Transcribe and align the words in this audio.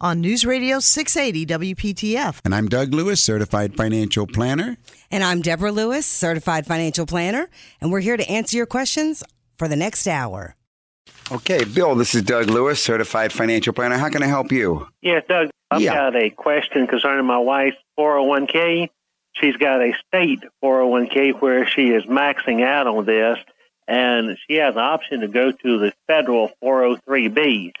on 0.00 0.20
News 0.20 0.44
Radio 0.44 0.78
680 0.80 1.46
WPTF. 1.74 2.40
And 2.44 2.54
I'm 2.54 2.68
Doug 2.68 2.94
Lewis, 2.94 3.20
certified 3.22 3.76
financial 3.76 4.26
planner. 4.26 4.76
And 5.10 5.24
I'm 5.24 5.42
Deborah 5.42 5.72
Lewis, 5.72 6.06
certified 6.06 6.66
financial 6.66 7.06
planner, 7.06 7.48
and 7.80 7.90
we're 7.90 8.00
here 8.00 8.16
to 8.16 8.28
answer 8.30 8.56
your 8.56 8.66
questions 8.66 9.24
for 9.56 9.68
the 9.68 9.76
next 9.76 10.06
hour. 10.06 10.54
Okay, 11.32 11.64
Bill, 11.64 11.94
this 11.94 12.14
is 12.14 12.22
Doug 12.22 12.48
Lewis, 12.48 12.82
certified 12.82 13.32
financial 13.32 13.72
planner. 13.72 13.98
How 13.98 14.08
can 14.08 14.22
I 14.22 14.26
help 14.26 14.52
you? 14.52 14.86
Yes, 15.02 15.24
Doug. 15.28 15.50
I've 15.70 15.80
Yeah. 15.82 15.94
got 15.94 16.16
a 16.16 16.30
question 16.30 16.86
concerning 16.86 17.26
my 17.26 17.38
wife's 17.38 17.76
401k. 17.98 18.88
She's 19.34 19.56
got 19.56 19.82
a 19.82 19.92
state 20.06 20.40
401k 20.62 21.32
where 21.32 21.66
she 21.66 21.88
is 21.90 22.04
maxing 22.06 22.64
out 22.64 22.86
on 22.86 23.04
this, 23.04 23.38
and 23.86 24.36
she 24.48 24.56
has 24.56 24.74
an 24.74 24.80
option 24.80 25.20
to 25.20 25.28
go 25.28 25.52
to 25.52 25.78
the 25.78 25.92
federal 26.06 26.50
403b. 26.62 27.72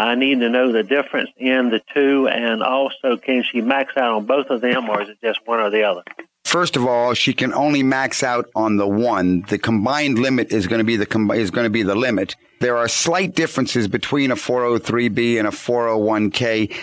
I 0.00 0.14
need 0.14 0.40
to 0.40 0.48
know 0.48 0.72
the 0.72 0.82
difference 0.82 1.28
in 1.36 1.68
the 1.68 1.82
two, 1.92 2.26
and 2.26 2.62
also 2.62 3.18
can 3.18 3.44
she 3.44 3.60
max 3.60 3.98
out 3.98 4.14
on 4.14 4.24
both 4.24 4.48
of 4.48 4.62
them, 4.62 4.88
or 4.88 5.02
is 5.02 5.10
it 5.10 5.18
just 5.22 5.40
one 5.44 5.60
or 5.60 5.68
the 5.68 5.82
other? 5.82 6.02
First 6.46 6.74
of 6.76 6.86
all, 6.86 7.12
she 7.12 7.34
can 7.34 7.52
only 7.52 7.82
max 7.82 8.22
out 8.22 8.48
on 8.54 8.78
the 8.78 8.88
one. 8.88 9.42
The 9.42 9.58
combined 9.58 10.18
limit 10.18 10.52
is 10.52 10.66
going 10.66 10.78
to 10.78 10.84
be 10.84 10.96
the 10.96 11.04
com- 11.04 11.30
is 11.32 11.50
going 11.50 11.64
to 11.64 11.70
be 11.70 11.82
the 11.82 11.94
limit. 11.94 12.34
There 12.60 12.78
are 12.78 12.88
slight 12.88 13.34
differences 13.34 13.88
between 13.88 14.30
a 14.30 14.36
403b 14.36 15.38
and 15.38 15.46
a 15.46 15.50
401k. 15.50 16.74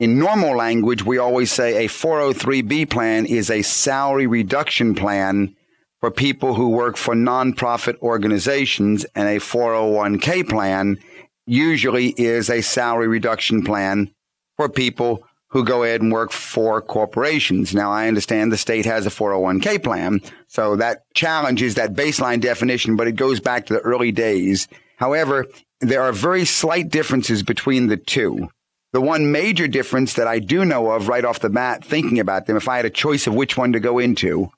In 0.00 0.18
normal 0.18 0.56
language, 0.56 1.04
we 1.04 1.18
always 1.18 1.52
say 1.52 1.84
a 1.84 1.88
403b 1.88 2.90
plan 2.90 3.24
is 3.24 3.50
a 3.50 3.62
salary 3.62 4.26
reduction 4.26 4.96
plan 4.96 5.54
for 6.00 6.10
people 6.10 6.54
who 6.54 6.70
work 6.70 6.96
for 6.96 7.14
nonprofit 7.14 7.98
organizations, 8.00 9.06
and 9.14 9.28
a 9.28 9.38
401k 9.38 10.48
plan 10.48 10.98
usually 11.46 12.08
is 12.08 12.50
a 12.50 12.62
salary 12.62 13.08
reduction 13.08 13.62
plan 13.62 14.10
for 14.56 14.68
people 14.68 15.24
who 15.48 15.64
go 15.64 15.84
ahead 15.84 16.02
and 16.02 16.12
work 16.12 16.32
for 16.32 16.82
corporations. 16.82 17.74
Now, 17.74 17.92
I 17.92 18.08
understand 18.08 18.50
the 18.50 18.56
state 18.56 18.84
has 18.86 19.06
a 19.06 19.10
401k 19.10 19.82
plan, 19.82 20.20
so 20.48 20.74
that 20.76 21.04
challenges 21.14 21.76
that 21.76 21.94
baseline 21.94 22.40
definition, 22.40 22.96
but 22.96 23.06
it 23.06 23.12
goes 23.12 23.38
back 23.38 23.66
to 23.66 23.74
the 23.74 23.80
early 23.80 24.10
days. 24.10 24.66
However, 24.96 25.46
there 25.80 26.02
are 26.02 26.12
very 26.12 26.44
slight 26.44 26.88
differences 26.88 27.44
between 27.44 27.86
the 27.86 27.96
two. 27.96 28.48
The 28.92 29.00
one 29.00 29.30
major 29.30 29.68
difference 29.68 30.14
that 30.14 30.26
I 30.26 30.40
do 30.40 30.64
know 30.64 30.90
of 30.90 31.08
right 31.08 31.24
off 31.24 31.40
the 31.40 31.50
bat, 31.50 31.84
thinking 31.84 32.18
about 32.18 32.46
them, 32.46 32.56
if 32.56 32.68
I 32.68 32.76
had 32.76 32.84
a 32.84 32.90
choice 32.90 33.26
of 33.26 33.34
which 33.34 33.56
one 33.56 33.72
to 33.72 33.80
go 33.80 33.98
into, 33.98 34.50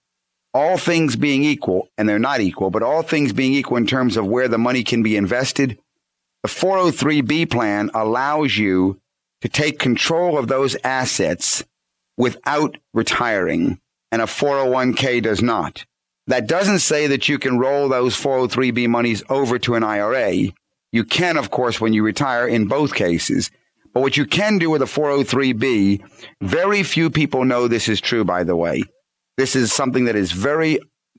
all 0.55 0.79
things 0.79 1.17
being 1.17 1.45
equal, 1.45 1.89
and 1.99 2.09
they're 2.09 2.19
not 2.19 2.41
equal, 2.41 2.71
but 2.71 2.83
all 2.83 3.03
things 3.03 3.35
being 3.35 3.53
equal 3.53 3.77
in 3.77 3.87
terms 3.87 4.17
of 4.17 4.27
where 4.27 4.49
the 4.49 4.57
money 4.57 4.83
can 4.83 5.03
be 5.03 5.17
invested, 5.17 5.79
the 6.47 6.53
403b 6.53 7.51
plan 7.51 7.91
allows 7.93 8.57
you 8.57 9.01
to 9.41 9.49
take 9.49 9.81
control 9.81 10.39
of 10.39 10.47
those 10.47 10.77
assets 10.85 11.65
without 12.17 12.77
retiring, 12.95 13.81
and 14.13 14.23
a 14.23 14.27
401k 14.27 15.21
does 15.21 15.43
not. 15.43 15.85
That 16.29 16.47
doesn't 16.47 16.79
say 16.79 17.09
that 17.09 17.29
you 17.29 17.41
can 17.41 17.59
roll 17.59 17.89
those 17.89 18.15
403b 18.15 18.89
monies 18.89 19.25
over 19.29 19.59
to 19.59 19.75
an 19.75 19.83
IRA. 19.83 20.53
You 20.93 21.03
can, 21.03 21.37
of 21.37 21.51
course, 21.51 21.81
when 21.81 21.93
you 21.93 22.05
retire 22.05 22.47
in 22.47 22.69
both 22.69 22.95
cases. 22.95 23.51
But 23.93 24.03
what 24.03 24.17
you 24.17 24.25
can 24.25 24.59
do 24.59 24.71
with 24.71 24.83
a 24.83 24.85
403b, 24.85 26.01
very 26.43 26.85
few 26.85 27.11
people 27.11 27.45
know 27.45 27.67
this 27.67 27.89
is 27.89 28.01
true, 28.01 28.25
by 28.25 28.45
the 28.45 28.55
way. 28.55 28.85
This 29.37 29.57
is 29.57 29.73
something 29.73 30.05
that 30.05 30.15
is 30.15 30.31
very 30.31 30.79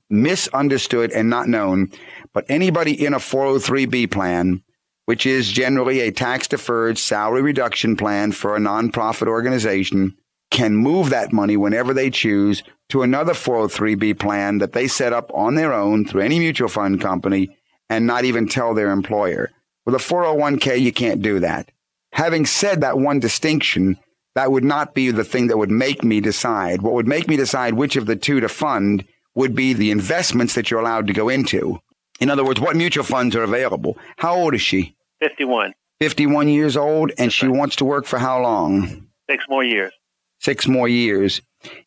misunderstood 0.10 1.12
and 1.12 1.30
not 1.30 1.50
known. 1.50 1.92
But 2.34 2.46
anybody 2.48 3.06
in 3.06 3.14
a 3.14 3.20
403b 3.20 4.10
plan, 4.10 4.64
which 5.08 5.26
is 5.26 5.50
generally 5.50 6.02
a 6.02 6.12
tax 6.12 6.50
deferred 6.50 6.98
salary 6.98 7.42
reduction 7.42 7.96
plan 7.96 8.34
for 8.34 8.58
a 8.58 8.60
nonprofit 8.60 9.28
organization, 9.28 10.14
can 10.52 10.76
move 10.76 11.10
that 11.10 11.32
money 11.32 11.56
whenever 11.56 11.94
they 11.94 12.10
choose 12.10 12.62
to 12.90 13.04
another 13.04 13.32
403b 13.32 14.20
plan 14.20 14.58
that 14.58 14.74
they 14.74 14.86
set 14.86 15.14
up 15.14 15.32
on 15.34 15.56
their 15.56 15.72
own 15.72 16.04
through 16.04 16.22
any 16.22 16.40
mutual 16.40 16.68
fund 16.68 17.00
company 17.00 17.58
and 17.90 18.06
not 18.06 18.26
even 18.26 18.50
tell 18.50 18.74
their 18.74 18.92
employer. 18.92 19.50
With 19.86 19.96
a 19.96 19.98
401k, 19.98 20.82
you 20.82 20.92
can't 20.92 21.22
do 21.22 21.40
that. 21.40 21.72
Having 22.12 22.46
said 22.46 22.82
that 22.82 23.00
one 23.00 23.22
distinction, 23.22 23.98
that 24.36 24.52
would 24.52 24.66
not 24.66 24.94
be 24.94 25.10
the 25.12 25.24
thing 25.24 25.48
that 25.48 25.58
would 25.58 25.72
make 25.72 26.04
me 26.04 26.20
decide. 26.20 26.82
What 26.82 26.94
would 26.96 27.08
make 27.08 27.30
me 27.30 27.38
decide 27.38 27.76
which 27.76 27.96
of 27.96 28.08
the 28.08 28.18
two 28.18 28.42
to 28.42 28.50
fund 28.50 29.06
would 29.36 29.56
be 29.56 29.72
the 29.72 29.92
investments 29.92 30.56
that 30.56 30.70
you're 30.70 30.82
allowed 30.82 31.08
to 31.08 31.14
go 31.14 31.30
into. 31.30 31.80
In 32.20 32.30
other 32.30 32.44
words, 32.44 32.60
what 32.60 32.76
mutual 32.76 33.06
funds 33.06 33.36
are 33.38 33.44
available? 33.44 33.98
How 34.18 34.36
old 34.36 34.54
is 34.54 34.62
she? 34.62 34.97
51. 35.20 35.74
51 36.00 36.50
years 36.50 36.78
old, 36.78 37.12
and 37.18 37.34
she 37.34 37.48
wants 37.48 37.78
to 37.78 37.86
work 37.86 38.06
for 38.06 38.20
how 38.20 38.42
long? 38.42 39.08
Six 39.30 39.46
more 39.50 39.64
years. 39.64 39.92
Six 40.40 40.68
more 40.68 40.88
years. 40.88 41.42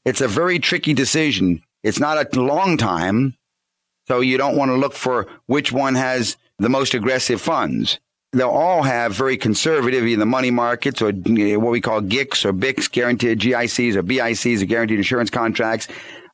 It's 0.04 0.20
a 0.20 0.28
very 0.28 0.58
tricky 0.58 0.94
decision. 0.94 1.62
It's 1.82 2.00
not 2.00 2.18
a 2.18 2.40
long 2.40 2.76
time, 2.76 3.36
so 4.08 4.20
you 4.20 4.36
don't 4.36 4.56
want 4.56 4.70
to 4.70 4.76
look 4.76 4.94
for 4.94 5.28
which 5.46 5.72
one 5.72 5.94
has 5.94 6.36
the 6.58 6.68
most 6.68 6.94
aggressive 6.94 7.40
funds. 7.40 7.98
They'll 8.32 8.50
all 8.50 8.82
have 8.82 9.12
very 9.12 9.36
conservative, 9.36 10.04
either 10.04 10.26
money 10.26 10.50
markets 10.50 11.02
or 11.02 11.12
what 11.12 11.70
we 11.70 11.80
call 11.80 12.00
GICs 12.00 12.44
or 12.44 12.52
BICs, 12.52 12.90
guaranteed 12.90 13.40
GICs 13.40 13.96
or 13.96 14.02
BICs 14.02 14.62
or 14.62 14.66
guaranteed 14.66 14.98
insurance 14.98 15.30
contracts. 15.30 15.88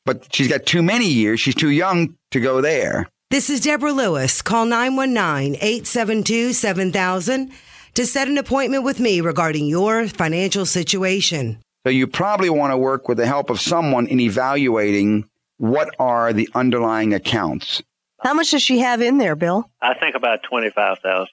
But 0.04 0.32
she's 0.34 0.48
got 0.48 0.66
too 0.66 0.82
many 0.82 1.06
years. 1.06 1.40
She's 1.40 1.54
too 1.54 1.70
young 1.70 2.16
to 2.32 2.40
go 2.40 2.60
there. 2.60 3.08
This 3.28 3.50
is 3.50 3.60
Deborah 3.60 3.92
Lewis. 3.92 4.40
Call 4.40 4.66
919 4.66 5.56
872 5.56 6.52
7000 6.52 7.50
to 7.94 8.06
set 8.06 8.28
an 8.28 8.38
appointment 8.38 8.84
with 8.84 9.00
me 9.00 9.20
regarding 9.20 9.66
your 9.66 10.06
financial 10.06 10.64
situation. 10.64 11.58
So 11.84 11.90
you 11.90 12.06
probably 12.06 12.50
want 12.50 12.72
to 12.72 12.76
work 12.78 13.08
with 13.08 13.18
the 13.18 13.26
help 13.26 13.50
of 13.50 13.60
someone 13.60 14.06
in 14.06 14.20
evaluating 14.20 15.28
what 15.56 15.90
are 15.98 16.32
the 16.32 16.48
underlying 16.54 17.14
accounts. 17.14 17.82
How 18.20 18.32
much 18.32 18.52
does 18.52 18.62
she 18.62 18.78
have 18.78 19.02
in 19.02 19.18
there, 19.18 19.34
Bill? 19.34 19.68
I 19.82 19.94
think 19.94 20.14
about 20.14 20.44
25000 20.44 21.28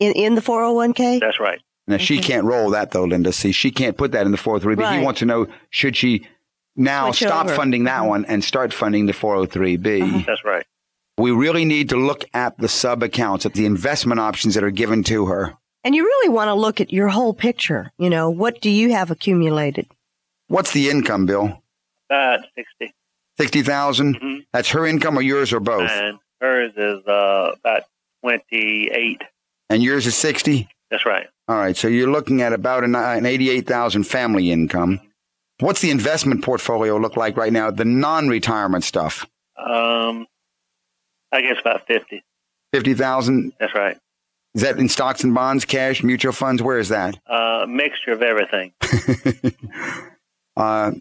In, 0.00 0.12
in 0.14 0.34
the 0.34 0.40
401k? 0.40 1.20
That's 1.20 1.38
right. 1.38 1.60
Now 1.86 1.98
she 1.98 2.18
can't 2.18 2.44
roll 2.46 2.70
that 2.70 2.90
though, 2.90 3.04
Linda. 3.04 3.32
See, 3.32 3.52
she 3.52 3.70
can't 3.70 3.96
put 3.96 4.10
that 4.10 4.26
in 4.26 4.32
the 4.32 4.38
403. 4.38 4.74
But 4.74 4.90
he 4.90 4.96
Right. 4.98 5.04
wants 5.04 5.20
to 5.20 5.24
know 5.26 5.46
should 5.70 5.96
she 5.96 6.26
now 6.74 7.12
Switch 7.12 7.28
stop 7.28 7.46
over. 7.46 7.54
funding 7.54 7.84
that 7.84 8.00
mm-hmm. 8.00 8.08
one 8.08 8.24
and 8.24 8.42
start 8.42 8.74
funding 8.74 9.06
the 9.06 9.12
403b. 9.12 10.02
Uh-huh. 10.02 10.22
That's 10.26 10.44
right. 10.44 10.66
We 11.18 11.30
really 11.32 11.64
need 11.64 11.88
to 11.90 11.96
look 11.96 12.24
at 12.32 12.56
the 12.58 12.68
sub 12.68 13.02
accounts, 13.02 13.44
at 13.44 13.54
the 13.54 13.66
investment 13.66 14.20
options 14.20 14.54
that 14.54 14.64
are 14.64 14.70
given 14.70 15.02
to 15.04 15.26
her. 15.26 15.54
And 15.84 15.94
you 15.94 16.04
really 16.04 16.28
want 16.28 16.48
to 16.48 16.54
look 16.54 16.80
at 16.80 16.92
your 16.92 17.08
whole 17.08 17.34
picture. 17.34 17.90
You 17.98 18.10
know, 18.10 18.30
what 18.30 18.60
do 18.60 18.70
you 18.70 18.92
have 18.92 19.10
accumulated? 19.10 19.86
What's 20.48 20.72
the 20.72 20.90
income, 20.90 21.26
Bill? 21.26 21.62
About 22.10 22.40
60. 22.54 22.94
60,000? 23.38 24.20
Mhm. 24.20 24.46
That's 24.52 24.68
her 24.70 24.86
income 24.86 25.18
or 25.18 25.22
yours 25.22 25.52
or 25.52 25.60
both? 25.60 25.90
And 25.90 26.18
hers 26.40 26.72
is 26.76 27.06
uh, 27.06 27.52
about 27.60 27.82
28. 28.22 29.22
And 29.70 29.82
yours 29.82 30.06
is 30.06 30.14
60? 30.16 30.68
That's 30.90 31.04
right. 31.04 31.26
All 31.48 31.56
right, 31.56 31.76
so 31.76 31.88
you're 31.88 32.10
looking 32.10 32.42
at 32.42 32.52
about 32.52 32.84
an, 32.84 32.94
an 32.94 33.26
88,000 33.26 34.04
family 34.04 34.50
income. 34.50 35.00
What's 35.60 35.80
the 35.80 35.90
investment 35.90 36.42
portfolio 36.44 36.96
look 36.96 37.16
like 37.16 37.36
right 37.36 37.52
now? 37.52 37.70
The 37.70 37.84
non-retirement 37.84 38.84
stuff. 38.84 39.26
Um, 39.58 40.26
I 41.32 41.42
guess 41.42 41.56
about 41.60 41.86
50. 41.86 42.22
50,000. 42.72 43.52
That's 43.58 43.74
right. 43.74 43.96
Is 44.54 44.62
that 44.62 44.78
in 44.78 44.88
stocks 44.88 45.24
and 45.24 45.34
bonds, 45.34 45.64
cash, 45.64 46.02
mutual 46.02 46.32
funds? 46.32 46.62
Where 46.62 46.78
is 46.78 46.88
that? 46.88 47.18
Uh, 47.26 47.66
mixture 47.68 48.12
of 48.12 48.22
everything. 48.22 48.72
uh, 50.56 50.92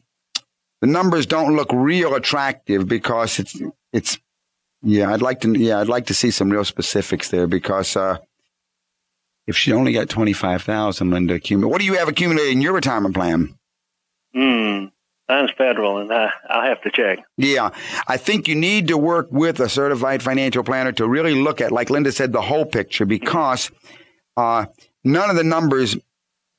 the 0.81 0.88
numbers 0.88 1.25
don't 1.25 1.56
look 1.56 1.71
real 1.74 2.13
attractive 2.15 2.88
because 2.88 3.39
it's 3.39 3.59
it's 3.94 4.19
yeah 4.83 5.12
I'd 5.12 5.21
like 5.21 5.41
to 5.41 5.57
yeah 5.57 5.79
I'd 5.79 5.88
like 5.88 6.07
to 6.07 6.13
see 6.13 6.30
some 6.30 6.50
real 6.50 6.65
specifics 6.65 7.30
there 7.30 7.47
because 7.47 7.95
uh, 7.95 8.18
if 9.47 9.57
she 9.57 9.73
only 9.73 9.94
got 9.94 10.09
twenty 10.09 10.33
five 10.33 10.62
thousand 10.62 11.09
Linda 11.12 11.33
accumulate 11.35 11.71
what 11.71 11.80
do 11.80 11.85
you 11.85 11.95
have 11.95 12.09
accumulated 12.09 12.51
in 12.51 12.62
your 12.62 12.73
retirement 12.73 13.15
plan? 13.15 13.57
Hmm. 14.35 14.85
Mine's 15.29 15.51
federal, 15.57 15.97
and 15.97 16.12
I, 16.12 16.31
I'll 16.50 16.63
have 16.63 16.81
to 16.83 16.91
check. 16.91 17.19
Yeah, 17.35 17.71
I 18.07 18.18
think 18.18 18.47
you 18.47 18.56
need 18.56 18.88
to 18.88 18.97
work 18.97 19.27
with 19.29 19.59
a 19.59 19.68
certified 19.68 20.24
financial 20.24 20.63
planner 20.63 20.94
to 20.94 21.07
really 21.07 21.35
look 21.35 21.59
at, 21.59 21.71
like 21.71 21.89
Linda 21.89 22.12
said, 22.12 22.31
the 22.31 22.41
whole 22.41 22.65
picture 22.65 23.06
because 23.06 23.69
uh, 24.38 24.68
none 25.03 25.29
of 25.29 25.35
the 25.35 25.44
numbers 25.44 25.97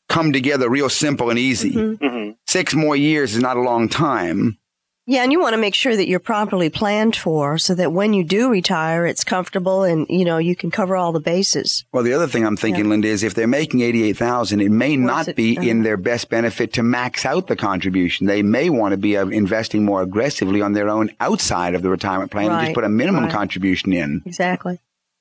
come 0.08 0.32
together 0.32 0.68
real 0.68 0.88
simple 0.88 1.30
and 1.30 1.38
easy. 1.38 1.72
Mm-hmm. 1.72 2.32
Six 2.46 2.74
more 2.74 2.96
years 2.96 3.34
is 3.34 3.42
not 3.42 3.56
a 3.56 3.62
long 3.62 3.88
time. 3.88 4.58
Yeah, 5.10 5.22
and 5.22 5.32
you 5.32 5.40
want 5.40 5.54
to 5.54 5.60
make 5.60 5.74
sure 5.74 5.96
that 5.96 6.06
you're 6.06 6.20
properly 6.20 6.68
planned 6.68 7.16
for 7.16 7.56
so 7.56 7.74
that 7.76 7.94
when 7.94 8.12
you 8.12 8.24
do 8.24 8.50
retire, 8.50 9.06
it's 9.06 9.24
comfortable 9.24 9.82
and, 9.82 10.06
you 10.10 10.22
know, 10.22 10.36
you 10.36 10.54
can 10.54 10.70
cover 10.70 10.96
all 10.96 11.12
the 11.12 11.18
bases. 11.18 11.86
Well, 11.92 12.02
the 12.02 12.12
other 12.12 12.26
thing 12.26 12.44
I'm 12.44 12.58
thinking, 12.58 12.90
Linda, 12.90 13.08
is 13.08 13.22
if 13.22 13.32
they're 13.32 13.46
making 13.46 13.80
eighty-eight 13.80 14.18
thousand, 14.18 14.60
it 14.60 14.70
may 14.70 14.98
not 14.98 15.28
it? 15.28 15.34
be 15.34 15.56
Uh-huh. 15.56 15.66
in 15.66 15.82
their 15.82 15.96
best 15.96 16.28
benefit 16.28 16.74
to 16.74 16.82
max 16.82 17.24
out 17.24 17.46
the 17.46 17.56
contribution. 17.56 18.26
They 18.26 18.42
may 18.42 18.68
want 18.68 18.92
to 18.92 18.98
be 18.98 19.16
uh, 19.16 19.28
investing 19.28 19.82
more 19.82 20.02
aggressively 20.02 20.60
on 20.60 20.74
their 20.74 20.90
own 20.90 21.10
outside 21.20 21.74
of 21.74 21.80
the 21.80 21.88
retirement 21.88 22.30
plan 22.30 22.50
and 22.50 22.66
just 22.66 22.74
put 22.74 22.84
a 22.84 22.90
minimum 22.90 23.24
right. 23.24 23.32
contribution 23.32 23.94
in. 23.94 24.20
Exactly. 24.26 24.78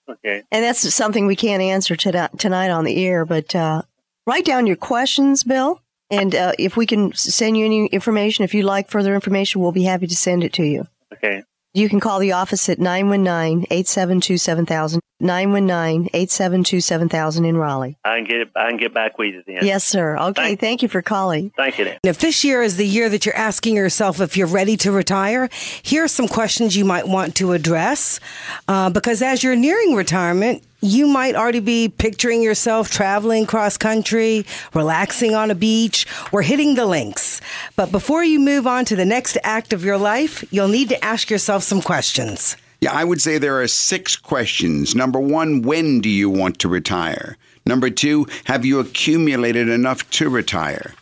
Okay. 0.09 0.43
And 0.51 0.65
that's 0.65 0.93
something 0.93 1.27
we 1.27 1.37
can't 1.37 1.63
answer 1.63 1.95
to, 1.95 2.29
tonight 2.37 2.71
on 2.71 2.83
the 2.83 3.05
air, 3.05 3.23
but 3.23 3.55
uh, 3.55 3.83
write 4.25 4.43
down 4.43 4.67
your 4.67 4.75
questions, 4.75 5.45
Bill. 5.45 5.81
And 6.09 6.33
uh, 6.33 6.53
if 6.57 6.77
we 6.77 6.85
can 6.85 7.13
send 7.13 7.57
you 7.57 7.65
any 7.65 7.87
information, 7.87 8.45
if 8.45 8.53
you'd 8.53 8.65
like 8.65 8.89
further 8.89 9.13
information, 9.13 9.61
we'll 9.61 9.71
be 9.71 9.83
happy 9.83 10.07
to 10.07 10.15
send 10.15 10.43
it 10.43 10.53
to 10.53 10.63
you. 10.63 10.87
Okay. 11.13 11.43
You 11.73 11.89
can 11.89 11.99
call 11.99 12.19
the 12.19 12.31
office 12.31 12.69
at 12.69 12.79
919-872-7000, 12.79 14.99
919-872-7000 15.21 17.47
in 17.47 17.57
Raleigh. 17.57 17.97
I 18.03 18.17
can 18.17 18.25
get 18.25 18.47
I 18.55 18.69
can 18.69 18.77
get 18.77 18.93
back 18.93 19.17
with 19.17 19.33
you 19.33 19.43
then. 19.45 19.65
Yes, 19.65 19.83
sir. 19.83 20.17
Okay, 20.17 20.41
Thank- 20.41 20.59
thank 20.59 20.81
you 20.81 20.87
for 20.87 21.01
calling. 21.01 21.51
Thank 21.55 21.77
you. 21.77 21.85
Then. 21.85 21.99
If 22.03 22.19
this 22.19 22.43
year 22.43 22.61
is 22.61 22.77
the 22.77 22.87
year 22.87 23.09
that 23.09 23.25
you're 23.25 23.35
asking 23.35 23.75
yourself 23.75 24.21
if 24.21 24.37
you're 24.37 24.47
ready 24.47 24.77
to 24.77 24.91
retire, 24.91 25.49
here 25.83 26.05
are 26.05 26.07
some 26.07 26.27
questions 26.27 26.75
you 26.75 26.85
might 26.85 27.07
want 27.07 27.35
to 27.35 27.53
address. 27.53 28.19
Uh, 28.67 28.89
because 28.89 29.21
as 29.21 29.43
you're 29.43 29.55
nearing 29.55 29.93
retirement, 29.93 30.63
you 30.81 31.07
might 31.07 31.35
already 31.35 31.59
be 31.59 31.89
picturing 31.89 32.41
yourself 32.41 32.89
traveling 32.89 33.45
cross 33.45 33.77
country, 33.77 34.45
relaxing 34.73 35.33
on 35.33 35.49
a 35.49 35.55
beach, 35.55 36.05
or 36.31 36.41
hitting 36.41 36.75
the 36.75 36.85
links. 36.85 37.41
But 37.75 37.91
before 37.91 38.23
you 38.23 38.39
move 38.39 38.67
on 38.67 38.85
to 38.85 38.95
the 38.95 39.05
next 39.05 39.37
act 39.43 39.73
of 39.73 39.83
your 39.83 39.97
life, 39.97 40.43
you'll 40.51 40.67
need 40.67 40.89
to 40.89 41.03
ask 41.03 41.29
yourself 41.29 41.63
some 41.63 41.81
questions. 41.81 42.55
Yeah, 42.79 42.93
I 42.93 43.03
would 43.03 43.21
say 43.21 43.37
there 43.37 43.59
are 43.59 43.67
six 43.67 44.15
questions. 44.15 44.93
Number 44.93 45.19
one, 45.19 45.63
when 45.63 45.99
do 45.99 46.09
you 46.09 46.29
want 46.29 46.59
to 46.59 46.67
retire? 46.67 47.37
Number 47.65 47.89
two, 47.89 48.27
have 48.45 48.65
you 48.65 48.79
accumulated 48.79 49.67
enough 49.67 50.07
to 50.11 50.29
retire? 50.29 50.93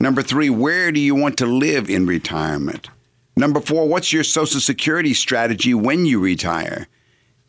Number 0.00 0.22
three, 0.22 0.50
where 0.50 0.90
do 0.90 0.98
you 0.98 1.14
want 1.14 1.38
to 1.38 1.46
live 1.46 1.88
in 1.88 2.06
retirement? 2.06 2.88
Number 3.36 3.60
four, 3.60 3.86
what's 3.86 4.12
your 4.12 4.24
Social 4.24 4.60
Security 4.60 5.14
strategy 5.14 5.72
when 5.72 6.04
you 6.04 6.18
retire? 6.18 6.88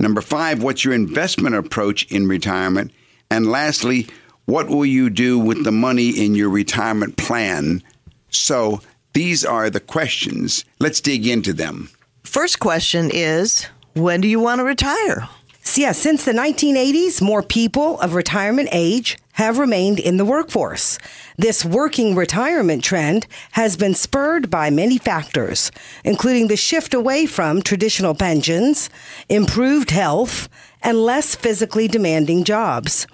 Number 0.02 0.22
five, 0.22 0.64
what's 0.64 0.84
your 0.84 0.96
investment 0.96 1.54
approach 1.54 2.12
in 2.12 2.28
retirement? 2.28 2.92
And 3.30 3.46
lastly, 3.46 4.08
what 4.46 4.68
will 4.68 4.86
you 4.86 5.12
do 5.12 5.38
with 5.38 5.64
the 5.64 5.72
money 5.72 6.10
in 6.10 6.34
your 6.34 6.50
retirement 6.50 7.18
plan? 7.18 7.84
So 8.32 8.82
these 9.14 9.46
are 9.46 9.70
the 9.70 9.80
questions. 9.80 10.66
Let's 10.80 11.02
dig 11.02 11.28
into 11.28 11.54
them. 11.54 11.90
First 12.24 12.60
question 12.60 13.12
is 13.14 13.68
when 13.94 14.22
do 14.22 14.28
you 14.28 14.40
want 14.40 14.58
to 14.58 14.66
retire? 14.66 15.30
So, 15.62 15.82
yeah, 15.82 15.92
since 15.92 16.26
the 16.26 16.32
1980s, 16.32 17.22
more 17.22 17.44
people 17.44 18.00
of 18.00 18.16
retirement 18.16 18.70
age 18.72 19.20
have 19.34 19.58
remained 19.58 20.00
in 20.00 20.18
the 20.18 20.26
workforce. 20.26 20.98
This 21.38 21.66
working 21.66 22.16
retirement 22.16 22.84
trend 22.84 23.28
has 23.52 23.78
been 23.78 23.94
spurred 23.94 24.50
by 24.50 24.70
many 24.70 24.98
factors, 24.98 25.72
including 26.04 26.48
the 26.48 26.58
shift 26.58 26.94
away 26.94 27.26
from 27.26 27.62
traditional 27.62 28.16
pensions, 28.16 28.90
improved 29.30 29.92
health, 29.92 30.50
and 30.82 30.98
less 30.98 31.36
physically 31.36 31.88
demanding 31.88 32.44
jobs. 32.44 33.08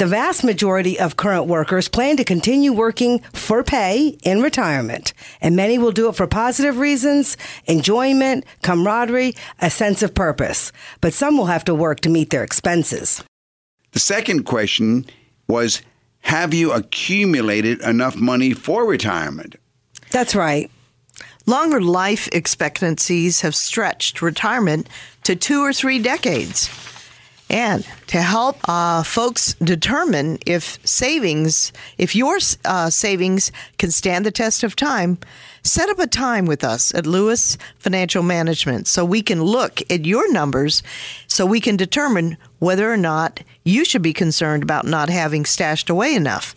The 0.00 0.06
vast 0.06 0.44
majority 0.44 0.98
of 0.98 1.18
current 1.18 1.44
workers 1.44 1.86
plan 1.86 2.16
to 2.16 2.24
continue 2.24 2.72
working 2.72 3.18
for 3.34 3.62
pay 3.62 4.16
in 4.22 4.40
retirement, 4.40 5.12
and 5.42 5.54
many 5.54 5.76
will 5.76 5.92
do 5.92 6.08
it 6.08 6.16
for 6.16 6.26
positive 6.26 6.78
reasons, 6.78 7.36
enjoyment, 7.66 8.46
camaraderie, 8.62 9.34
a 9.60 9.68
sense 9.68 10.02
of 10.02 10.14
purpose. 10.14 10.72
But 11.02 11.12
some 11.12 11.36
will 11.36 11.52
have 11.52 11.64
to 11.64 11.74
work 11.74 12.00
to 12.00 12.08
meet 12.08 12.30
their 12.30 12.42
expenses. 12.42 13.22
The 13.92 14.00
second 14.00 14.44
question 14.44 15.06
was 15.48 15.82
Have 16.20 16.54
you 16.54 16.72
accumulated 16.72 17.80
enough 17.82 18.16
money 18.16 18.52
for 18.52 18.86
retirement? 18.86 19.56
That's 20.10 20.34
right. 20.34 20.70
Longer 21.46 21.80
life 21.80 22.28
expectancies 22.32 23.40
have 23.40 23.54
stretched 23.54 24.22
retirement 24.22 24.88
to 25.24 25.34
two 25.34 25.62
or 25.64 25.72
three 25.72 25.98
decades. 25.98 26.68
And 27.50 27.84
to 28.06 28.22
help 28.22 28.56
uh, 28.68 29.02
folks 29.02 29.54
determine 29.54 30.38
if 30.46 30.78
savings, 30.86 31.72
if 31.98 32.14
your 32.14 32.38
uh, 32.64 32.90
savings 32.90 33.50
can 33.76 33.90
stand 33.90 34.24
the 34.24 34.30
test 34.30 34.62
of 34.62 34.76
time, 34.76 35.18
set 35.64 35.88
up 35.88 35.98
a 35.98 36.06
time 36.06 36.46
with 36.46 36.62
us 36.62 36.94
at 36.94 37.06
Lewis 37.06 37.58
Financial 37.76 38.22
Management 38.22 38.86
so 38.86 39.04
we 39.04 39.20
can 39.20 39.42
look 39.42 39.82
at 39.90 40.06
your 40.06 40.32
numbers 40.32 40.84
so 41.26 41.44
we 41.44 41.60
can 41.60 41.76
determine 41.76 42.36
whether 42.60 42.90
or 42.90 42.96
not 42.96 43.40
you 43.64 43.84
should 43.84 44.02
be 44.02 44.12
concerned 44.12 44.62
about 44.62 44.86
not 44.86 45.08
having 45.08 45.44
stashed 45.44 45.90
away 45.90 46.14
enough. 46.14 46.54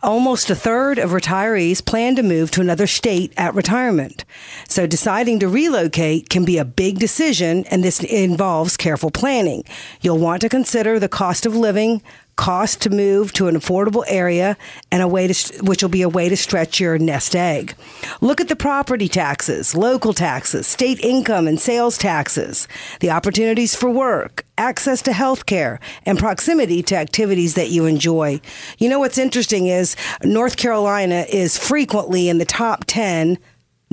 Almost 0.04 0.52
a 0.52 0.56
third 0.56 1.00
of 1.00 1.10
retirees 1.12 1.84
plan 1.84 2.16
to 2.18 2.24
move 2.24 2.52
to 2.52 2.62
another 2.62 2.88
state 2.88 3.34
at 3.38 3.56
retirement. 3.56 4.26
So 4.68 4.86
deciding 4.86 5.40
to 5.40 5.48
relocate 5.48 6.30
can 6.30 6.46
be 6.46 6.60
a 6.60 6.66
big 6.66 7.00
decision, 7.00 7.66
and 7.72 7.84
this 7.84 8.04
involves 8.04 8.78
careful 8.78 9.10
planning. 9.10 9.23
Planning. 9.24 9.64
You'll 10.02 10.18
want 10.18 10.42
to 10.42 10.50
consider 10.50 11.00
the 11.00 11.08
cost 11.08 11.46
of 11.46 11.56
living, 11.56 12.02
cost 12.36 12.82
to 12.82 12.90
move 12.90 13.32
to 13.32 13.48
an 13.48 13.56
affordable 13.56 14.04
area 14.10 14.58
and 14.92 15.02
a 15.02 15.08
way 15.08 15.28
to 15.28 15.64
which 15.64 15.82
will 15.82 15.90
be 15.90 16.02
a 16.02 16.10
way 16.10 16.28
to 16.28 16.36
stretch 16.36 16.82
your 16.82 16.98
nest 16.98 17.34
egg. 17.34 17.74
Look 18.20 18.42
at 18.42 18.50
the 18.50 18.58
property 18.58 19.08
taxes, 19.08 19.76
local 19.76 20.14
taxes, 20.14 20.68
state 20.68 21.00
income 21.00 21.48
and 21.48 21.58
sales 21.58 21.98
taxes, 21.98 22.68
the 23.00 23.12
opportunities 23.12 23.74
for 23.74 23.90
work, 23.90 24.46
access 24.58 25.02
to 25.04 25.14
health 25.14 25.46
care, 25.46 25.80
and 26.06 26.20
proximity 26.20 26.84
to 26.84 26.98
activities 26.98 27.54
that 27.54 27.70
you 27.70 27.86
enjoy. 27.86 28.42
You 28.78 28.90
know 28.90 29.00
what's 29.00 29.18
interesting 29.18 29.68
is 29.68 29.96
North 30.22 30.58
Carolina 30.58 31.26
is 31.30 31.58
frequently 31.58 32.28
in 32.28 32.40
the 32.40 32.46
top 32.46 32.84
10 32.88 33.38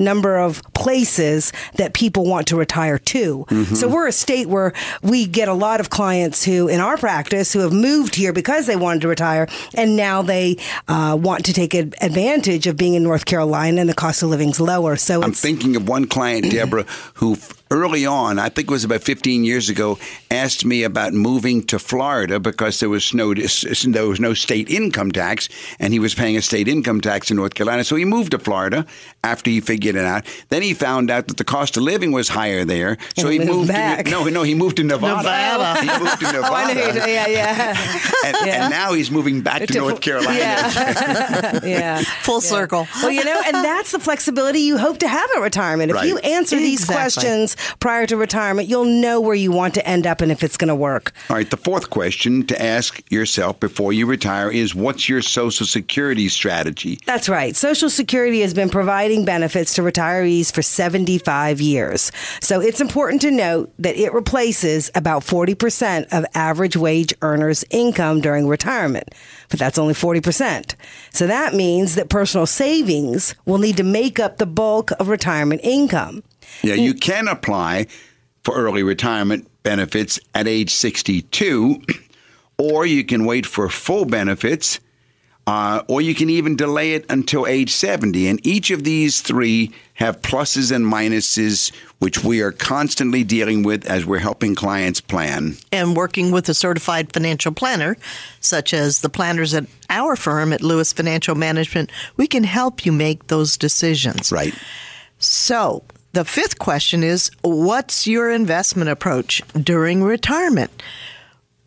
number 0.01 0.37
of 0.37 0.61
places 0.73 1.53
that 1.75 1.93
people 1.93 2.25
want 2.25 2.47
to 2.47 2.57
retire 2.57 2.97
to. 2.97 3.45
Mm-hmm. 3.49 3.75
So 3.75 3.87
we're 3.87 4.07
a 4.07 4.11
state 4.11 4.47
where 4.47 4.73
we 5.01 5.27
get 5.27 5.47
a 5.47 5.53
lot 5.53 5.79
of 5.79 5.89
clients 5.89 6.43
who, 6.43 6.67
in 6.67 6.79
our 6.79 6.97
practice, 6.97 7.53
who 7.53 7.59
have 7.59 7.73
moved 7.73 8.15
here 8.15 8.33
because 8.33 8.67
they 8.67 8.75
wanted 8.75 9.01
to 9.01 9.07
retire, 9.07 9.47
and 9.75 9.95
now 9.95 10.21
they 10.21 10.57
uh, 10.87 11.17
want 11.19 11.45
to 11.45 11.53
take 11.53 11.73
advantage 11.73 12.67
of 12.67 12.77
being 12.77 12.95
in 12.95 13.03
North 13.03 13.25
Carolina, 13.25 13.81
and 13.81 13.89
the 13.89 13.93
cost 13.93 14.23
of 14.23 14.29
living's 14.29 14.59
lower. 14.59 14.95
So 14.95 15.21
I'm 15.21 15.33
thinking 15.33 15.75
of 15.75 15.87
one 15.87 16.07
client, 16.07 16.51
Deborah, 16.51 16.85
who 17.15 17.37
early 17.71 18.05
on, 18.05 18.37
I 18.37 18.49
think 18.49 18.69
it 18.69 18.71
was 18.71 18.83
about 18.83 19.01
15 19.01 19.43
years 19.43 19.69
ago, 19.69 19.97
asked 20.29 20.65
me 20.65 20.83
about 20.83 21.13
moving 21.13 21.63
to 21.67 21.79
Florida 21.79 22.39
because 22.39 22.79
there 22.79 22.89
was 22.89 23.13
no 23.13 23.33
there 23.33 24.07
was 24.07 24.19
no 24.19 24.33
state 24.33 24.69
income 24.69 25.11
tax, 25.11 25.49
and 25.79 25.93
he 25.93 25.99
was 25.99 26.13
paying 26.13 26.37
a 26.37 26.41
state 26.41 26.67
income 26.67 27.01
tax 27.01 27.31
in 27.31 27.37
North 27.37 27.55
Carolina. 27.55 27.83
So 27.83 27.95
he 27.95 28.05
moved 28.05 28.31
to 28.31 28.39
Florida 28.39 28.85
after 29.23 29.49
he 29.49 29.61
figured 29.61 29.95
it 29.95 30.05
out. 30.05 30.25
Then 30.49 30.61
he 30.61 30.73
found 30.73 31.09
out 31.09 31.27
that 31.27 31.37
the 31.37 31.43
cost 31.43 31.77
of 31.77 31.83
living 31.83 32.11
was 32.11 32.27
higher 32.27 32.65
there, 32.65 32.97
so 33.17 33.29
he, 33.29 33.39
he 33.39 33.45
moved. 33.45 33.69
Back. 33.69 34.05
To, 34.05 34.11
no, 34.11 34.23
no, 34.25 34.43
he 34.43 34.53
moved 34.53 34.77
to 34.77 34.83
Nevada. 34.91 35.17
Nevada. 35.17 35.81
He 35.81 36.03
moved 36.03 36.19
to 36.19 36.27
oh, 36.27 36.41
Nevada. 36.41 37.01
oh, 37.03 37.05
yeah, 37.05 37.27
yeah. 37.27 37.69
and, 38.25 38.37
yeah. 38.45 38.63
and, 38.63 38.71
now 38.71 38.93
he's 38.93 39.09
moving 39.09 39.41
back 39.41 39.61
to, 39.61 39.67
to 39.67 39.79
North 39.79 40.01
Carolina. 40.01 40.37
Yeah, 40.37 41.59
yeah. 41.63 42.01
full 42.21 42.41
circle. 42.41 42.87
Well, 43.01 43.11
you 43.11 43.23
know, 43.23 43.41
and 43.45 43.55
that's 43.55 43.91
the 43.91 43.99
flexibility 43.99 44.59
you 44.59 44.77
hope 44.77 44.97
to 44.99 45.07
have 45.07 45.29
at 45.35 45.41
retirement. 45.41 45.91
If 45.91 45.95
right. 45.95 46.07
you 46.07 46.17
answer 46.17 46.57
exactly. 46.57 46.59
these 46.59 46.85
questions 46.85 47.55
prior 47.79 48.05
to 48.07 48.17
retirement, 48.17 48.67
you'll 48.67 48.85
know 48.85 49.19
where 49.19 49.35
you 49.35 49.51
want 49.51 49.73
to 49.75 49.87
end 49.87 50.07
up 50.07 50.21
and 50.21 50.31
if 50.31 50.43
it's 50.43 50.57
going 50.57 50.69
to 50.69 50.75
work. 50.75 51.13
All 51.29 51.35
right. 51.35 51.49
The 51.49 51.57
fourth 51.57 51.89
question 51.89 52.45
to 52.47 52.61
ask 52.61 53.01
yourself 53.11 53.59
before 53.59 53.93
you 53.93 54.05
retire 54.05 54.49
is 54.49 54.75
what's 54.75 55.09
your 55.09 55.21
Social 55.21 55.65
Security 55.65 56.29
strategy? 56.29 56.99
That's 57.05 57.29
right. 57.29 57.55
Social 57.55 57.89
Security 57.89 58.41
has 58.41 58.53
been 58.53 58.69
providing 58.69 59.25
benefits 59.25 59.75
to 59.75 59.81
retirees 59.81 60.53
for 60.53 60.61
75 60.61 61.61
years. 61.61 62.11
So 62.41 62.59
it's 62.61 62.81
important 62.81 63.21
to 63.21 63.31
note 63.31 63.73
that 63.79 63.95
it 63.95 64.13
replaces 64.13 64.89
about 64.95 65.23
40% 65.23 66.07
of 66.11 66.25
average 66.33 66.77
wage 66.77 67.13
earners' 67.21 67.65
income 67.69 68.21
during 68.21 68.47
retirement. 68.47 69.13
But 69.49 69.59
that's 69.59 69.77
only 69.77 69.93
40%. 69.93 70.75
So 71.11 71.27
that 71.27 71.53
means 71.53 71.95
that 71.95 72.09
personal 72.09 72.45
savings 72.45 73.35
will 73.45 73.57
need 73.57 73.77
to 73.77 73.83
make 73.83 74.19
up 74.19 74.37
the 74.37 74.45
bulk 74.45 74.91
of 74.99 75.07
retirement 75.07 75.61
income. 75.63 76.23
Yeah, 76.63 76.75
you 76.75 76.93
can 76.93 77.27
apply 77.27 77.87
for 78.43 78.55
early 78.55 78.83
retirement 78.83 79.47
benefits 79.63 80.19
at 80.33 80.47
age 80.47 80.71
62, 80.71 81.81
or 82.57 82.85
you 82.85 83.03
can 83.03 83.25
wait 83.25 83.45
for 83.45 83.69
full 83.69 84.05
benefits, 84.05 84.79
uh, 85.47 85.83
or 85.87 86.01
you 86.01 86.13
can 86.13 86.29
even 86.29 86.55
delay 86.55 86.93
it 86.93 87.05
until 87.09 87.47
age 87.47 87.71
70. 87.71 88.27
And 88.27 88.45
each 88.45 88.71
of 88.71 88.83
these 88.83 89.21
three 89.21 89.71
have 89.95 90.21
pluses 90.21 90.73
and 90.73 90.85
minuses, 90.85 91.73
which 91.99 92.23
we 92.23 92.41
are 92.41 92.51
constantly 92.51 93.23
dealing 93.23 93.63
with 93.63 93.85
as 93.85 94.05
we're 94.05 94.19
helping 94.19 94.55
clients 94.55 95.01
plan. 95.01 95.57
And 95.71 95.95
working 95.95 96.31
with 96.31 96.47
a 96.49 96.53
certified 96.53 97.11
financial 97.11 97.51
planner, 97.51 97.97
such 98.39 98.73
as 98.73 99.01
the 99.01 99.09
planners 99.09 99.53
at 99.53 99.65
our 99.89 100.15
firm 100.15 100.53
at 100.53 100.61
Lewis 100.61 100.93
Financial 100.93 101.35
Management, 101.35 101.91
we 102.17 102.27
can 102.27 102.43
help 102.43 102.85
you 102.85 102.91
make 102.91 103.27
those 103.27 103.57
decisions. 103.57 104.31
Right. 104.31 104.53
So, 105.17 105.83
the 106.13 106.25
fifth 106.25 106.59
question 106.59 107.03
is 107.03 107.31
What's 107.41 108.05
your 108.07 108.29
investment 108.29 108.89
approach 108.89 109.41
during 109.53 110.03
retirement? 110.03 110.83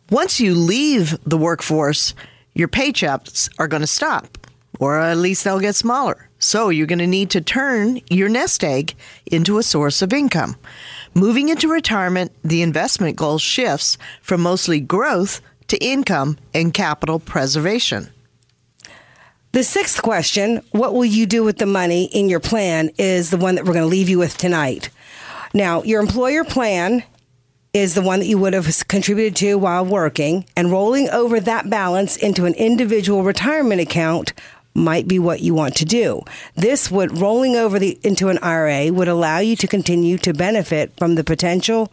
Once 0.09 0.39
you 0.39 0.53
leave 0.53 1.17
the 1.23 1.37
workforce, 1.37 2.13
your 2.53 2.67
paychecks 2.67 3.49
are 3.57 3.67
going 3.67 3.81
to 3.81 3.87
stop, 3.87 4.37
or 4.79 4.99
at 4.99 5.17
least 5.17 5.43
they'll 5.43 5.59
get 5.59 5.75
smaller. 5.75 6.29
So 6.37 6.69
you're 6.69 6.85
going 6.85 6.99
to 6.99 7.07
need 7.07 7.31
to 7.31 7.41
turn 7.41 8.01
your 8.09 8.29
nest 8.29 8.63
egg 8.63 8.93
into 9.25 9.57
a 9.57 9.63
source 9.63 10.03
of 10.03 10.13
income. 10.13 10.57
Moving 11.15 11.49
into 11.49 11.67
retirement, 11.67 12.31
the 12.43 12.61
investment 12.61 13.15
goal 13.15 13.39
shifts 13.39 13.97
from 14.21 14.41
mostly 14.41 14.79
growth 14.79 15.41
to 15.69 15.83
income 15.83 16.37
and 16.53 16.71
capital 16.73 17.19
preservation. 17.19 18.09
The 19.55 19.63
sixth 19.63 20.01
question, 20.01 20.61
what 20.71 20.93
will 20.93 21.05
you 21.05 21.25
do 21.25 21.41
with 21.41 21.59
the 21.59 21.65
money 21.65 22.09
in 22.11 22.27
your 22.27 22.41
plan, 22.41 22.91
is 22.97 23.29
the 23.29 23.37
one 23.37 23.55
that 23.55 23.63
we're 23.63 23.71
going 23.71 23.85
to 23.85 23.89
leave 23.89 24.09
you 24.09 24.19
with 24.19 24.37
tonight. 24.37 24.89
Now, 25.53 25.81
your 25.83 26.01
employer 26.01 26.43
plan 26.43 27.03
is 27.71 27.93
the 27.93 28.01
one 28.01 28.19
that 28.19 28.25
you 28.25 28.37
would 28.37 28.51
have 28.51 28.85
contributed 28.89 29.33
to 29.37 29.55
while 29.55 29.85
working, 29.85 30.43
and 30.57 30.73
rolling 30.73 31.09
over 31.09 31.39
that 31.39 31.69
balance 31.69 32.17
into 32.17 32.43
an 32.43 32.53
individual 32.55 33.23
retirement 33.23 33.79
account 33.79 34.33
might 34.73 35.07
be 35.07 35.19
what 35.19 35.39
you 35.39 35.53
want 35.53 35.77
to 35.77 35.85
do. 35.85 36.21
This 36.55 36.91
would 36.91 37.17
rolling 37.17 37.55
over 37.55 37.79
the 37.79 37.97
into 38.03 38.27
an 38.27 38.39
IRA 38.39 38.91
would 38.91 39.07
allow 39.07 39.37
you 39.39 39.55
to 39.55 39.67
continue 39.67 40.17
to 40.17 40.33
benefit 40.33 40.91
from 40.97 41.15
the 41.15 41.23
potential 41.23 41.89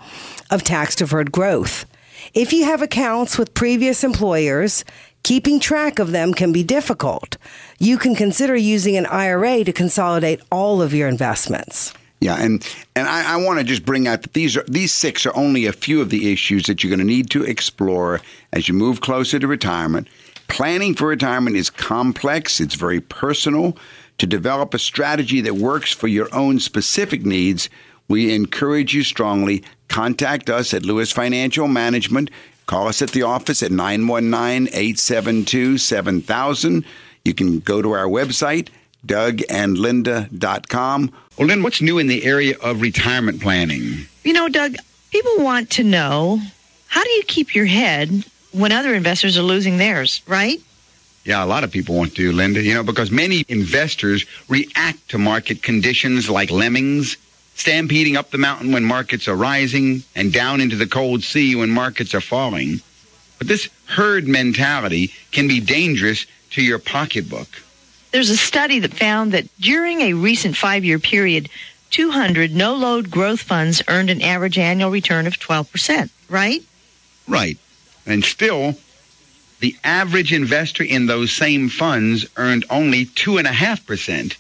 of 0.51 0.65
tax 0.65 0.97
deferred 0.97 1.31
growth. 1.31 1.87
If 2.35 2.53
you 2.53 2.65
have 2.65 2.83
accounts 2.83 3.39
with 3.39 3.55
previous 3.55 4.03
employers, 4.03 4.85
Keeping 5.23 5.61
track 5.61 5.99
of 5.99 6.11
them 6.11 6.35
can 6.35 6.53
be 6.53 6.65
difficult. 6.65 7.37
You 7.79 7.97
can 7.97 8.15
consider 8.15 8.57
using 8.57 8.97
an 8.97 9.07
IRA 9.07 9.65
to 9.65 9.73
consolidate 9.73 10.41
all 10.51 10.83
of 10.83 10.93
your 10.93 11.09
investments. 11.09 11.93
Yeah, 12.21 12.37
and 12.41 12.65
and 12.95 13.09
I, 13.09 13.35
I 13.35 13.37
want 13.37 13.59
to 13.59 13.65
just 13.65 13.85
bring 13.85 14.07
out 14.07 14.23
that 14.23 14.33
these 14.33 14.57
are 14.57 14.65
these 14.69 14.93
six 14.93 15.27
are 15.27 15.37
only 15.37 15.67
a 15.67 15.73
few 15.73 16.01
of 16.01 16.11
the 16.11 16.33
issues 16.33 16.67
that 16.67 16.83
you're 16.83 16.91
going 16.91 17.01
to 17.01 17.05
need 17.05 17.31
to 17.31 17.43
explore 17.43 18.21
as 18.53 18.69
you 18.69 18.75
move 18.75 19.01
closer 19.01 19.41
to 19.41 19.47
retirement. 19.49 20.07
Planning 20.47 20.95
for 20.95 21.09
retirement 21.09 21.57
is 21.57 21.71
complex. 21.71 22.61
It's 22.61 22.75
very 22.75 23.01
personal. 23.01 23.77
To 24.19 24.27
develop 24.27 24.73
a 24.73 24.79
strategy 24.79 25.41
that 25.41 25.55
works 25.55 25.93
for 25.93 26.07
your 26.07 26.33
own 26.33 26.61
specific 26.61 27.25
needs, 27.25 27.69
we 28.07 28.33
encourage 28.35 28.95
you 28.95 29.03
strongly. 29.03 29.65
Contact 29.89 30.49
us 30.49 30.73
at 30.75 30.85
Lewis 30.85 31.11
Financial 31.11 31.67
Management. 31.67 32.31
Call 32.73 32.89
us 32.89 33.03
at 33.03 33.11
the 33.11 33.21
office 33.21 33.63
at 33.63 33.71
919 33.71 34.69
872 34.73 35.77
7000. 35.77 36.87
You 37.23 37.35
can 37.35 37.59
go 37.59 37.83
to 37.83 37.91
our 37.91 38.07
website, 38.07 38.71
dougandlinda.com. 39.07 41.13
Well, 41.37 41.49
Lynn, 41.49 41.63
what's 41.63 41.83
new 41.83 41.99
in 41.99 42.07
the 42.07 42.25
area 42.25 42.57
of 42.63 42.81
retirement 42.81 43.43
planning? 43.43 44.07
You 44.25 44.33
know, 44.33 44.49
Doug, 44.49 44.77
people 45.11 45.45
want 45.45 45.69
to 45.73 45.85
know 45.85 46.41
how 46.87 47.05
do 47.05 47.11
you 47.11 47.25
keep 47.25 47.55
your 47.55 47.67
head 47.67 48.25
when 48.53 48.73
other 48.73 48.95
investors 48.95 49.37
are 49.37 49.43
losing 49.43 49.77
theirs, 49.77 50.23
right? 50.27 50.59
Yeah, 51.27 51.45
a 51.45 51.47
lot 51.47 51.65
of 51.65 51.71
people 51.71 51.95
want 51.95 52.17
to, 52.17 52.33
Linda, 52.33 52.63
you 52.63 52.73
know, 52.73 52.83
because 52.83 53.11
many 53.11 53.45
investors 53.49 54.25
react 54.49 55.11
to 55.11 55.19
market 55.19 55.63
conditions 55.63 56.31
like 56.31 56.51
lemmings 56.51 57.19
stampeding 57.55 58.17
up 58.17 58.31
the 58.31 58.39
mountain 58.39 58.73
when 58.73 58.85
markets 58.85 59.29
are 59.29 59.37
rising 59.37 60.03
and 60.15 60.33
down 60.33 60.61
into 60.61 60.77
the 60.77 60.87
cold 60.87 61.23
sea 61.23 61.55
when 61.55 61.71
markets 61.71 62.15
are 62.15 62.21
falling. 62.21 62.81
But 63.39 63.49
this 63.49 63.69
herd 63.87 64.27
mentality 64.27 65.13
can 65.31 65.49
be 65.49 65.61
dangerous 65.61 66.27
to 66.51 66.63
your 66.63 66.79
pocketbook. 66.79 67.49
There's 68.11 68.31
a 68.31 68.37
study 68.37 68.79
that 68.81 68.95
found 68.95 69.33
that 69.33 69.49
during 69.59 70.03
a 70.03 70.13
recent 70.13 70.57
five 70.57 70.85
year 70.85 70.99
period, 70.99 71.49
200 71.91 72.55
no 72.55 72.75
load 72.75 73.11
growth 73.11 73.41
funds 73.41 73.83
earned 73.89 74.11
an 74.11 74.23
average 74.23 74.59
annual 74.59 74.91
return 74.91 75.27
of 75.27 75.35
12%, 75.39 76.11
right? 76.29 76.63
Right. 77.29 77.59
And 78.07 78.25
still, 78.25 78.77
the 79.61 79.77
average 79.85 80.33
investor 80.33 80.83
in 80.83 81.07
those 81.07 81.33
same 81.33 81.69
funds 81.69 82.27
earned 82.37 82.65
only 82.69 83.07
2.5%. 83.07 84.37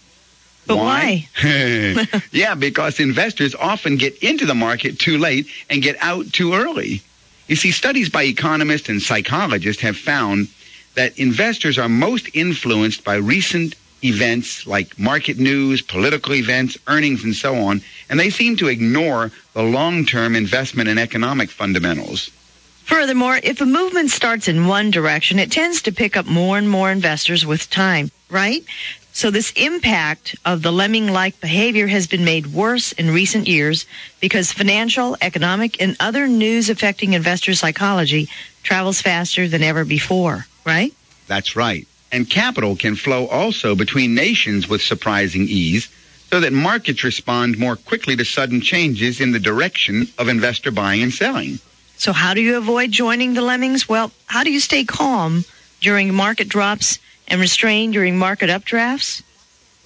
But 0.67 0.77
why? 0.77 1.29
why? 1.43 2.07
yeah, 2.33 2.55
because 2.55 3.01
investors 3.01 3.55
often 3.55 3.97
get 3.97 4.23
into 4.23 4.47
the 4.47 4.55
market 4.55 4.99
too 4.99 5.19
late 5.19 5.47
and 5.69 5.83
get 5.83 5.97
out 6.01 6.33
too 6.33 6.55
early. 6.55 7.03
You 7.49 7.57
see, 7.57 7.73
studies 7.73 8.09
by 8.09 8.25
economists 8.25 8.89
and 8.89 9.03
psychologists 9.03 9.83
have 9.83 9.97
found 9.97 10.49
that 10.95 11.19
investors 11.19 11.79
are 11.79 11.89
most 11.89 12.29
influenced 12.35 13.05
by 13.05 13.17
recent 13.17 13.75
events 14.05 14.67
like 14.67 14.99
market 14.99 15.39
news, 15.39 15.81
political 15.81 16.35
events, 16.35 16.77
earnings, 16.87 17.25
and 17.25 17.35
so 17.35 17.55
on, 17.57 17.83
and 18.11 18.19
they 18.19 18.31
seem 18.31 18.57
to 18.57 18.69
ignore 18.69 19.31
the 19.55 19.63
long-term 19.63 20.35
investment 20.35 20.89
and 20.89 20.99
economic 20.99 21.51
fundamentals. 21.51 22.31
Furthermore, 22.85 23.39
if 23.43 23.61
a 23.61 23.67
movement 23.67 24.11
starts 24.11 24.49
in 24.49 24.67
one 24.67 24.91
direction, 24.91 25.39
it 25.39 25.53
tends 25.53 25.83
to 25.83 25.93
pick 25.93 26.17
up 26.17 26.27
more 26.27 26.59
and 26.59 26.69
more 26.69 26.91
investors 26.91 27.47
with 27.47 27.71
time, 27.71 28.11
right? 28.29 28.65
So 29.15 29.31
this 29.31 29.53
impact 29.57 30.37
of 30.45 30.63
the 30.63 30.73
lemming-like 30.73 31.39
behavior 31.41 31.87
has 31.87 32.07
been 32.07 32.25
made 32.25 32.47
worse 32.47 32.93
in 32.93 33.11
recent 33.11 33.47
years 33.47 33.85
because 34.21 34.53
financial, 34.53 35.17
economic, 35.21 35.81
and 35.83 35.97
other 36.01 36.27
news 36.27 36.71
affecting 36.71 37.13
investor 37.13 37.55
psychology 37.55 38.29
travels 38.63 39.03
faster 39.03 39.49
than 39.49 39.63
ever 39.63 39.85
before, 39.85 40.47
right? 40.65 40.95
That's 41.27 41.55
right. 41.57 41.87
And 42.11 42.29
capital 42.29 42.75
can 42.75 42.97
flow 42.97 43.27
also 43.27 43.75
between 43.75 44.15
nations 44.15 44.69
with 44.69 44.81
surprising 44.81 45.43
ease 45.43 45.89
so 46.31 46.41
that 46.41 46.53
markets 46.53 47.05
respond 47.05 47.59
more 47.59 47.77
quickly 47.77 48.17
to 48.17 48.25
sudden 48.25 48.63
changes 48.63 49.21
in 49.21 49.33
the 49.33 49.39
direction 49.39 50.09
of 50.17 50.29
investor 50.29 50.71
buying 50.71 51.03
and 51.03 51.13
selling. 51.13 51.59
So 51.99 52.13
how 52.13 52.33
do 52.33 52.41
you 52.41 52.57
avoid 52.57 52.91
joining 52.91 53.35
the 53.35 53.43
lemmings? 53.43 53.89
Well, 53.89 54.11
how 54.27 54.43
do 54.43 54.51
you 54.51 54.61
stay 54.61 54.85
calm 54.85 55.45
during 55.81 56.15
market 56.15 56.49
drops 56.49 56.99
and 57.29 57.41
restrain 57.41 57.91
during 57.91 58.19
market 58.19 58.51
updrafts? 58.51 59.23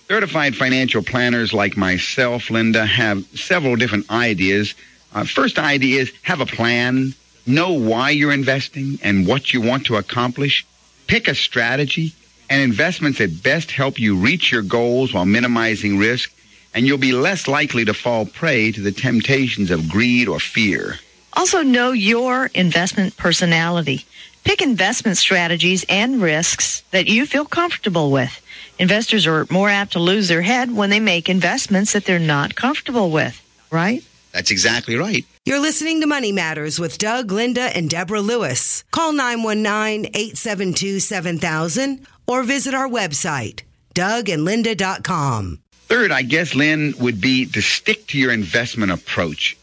Certified 0.08 0.54
financial 0.54 1.02
planners 1.02 1.52
like 1.52 1.76
myself, 1.76 2.50
Linda, 2.50 2.86
have 2.86 3.24
several 3.36 3.76
different 3.76 4.08
ideas. 4.10 4.74
Uh, 5.12 5.24
first 5.24 5.58
idea 5.58 6.02
is 6.02 6.12
have 6.22 6.40
a 6.40 6.46
plan, 6.46 7.12
know 7.46 7.72
why 7.72 8.10
you're 8.10 8.32
investing 8.32 8.98
and 9.02 9.26
what 9.26 9.52
you 9.52 9.60
want 9.60 9.86
to 9.86 9.96
accomplish, 9.96 10.64
pick 11.08 11.26
a 11.26 11.34
strategy, 11.34 12.12
and 12.48 12.62
investments 12.62 13.18
that 13.18 13.42
best 13.42 13.72
help 13.72 13.98
you 13.98 14.16
reach 14.16 14.52
your 14.52 14.62
goals 14.62 15.12
while 15.12 15.24
minimizing 15.24 15.98
risk, 15.98 16.32
and 16.74 16.86
you'll 16.86 16.98
be 16.98 17.12
less 17.12 17.48
likely 17.48 17.84
to 17.84 17.94
fall 17.94 18.26
prey 18.26 18.70
to 18.70 18.80
the 18.80 18.92
temptations 18.92 19.70
of 19.70 19.88
greed 19.88 20.28
or 20.28 20.38
fear. 20.38 20.98
Also, 21.32 21.62
know 21.62 21.92
your 21.92 22.46
investment 22.54 23.16
personality. 23.16 24.04
Pick 24.46 24.62
investment 24.62 25.16
strategies 25.16 25.84
and 25.88 26.22
risks 26.22 26.84
that 26.92 27.08
you 27.08 27.26
feel 27.26 27.44
comfortable 27.44 28.12
with. 28.12 28.40
Investors 28.78 29.26
are 29.26 29.44
more 29.50 29.68
apt 29.68 29.94
to 29.94 29.98
lose 29.98 30.28
their 30.28 30.40
head 30.40 30.70
when 30.70 30.88
they 30.88 31.00
make 31.00 31.28
investments 31.28 31.94
that 31.94 32.04
they're 32.04 32.20
not 32.20 32.54
comfortable 32.54 33.10
with, 33.10 33.42
right? 33.72 34.04
That's 34.30 34.52
exactly 34.52 34.94
right. 34.94 35.26
You're 35.44 35.58
listening 35.58 36.00
to 36.00 36.06
Money 36.06 36.30
Matters 36.30 36.78
with 36.78 36.96
Doug, 36.96 37.32
Linda, 37.32 37.76
and 37.76 37.90
Deborah 37.90 38.20
Lewis. 38.20 38.84
Call 38.92 39.12
919 39.12 40.12
872 40.14 41.00
7000 41.00 42.06
or 42.28 42.44
visit 42.44 42.72
our 42.72 42.88
website, 42.88 43.62
dougandlinda.com. 43.96 45.58
Third, 45.88 46.12
I 46.12 46.22
guess, 46.22 46.54
Lynn, 46.54 46.94
would 47.00 47.20
be 47.20 47.46
to 47.46 47.60
stick 47.60 48.06
to 48.08 48.18
your 48.18 48.30
investment 48.30 48.92
approach. 48.92 49.56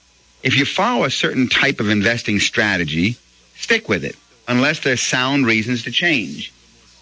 If 0.44 0.58
you 0.58 0.66
follow 0.66 1.06
a 1.06 1.10
certain 1.10 1.48
type 1.48 1.80
of 1.80 1.90
investing 1.90 2.40
strategy, 2.42 3.16
stick 3.56 3.88
with 3.88 4.04
it, 4.04 4.18
unless 4.48 4.80
there's 4.80 5.02
sound 5.02 5.46
reasons 5.46 5.84
to 5.84 5.92
change. 5.92 6.54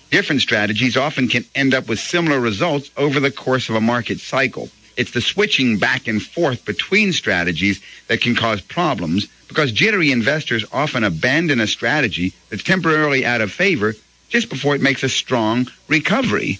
Different 0.09 0.41
strategies 0.41 0.97
often 0.97 1.27
can 1.27 1.45
end 1.55 1.73
up 1.73 1.87
with 1.87 1.99
similar 1.99 2.39
results 2.39 2.91
over 2.97 3.19
the 3.19 3.31
course 3.31 3.69
of 3.69 3.75
a 3.75 3.81
market 3.81 4.19
cycle. 4.19 4.69
It's 4.97 5.11
the 5.11 5.21
switching 5.21 5.77
back 5.77 6.07
and 6.07 6.21
forth 6.21 6.65
between 6.65 7.13
strategies 7.13 7.81
that 8.07 8.21
can 8.21 8.35
cause 8.35 8.61
problems 8.61 9.27
because 9.47 9.71
jittery 9.71 10.11
investors 10.11 10.65
often 10.71 11.03
abandon 11.03 11.59
a 11.59 11.67
strategy 11.67 12.33
that's 12.49 12.63
temporarily 12.63 13.25
out 13.25 13.41
of 13.41 13.51
favor 13.51 13.95
just 14.29 14.49
before 14.49 14.75
it 14.75 14.81
makes 14.81 15.03
a 15.03 15.09
strong 15.09 15.67
recovery. 15.87 16.59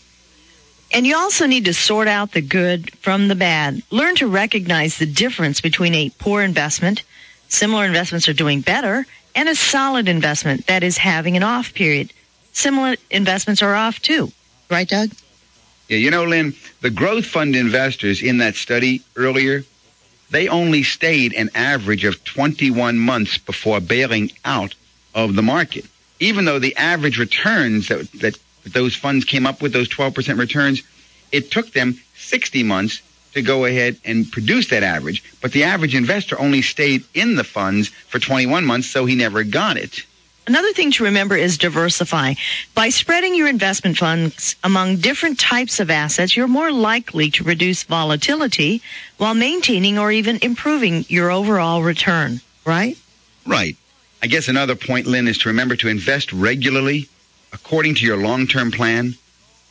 And 0.94 1.08
you 1.08 1.16
also 1.16 1.46
need 1.46 1.66
to 1.66 1.74
sort 1.74 2.08
out 2.08 2.32
the 2.32 2.42
good 2.42 2.94
from 2.96 3.28
the 3.28 3.36
bad. 3.36 3.82
Learn 3.92 4.16
to 4.16 4.28
recognize 4.28 4.98
the 4.98 5.06
difference 5.06 5.62
between 5.62 5.96
a 5.96 6.10
poor 6.20 6.42
investment, 6.42 7.04
similar 7.48 7.86
investments 7.86 8.28
are 8.28 8.34
doing 8.34 8.62
better, 8.62 9.06
and 9.36 9.50
a 9.50 9.56
solid 9.56 10.08
investment 10.08 10.68
that 10.68 10.84
is 10.84 10.98
having 10.98 11.38
an 11.38 11.44
off 11.44 11.74
period. 11.74 12.12
Similar 12.54 12.96
investments 13.10 13.62
are 13.62 13.76
off 13.76 14.02
too. 14.02 14.32
Right, 14.70 14.88
Doug? 14.88 15.12
Yeah, 15.88 15.98
you 15.98 16.12
know, 16.12 16.24
Lynn, 16.24 16.54
the 16.82 16.90
growth 16.90 17.26
fund 17.26 17.56
investors 17.56 18.22
in 18.22 18.38
that 18.38 18.56
study 18.56 19.02
earlier, 19.16 19.64
they 20.30 20.48
only 20.48 20.84
stayed 20.84 21.34
an 21.34 21.50
average 21.54 22.06
of 22.06 22.24
21 22.24 22.98
months 22.98 23.38
before 23.38 23.82
bailing 23.82 24.32
out 24.46 24.74
of 25.14 25.36
the 25.36 25.42
market. 25.42 25.86
Even 26.20 26.46
though 26.46 26.60
the 26.60 26.76
average 26.78 27.20
returns 27.20 27.90
that, 27.90 28.10
that 28.14 28.40
those 28.66 28.96
funds 28.96 29.26
came 29.26 29.46
up 29.46 29.62
with, 29.62 29.74
those 29.74 29.90
12% 29.90 30.40
returns, 30.40 30.82
it 31.32 31.52
took 31.52 31.72
them 31.72 32.00
60 32.16 32.64
months 32.64 33.02
to 33.34 33.42
go 33.42 33.66
ahead 33.66 33.98
and 34.06 34.30
produce 34.32 34.70
that 34.70 34.84
average. 34.84 35.24
But 35.42 35.52
the 35.52 35.64
average 35.64 35.96
investor 35.96 36.40
only 36.40 36.62
stayed 36.62 37.04
in 37.14 37.36
the 37.36 37.44
funds 37.44 37.88
for 37.88 38.20
21 38.20 38.66
months, 38.66 38.88
so 38.88 39.06
he 39.06 39.16
never 39.16 39.44
got 39.44 39.78
it. 39.78 40.06
Another 40.48 40.74
thing 40.74 40.92
to 40.92 41.04
remember 41.04 41.36
is 41.36 41.58
diversify. 41.58 42.34
By 42.74 42.90
spreading 42.90 43.36
your 43.36 43.48
investment 43.48 43.98
funds 43.98 44.56
among 44.64 44.98
different 44.98 45.40
types 45.40 45.80
of 45.80 45.92
assets, 45.92 46.36
you're 46.36 46.48
more 46.48 46.72
likely 46.72 47.30
to 47.32 47.44
reduce 47.44 47.84
volatility 47.84 48.82
while 49.18 49.36
maintaining 49.36 50.00
or 50.00 50.12
even 50.12 50.40
improving 50.42 51.06
your 51.08 51.30
overall 51.32 51.84
return, 51.84 52.42
right? 52.66 52.98
Right. 53.46 53.78
I 54.24 54.28
guess 54.28 54.48
another 54.48 54.76
point, 54.76 55.06
Lynn, 55.06 55.28
is 55.28 55.38
to 55.40 55.50
remember 55.50 55.76
to 55.78 55.88
invest 55.88 56.34
regularly 56.34 57.08
according 57.54 57.96
to 57.96 58.06
your 58.06 58.18
long 58.18 58.48
term 58.48 58.72
plan. 58.72 59.16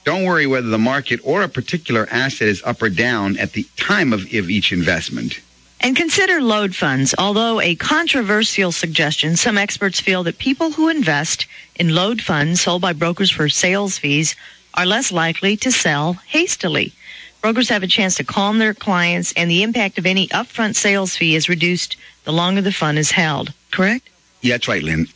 Don't 0.04 0.24
worry 0.24 0.46
whether 0.46 0.68
the 0.68 0.78
market 0.78 1.20
or 1.22 1.42
a 1.42 1.48
particular 1.48 2.08
asset 2.10 2.48
is 2.48 2.62
up 2.64 2.82
or 2.82 2.88
down 2.88 3.36
at 3.38 3.52
the 3.52 3.66
time 3.76 4.12
of, 4.12 4.22
of 4.22 4.50
each 4.50 4.72
investment. 4.72 5.40
And 5.82 5.96
consider 5.96 6.42
load 6.42 6.74
funds. 6.74 7.14
Although 7.16 7.60
a 7.60 7.74
controversial 7.74 8.72
suggestion, 8.72 9.36
some 9.36 9.56
experts 9.56 10.00
feel 10.00 10.22
that 10.24 10.38
people 10.38 10.72
who 10.72 10.88
invest 10.88 11.46
in 11.76 11.94
load 11.94 12.20
funds 12.20 12.60
sold 12.60 12.82
by 12.82 12.92
brokers 12.92 13.30
for 13.30 13.48
sales 13.48 13.98
fees 13.98 14.36
are 14.74 14.86
less 14.86 15.10
likely 15.10 15.56
to 15.58 15.72
sell 15.72 16.14
hastily. 16.26 16.92
Brokers 17.40 17.70
have 17.70 17.82
a 17.82 17.86
chance 17.86 18.16
to 18.16 18.24
calm 18.24 18.58
their 18.58 18.74
clients, 18.74 19.32
and 19.32 19.50
the 19.50 19.62
impact 19.62 19.96
of 19.98 20.04
any 20.04 20.28
upfront 20.28 20.76
sales 20.76 21.16
fee 21.16 21.34
is 21.34 21.48
reduced 21.48 21.96
the 22.24 22.32
longer 22.32 22.60
the 22.60 22.72
fund 22.72 22.98
is 22.98 23.10
held. 23.12 23.52
Correct? 23.70 24.08
Yeah, 24.42 24.54
that's 24.54 24.68
right, 24.68 24.82
Lynn. 24.82 25.08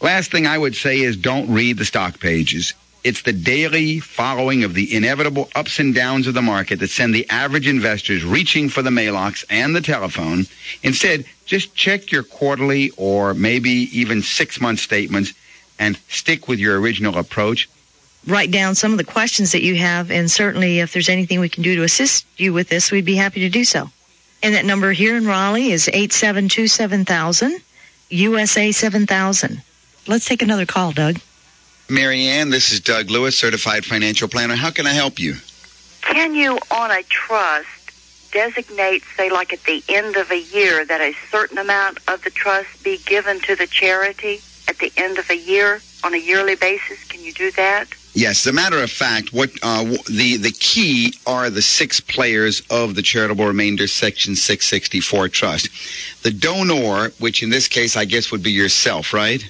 Last 0.00 0.30
thing 0.30 0.46
I 0.46 0.58
would 0.58 0.76
say 0.76 1.00
is 1.00 1.16
don't 1.16 1.50
read 1.50 1.78
the 1.78 1.84
stock 1.86 2.20
pages. 2.20 2.74
It's 3.04 3.22
the 3.22 3.32
daily 3.32 3.98
following 3.98 4.62
of 4.62 4.74
the 4.74 4.94
inevitable 4.94 5.48
ups 5.56 5.80
and 5.80 5.92
downs 5.92 6.28
of 6.28 6.34
the 6.34 6.42
market 6.42 6.78
that 6.78 6.90
send 6.90 7.12
the 7.12 7.28
average 7.28 7.66
investors 7.66 8.24
reaching 8.24 8.68
for 8.68 8.80
the 8.80 8.92
mailbox 8.92 9.44
and 9.50 9.74
the 9.74 9.80
telephone. 9.80 10.46
Instead, 10.84 11.24
just 11.44 11.74
check 11.74 12.12
your 12.12 12.22
quarterly 12.22 12.90
or 12.96 13.34
maybe 13.34 13.70
even 13.98 14.22
six 14.22 14.60
month 14.60 14.78
statements 14.78 15.32
and 15.80 15.98
stick 16.08 16.46
with 16.46 16.60
your 16.60 16.80
original 16.80 17.18
approach. 17.18 17.68
Write 18.24 18.52
down 18.52 18.76
some 18.76 18.92
of 18.92 18.98
the 18.98 19.04
questions 19.04 19.50
that 19.50 19.64
you 19.64 19.74
have, 19.74 20.12
and 20.12 20.30
certainly 20.30 20.78
if 20.78 20.92
there's 20.92 21.08
anything 21.08 21.40
we 21.40 21.48
can 21.48 21.64
do 21.64 21.74
to 21.74 21.82
assist 21.82 22.24
you 22.36 22.52
with 22.52 22.68
this, 22.68 22.92
we'd 22.92 23.04
be 23.04 23.16
happy 23.16 23.40
to 23.40 23.48
do 23.48 23.64
so. 23.64 23.90
And 24.44 24.54
that 24.54 24.64
number 24.64 24.92
here 24.92 25.16
in 25.16 25.26
Raleigh 25.26 25.72
is 25.72 25.88
872 25.88 26.68
7000, 26.68 27.60
USA 28.10 28.70
7000. 28.70 29.60
Let's 30.06 30.24
take 30.26 30.42
another 30.42 30.66
call, 30.66 30.92
Doug. 30.92 31.18
Marianne, 31.92 32.50
this 32.50 32.72
is 32.72 32.80
Doug 32.80 33.10
Lewis, 33.10 33.38
certified 33.38 33.84
financial 33.84 34.26
planner. 34.26 34.56
How 34.56 34.70
can 34.70 34.86
I 34.86 34.92
help 34.92 35.20
you? 35.20 35.36
Can 36.00 36.34
you, 36.34 36.58
on 36.70 36.90
a 36.90 37.02
trust, 37.04 37.68
designate, 38.32 39.02
say, 39.16 39.30
like 39.30 39.52
at 39.52 39.62
the 39.64 39.84
end 39.88 40.16
of 40.16 40.30
a 40.30 40.40
year, 40.40 40.84
that 40.86 41.00
a 41.00 41.14
certain 41.30 41.58
amount 41.58 41.98
of 42.08 42.24
the 42.24 42.30
trust 42.30 42.82
be 42.82 42.98
given 42.98 43.40
to 43.40 43.54
the 43.54 43.66
charity 43.66 44.40
at 44.68 44.78
the 44.78 44.90
end 44.96 45.18
of 45.18 45.28
a 45.30 45.36
year 45.36 45.82
on 46.02 46.14
a 46.14 46.16
yearly 46.16 46.56
basis? 46.56 47.04
Can 47.04 47.22
you 47.22 47.32
do 47.32 47.50
that? 47.52 47.88
Yes, 48.14 48.46
as 48.46 48.50
a 48.50 48.52
matter 48.52 48.82
of 48.82 48.90
fact, 48.90 49.32
what 49.32 49.50
uh, 49.62 49.84
the 49.84 50.36
the 50.36 50.52
key 50.52 51.14
are 51.26 51.48
the 51.48 51.62
six 51.62 51.98
players 51.98 52.62
of 52.68 52.94
the 52.94 53.00
charitable 53.00 53.46
remainder 53.46 53.86
section 53.86 54.34
664 54.34 55.28
trust. 55.28 55.68
The 56.22 56.30
donor, 56.30 57.10
which 57.18 57.42
in 57.42 57.48
this 57.48 57.68
case 57.68 57.96
I 57.96 58.04
guess 58.04 58.30
would 58.30 58.42
be 58.42 58.52
yourself, 58.52 59.14
right? 59.14 59.42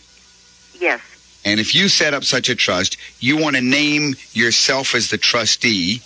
Yes. 0.79 1.01
And 1.45 1.59
if 1.59 1.75
you 1.75 1.89
set 1.89 2.15
up 2.15 2.25
such 2.25 2.49
a 2.49 2.55
trust, 2.55 2.97
you 3.21 3.37
want 3.37 3.57
to 3.57 3.63
name 3.63 4.15
yourself 4.33 4.95
as 4.95 5.11
the 5.11 5.19
trustee 5.19 6.01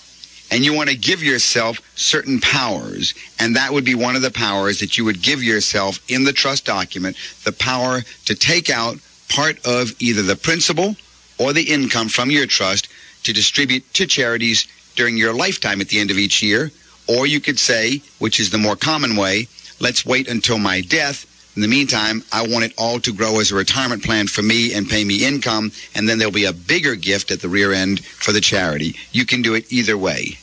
and 0.51 0.65
you 0.65 0.73
want 0.73 0.89
to 0.89 0.97
give 0.97 1.23
yourself 1.23 1.81
certain 1.97 2.41
powers. 2.41 3.15
And 3.39 3.57
that 3.57 3.73
would 3.73 3.85
be 3.85 3.95
one 3.95 4.17
of 4.17 4.23
the 4.23 4.31
powers 4.31 4.81
that 4.81 4.97
you 4.97 5.05
would 5.05 5.23
give 5.23 5.43
yourself 5.43 5.99
in 6.09 6.25
the 6.25 6.33
trust 6.33 6.65
document, 6.65 7.17
the 7.45 7.53
power 7.53 8.03
to 8.27 8.35
take 8.35 8.71
out 8.71 8.99
part 9.29 9.65
of 9.67 9.95
either 10.01 10.23
the 10.23 10.37
principal 10.37 10.97
or 11.39 11.53
the 11.53 11.73
income 11.73 12.09
from 12.09 12.31
your 12.31 12.47
trust 12.47 12.89
to 13.25 13.33
distribute 13.33 13.93
to 13.95 14.07
charities 14.07 14.67
during 14.95 15.17
your 15.17 15.35
lifetime 15.35 15.81
at 15.81 15.89
the 15.89 15.99
end 15.99 16.11
of 16.11 16.19
each 16.19 16.43
year. 16.43 16.71
Or 17.09 17.27
you 17.27 17.41
could 17.41 17.59
say, 17.59 18.03
which 18.19 18.41
is 18.41 18.51
the 18.51 18.59
more 18.59 18.77
common 18.77 19.17
way, 19.17 19.49
let's 19.81 20.07
wait 20.07 20.29
until 20.29 20.59
my 20.59 20.81
death 20.81 21.27
in 21.57 21.63
the 21.63 21.69
meantime, 21.69 22.23
I 22.31 22.47
want 22.47 22.67
it 22.67 22.75
all 22.77 23.01
to 23.01 23.13
grow 23.15 23.41
as 23.41 23.51
a 23.51 23.55
retirement 23.55 24.05
plan 24.05 24.27
for 24.27 24.43
me 24.43 24.75
and 24.75 24.87
pay 24.87 25.05
me 25.05 25.25
income, 25.25 25.73
and 25.95 26.07
then 26.07 26.19
there'll 26.19 26.33
be 26.33 26.45
a 26.45 26.53
bigger 26.53 26.95
gift 26.95 27.31
at 27.31 27.41
the 27.41 27.49
rear 27.49 27.73
end 27.73 28.05
for 28.05 28.33
the 28.33 28.43
charity. 28.43 28.95
You 29.13 29.25
can 29.25 29.41
do 29.41 29.55
it 29.55 29.65
either 29.73 29.97
way. 29.97 30.39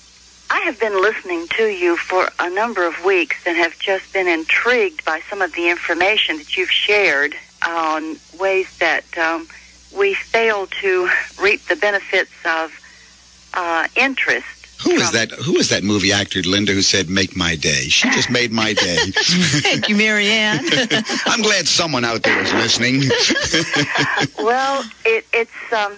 I 0.50 0.60
have 0.62 0.80
been 0.80 1.00
listening 1.00 1.48
to 1.50 1.68
you 1.68 1.98
for 1.98 2.30
a 2.40 2.50
number 2.50 2.86
of 2.86 3.06
weeks 3.06 3.38
and 3.46 3.56
have 3.58 3.78
just 3.78 4.12
been 4.12 4.28
intrigued 4.28 5.06
by 5.06 5.22
some 5.30 5.44
of 5.44 5.54
the 5.54 5.70
information 5.70 6.38
that 6.38 6.58
you've 6.58 6.72
shared 6.72 7.36
on 7.66 8.18
ways 8.40 8.68
that 8.80 9.06
um, 9.18 9.48
we 9.96 10.16
fail 10.16 10.66
to 10.82 11.10
reap 11.40 11.64
the 11.68 11.76
benefits 11.76 12.32
of 12.44 12.72
uh, 13.54 13.88
interest. 13.96 14.48
Who 14.84 14.92
is 14.92 15.04
from- 15.10 15.14
that? 15.14 15.32
Who 15.32 15.58
is 15.58 15.70
that 15.70 15.84
movie 15.84 16.12
actor, 16.12 16.42
Linda, 16.42 16.74
who 16.74 16.82
said 16.82 17.10
"Make 17.10 17.36
my 17.36 17.56
day"? 17.56 17.88
She 17.90 18.10
just 18.12 18.30
made 18.30 18.52
my 18.52 18.74
day. 18.74 18.98
Thank 19.62 19.90
you, 19.90 19.96
Marianne. 19.96 20.66
I'm 21.26 21.42
glad 21.42 21.68
someone 21.68 22.04
out 22.06 22.24
there 22.24 22.40
is 22.42 22.54
listening. 22.54 23.04
Well, 24.40 24.84
it, 25.06 25.26
it's 25.34 25.74
um, 25.74 25.94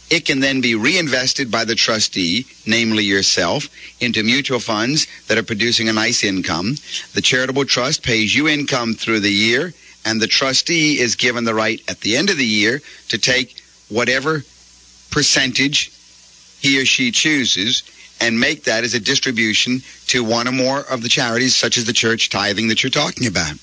It 0.10 0.26
can 0.26 0.40
then 0.40 0.62
be 0.62 0.76
reinvested 0.76 1.52
by 1.52 1.66
the 1.66 1.76
trustee, 1.76 2.46
namely 2.66 3.04
yourself, 3.04 3.68
into 4.00 4.24
mutual 4.24 4.60
funds 4.60 5.06
that 5.28 5.38
are 5.38 5.44
producing 5.44 5.90
a 5.90 5.94
nice 5.94 6.24
income. 6.24 6.76
The 7.14 7.22
charitable 7.22 7.66
trust 7.66 8.04
pays 8.04 8.34
you 8.34 8.48
income 8.48 8.94
through 8.94 9.20
the 9.20 9.32
year, 9.32 9.74
and 10.06 10.22
the 10.22 10.28
trustee 10.28 11.00
is 11.00 11.16
given 11.16 11.44
the 11.44 11.54
right 11.54 11.82
at 11.90 12.02
the 12.02 12.16
end 12.16 12.30
of 12.30 12.38
the 12.38 12.46
year 12.46 12.82
to 13.10 13.18
take 13.18 13.62
whatever 13.90 14.44
percentage 15.12 15.92
he 16.68 16.82
or 16.82 16.86
she 16.86 17.12
chooses 17.12 17.84
and 18.20 18.40
make 18.40 18.66
that 18.66 18.84
as 18.84 18.94
a 18.94 19.00
distribution 19.00 19.82
to 20.08 20.24
one 20.24 20.48
or 20.48 20.52
more 20.52 20.82
of 20.82 21.02
the 21.02 21.10
charities, 21.10 21.56
such 21.56 21.78
as 21.78 21.86
the 21.86 21.94
church 21.94 22.30
tithing 22.30 22.68
that 22.68 22.84
you're 22.84 22.90
talking 22.90 23.28
about. 23.28 23.54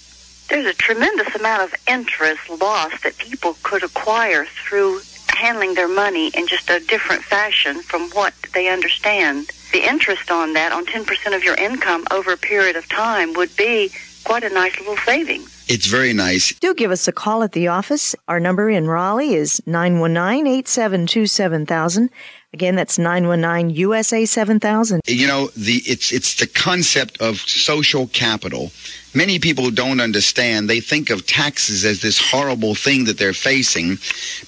There's 0.48 0.66
a 0.66 0.74
tremendous 0.74 1.34
amount 1.34 1.62
of 1.62 1.74
interest 1.88 2.48
lost 2.48 3.02
that 3.02 3.18
people 3.18 3.56
could 3.62 3.82
acquire 3.82 4.46
through 4.46 5.00
handling 5.28 5.74
their 5.74 5.88
money 5.88 6.28
in 6.28 6.46
just 6.46 6.70
a 6.70 6.80
different 6.80 7.22
fashion 7.22 7.82
from 7.82 8.08
what 8.10 8.32
they 8.54 8.68
understand. 8.68 9.50
The 9.72 9.86
interest 9.86 10.30
on 10.30 10.54
that, 10.54 10.72
on 10.72 10.86
10% 10.86 11.36
of 11.36 11.42
your 11.42 11.56
income 11.56 12.06
over 12.10 12.32
a 12.32 12.36
period 12.36 12.76
of 12.76 12.88
time, 12.88 13.34
would 13.34 13.54
be 13.56 13.90
quite 14.24 14.44
a 14.44 14.48
nice 14.48 14.78
little 14.78 14.96
savings. 14.98 15.50
It's 15.68 15.86
very 15.86 16.12
nice. 16.12 16.52
Do 16.58 16.74
give 16.74 16.90
us 16.90 17.08
a 17.08 17.12
call 17.12 17.42
at 17.42 17.52
the 17.52 17.68
office. 17.68 18.14
Our 18.28 18.38
number 18.38 18.68
in 18.70 18.86
Raleigh 18.86 19.34
is 19.34 19.62
919-872-7000. 19.66 22.10
Again, 22.54 22.76
that's 22.76 23.00
919 23.00 23.74
USA 23.74 24.24
7000. 24.24 25.00
You 25.08 25.26
know, 25.26 25.48
the 25.56 25.82
it's 25.86 26.12
it's 26.12 26.36
the 26.36 26.46
concept 26.46 27.20
of 27.20 27.38
social 27.38 28.06
capital. 28.06 28.70
Many 29.12 29.40
people 29.40 29.72
don't 29.72 29.98
understand. 29.98 30.70
They 30.70 30.78
think 30.78 31.10
of 31.10 31.26
taxes 31.26 31.84
as 31.84 32.00
this 32.00 32.30
horrible 32.30 32.76
thing 32.76 33.06
that 33.06 33.18
they're 33.18 33.32
facing, 33.32 33.98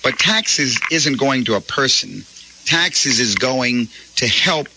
but 0.04 0.20
taxes 0.20 0.78
isn't 0.92 1.18
going 1.18 1.46
to 1.46 1.56
a 1.56 1.60
person. 1.60 2.22
Taxes 2.64 3.18
is 3.18 3.34
going 3.34 3.88
to 4.16 4.28
help 4.28 4.68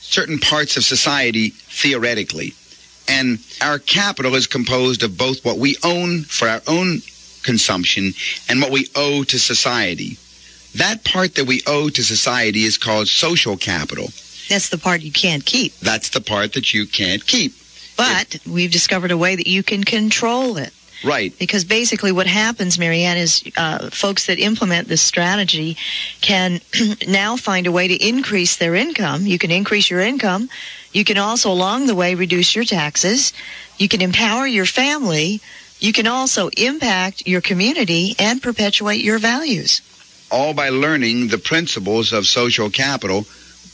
certain 0.00 0.40
parts 0.40 0.76
of 0.76 0.82
society 0.82 1.50
theoretically. 1.50 2.54
And 3.06 3.38
our 3.62 3.78
capital 3.78 4.34
is 4.34 4.48
composed 4.48 5.04
of 5.04 5.16
both 5.16 5.44
what 5.44 5.58
we 5.58 5.76
own 5.84 6.24
for 6.24 6.48
our 6.48 6.62
own 6.66 7.02
consumption 7.44 8.14
and 8.48 8.60
what 8.60 8.72
we 8.72 8.88
owe 8.96 9.22
to 9.22 9.38
society. 9.38 10.18
That 10.76 11.04
part 11.04 11.36
that 11.36 11.46
we 11.46 11.62
owe 11.66 11.88
to 11.88 12.02
society 12.02 12.64
is 12.64 12.78
called 12.78 13.08
social 13.08 13.56
capital. 13.56 14.06
That's 14.48 14.68
the 14.68 14.78
part 14.78 15.02
you 15.02 15.12
can't 15.12 15.44
keep. 15.44 15.78
That's 15.80 16.10
the 16.10 16.20
part 16.20 16.54
that 16.54 16.74
you 16.74 16.86
can't 16.86 17.24
keep. 17.26 17.52
But 17.96 18.38
we've 18.46 18.72
discovered 18.72 19.10
a 19.10 19.16
way 19.16 19.36
that 19.36 19.46
you 19.46 19.62
can 19.62 19.84
control 19.84 20.56
it. 20.56 20.72
Right. 21.04 21.38
Because 21.38 21.64
basically, 21.64 22.12
what 22.12 22.26
happens, 22.26 22.78
Marianne, 22.78 23.18
is 23.18 23.44
uh, 23.56 23.90
folks 23.90 24.26
that 24.26 24.38
implement 24.38 24.88
this 24.88 25.02
strategy 25.02 25.76
can 26.20 26.60
now 27.06 27.36
find 27.36 27.66
a 27.66 27.72
way 27.72 27.88
to 27.88 27.94
increase 27.94 28.56
their 28.56 28.74
income. 28.74 29.26
You 29.26 29.38
can 29.38 29.50
increase 29.50 29.90
your 29.90 30.00
income. 30.00 30.48
You 30.92 31.04
can 31.04 31.18
also, 31.18 31.52
along 31.52 31.86
the 31.86 31.94
way, 31.94 32.14
reduce 32.14 32.54
your 32.56 32.64
taxes. 32.64 33.32
You 33.76 33.88
can 33.88 34.00
empower 34.00 34.46
your 34.46 34.66
family. 34.66 35.40
You 35.78 35.92
can 35.92 36.06
also 36.06 36.48
impact 36.56 37.26
your 37.26 37.42
community 37.42 38.14
and 38.18 38.42
perpetuate 38.42 39.02
your 39.02 39.18
values. 39.18 39.82
All 40.34 40.52
by 40.52 40.70
learning 40.70 41.28
the 41.28 41.38
principles 41.38 42.12
of 42.12 42.26
social 42.26 42.68
capital. 42.68 43.24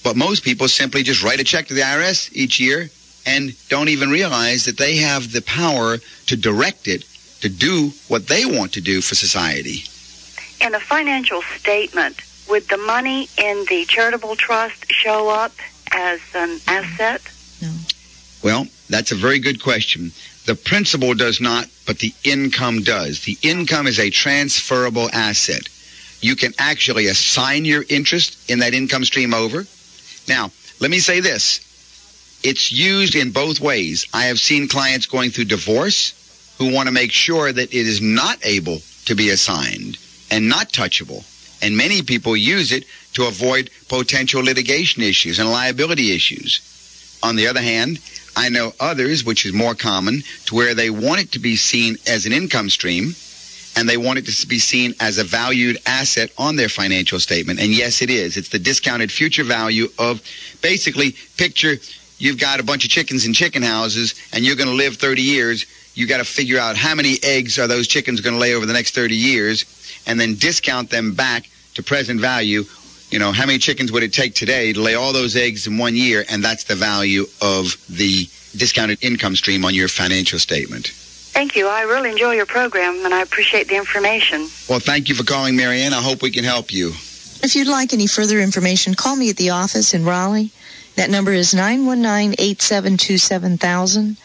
But 0.04 0.14
most 0.14 0.44
people 0.44 0.68
simply 0.68 1.02
just 1.02 1.24
write 1.24 1.40
a 1.40 1.44
check 1.44 1.68
to 1.68 1.74
the 1.74 1.80
IRS 1.80 2.30
each 2.34 2.60
year 2.60 2.90
and 3.24 3.54
don't 3.70 3.88
even 3.88 4.10
realize 4.10 4.66
that 4.66 4.76
they 4.76 4.96
have 4.96 5.32
the 5.32 5.40
power 5.40 5.96
to 6.26 6.36
direct 6.36 6.86
it 6.86 7.06
to 7.40 7.48
do 7.48 7.92
what 8.08 8.26
they 8.28 8.44
want 8.44 8.74
to 8.74 8.82
do 8.82 9.00
for 9.00 9.14
society. 9.14 9.84
In 10.60 10.74
a 10.74 10.80
financial 10.80 11.40
statement, 11.56 12.20
would 12.50 12.68
the 12.68 12.76
money 12.76 13.28
in 13.38 13.64
the 13.70 13.86
charitable 13.86 14.36
trust 14.36 14.92
show 14.92 15.30
up 15.30 15.52
as 15.92 16.20
an 16.34 16.60
asset? 16.66 17.22
No. 17.62 17.72
Well, 18.42 18.66
that's 18.90 19.12
a 19.12 19.16
very 19.16 19.38
good 19.38 19.62
question. 19.62 20.12
The 20.44 20.54
principal 20.54 21.14
does 21.14 21.40
not, 21.40 21.68
but 21.86 22.00
the 22.00 22.12
income 22.22 22.82
does. 22.82 23.24
The 23.24 23.38
income 23.42 23.86
is 23.86 23.98
a 23.98 24.10
transferable 24.10 25.08
asset. 25.10 25.68
You 26.20 26.36
can 26.36 26.52
actually 26.58 27.06
assign 27.06 27.64
your 27.64 27.84
interest 27.88 28.50
in 28.50 28.58
that 28.60 28.74
income 28.74 29.04
stream 29.04 29.32
over. 29.32 29.66
Now, 30.28 30.50
let 30.80 30.90
me 30.90 30.98
say 30.98 31.20
this. 31.20 31.66
It's 32.42 32.72
used 32.72 33.14
in 33.14 33.32
both 33.32 33.60
ways. 33.60 34.06
I 34.12 34.24
have 34.24 34.38
seen 34.38 34.68
clients 34.68 35.06
going 35.06 35.30
through 35.30 35.46
divorce 35.46 36.14
who 36.58 36.72
want 36.72 36.88
to 36.88 36.92
make 36.92 37.12
sure 37.12 37.52
that 37.52 37.74
it 37.74 37.86
is 37.86 38.00
not 38.00 38.38
able 38.44 38.80
to 39.06 39.14
be 39.14 39.30
assigned 39.30 39.98
and 40.30 40.48
not 40.48 40.70
touchable. 40.70 41.24
And 41.62 41.76
many 41.76 42.02
people 42.02 42.36
use 42.36 42.72
it 42.72 42.84
to 43.14 43.26
avoid 43.26 43.70
potential 43.88 44.42
litigation 44.42 45.02
issues 45.02 45.38
and 45.38 45.50
liability 45.50 46.12
issues. 46.12 46.60
On 47.22 47.36
the 47.36 47.48
other 47.48 47.60
hand, 47.60 47.98
I 48.36 48.48
know 48.48 48.72
others, 48.80 49.24
which 49.24 49.44
is 49.44 49.52
more 49.52 49.74
common, 49.74 50.22
to 50.46 50.54
where 50.54 50.74
they 50.74 50.88
want 50.88 51.20
it 51.20 51.32
to 51.32 51.38
be 51.38 51.56
seen 51.56 51.96
as 52.06 52.24
an 52.24 52.32
income 52.32 52.70
stream 52.70 53.14
and 53.76 53.88
they 53.88 53.96
want 53.96 54.18
it 54.18 54.26
to 54.26 54.46
be 54.46 54.58
seen 54.58 54.94
as 55.00 55.18
a 55.18 55.24
valued 55.24 55.78
asset 55.86 56.30
on 56.36 56.56
their 56.56 56.68
financial 56.68 57.18
statement. 57.20 57.60
And 57.60 57.70
yes, 57.70 58.02
it 58.02 58.10
is. 58.10 58.36
It's 58.36 58.48
the 58.48 58.58
discounted 58.58 59.12
future 59.12 59.44
value 59.44 59.88
of 59.98 60.22
basically 60.60 61.14
picture 61.36 61.76
you've 62.18 62.38
got 62.38 62.60
a 62.60 62.62
bunch 62.62 62.84
of 62.84 62.90
chickens 62.90 63.26
in 63.26 63.32
chicken 63.32 63.62
houses 63.62 64.14
and 64.32 64.44
you're 64.44 64.56
going 64.56 64.68
to 64.68 64.74
live 64.74 64.96
30 64.96 65.22
years, 65.22 65.66
you 65.94 66.06
got 66.06 66.18
to 66.18 66.24
figure 66.24 66.58
out 66.58 66.76
how 66.76 66.94
many 66.94 67.16
eggs 67.22 67.58
are 67.58 67.66
those 67.66 67.88
chickens 67.88 68.20
going 68.20 68.34
to 68.34 68.40
lay 68.40 68.54
over 68.54 68.66
the 68.66 68.72
next 68.72 68.94
30 68.94 69.16
years 69.16 69.64
and 70.06 70.20
then 70.20 70.34
discount 70.34 70.90
them 70.90 71.14
back 71.14 71.48
to 71.74 71.82
present 71.82 72.20
value. 72.20 72.64
You 73.10 73.18
know, 73.18 73.32
how 73.32 73.46
many 73.46 73.58
chickens 73.58 73.90
would 73.90 74.02
it 74.02 74.12
take 74.12 74.34
today 74.34 74.72
to 74.72 74.80
lay 74.80 74.94
all 74.94 75.12
those 75.12 75.34
eggs 75.34 75.66
in 75.66 75.78
one 75.78 75.96
year? 75.96 76.24
And 76.30 76.44
that's 76.44 76.64
the 76.64 76.76
value 76.76 77.26
of 77.42 77.76
the 77.88 78.28
discounted 78.56 79.02
income 79.02 79.34
stream 79.34 79.64
on 79.64 79.74
your 79.74 79.88
financial 79.88 80.38
statement. 80.38 80.92
Thank 81.32 81.56
you. 81.56 81.68
I 81.68 81.82
really 81.82 82.10
enjoy 82.10 82.34
your 82.34 82.46
program 82.46 83.04
and 83.04 83.14
I 83.14 83.22
appreciate 83.22 83.68
the 83.68 83.76
information. 83.76 84.48
Well, 84.68 84.80
thank 84.80 85.08
you 85.08 85.14
for 85.14 85.24
calling, 85.24 85.56
Marianne. 85.56 85.94
I 85.94 86.02
hope 86.02 86.22
we 86.22 86.30
can 86.30 86.44
help 86.44 86.72
you. 86.72 86.88
If 87.42 87.56
you'd 87.56 87.68
like 87.68 87.92
any 87.94 88.06
further 88.06 88.38
information, 88.40 88.94
call 88.94 89.16
me 89.16 89.30
at 89.30 89.36
the 89.36 89.50
office 89.50 89.94
in 89.94 90.04
Raleigh. 90.04 90.50
That 90.96 91.08
number 91.08 91.32
is 91.32 91.54
919-872-7000. 91.54 94.16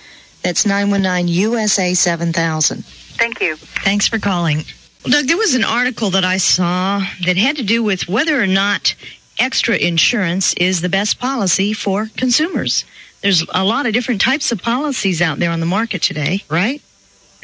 That's 0.44 0.66
919-USA 0.66 1.94
7000. 1.94 2.84
Thank 2.86 3.42
you. 3.42 3.56
Thanks 3.56 4.08
for 4.08 4.20
calling. 4.20 4.66
Well, 5.04 5.12
Doug, 5.12 5.28
there 5.28 5.38
was 5.38 5.56
an 5.56 5.64
article 5.64 6.10
that 6.10 6.26
I 6.26 6.38
saw 6.38 7.02
that 7.26 7.38
had 7.38 7.56
to 7.58 7.64
do 7.64 7.84
with 7.84 8.10
whether 8.10 8.42
or 8.42 8.48
not 8.48 8.96
extra 9.40 9.78
insurance 9.78 10.54
is 10.56 10.82
the 10.82 10.90
best 10.90 11.20
policy 11.20 11.74
for 11.74 12.10
consumers. 12.18 12.84
There's 13.22 13.44
a 13.54 13.64
lot 13.64 13.86
of 13.86 13.94
different 13.94 14.22
types 14.22 14.52
of 14.52 14.62
policies 14.62 15.22
out 15.22 15.40
there 15.40 15.52
on 15.52 15.60
the 15.60 15.66
market 15.66 16.02
today, 16.02 16.44
right? 16.50 16.82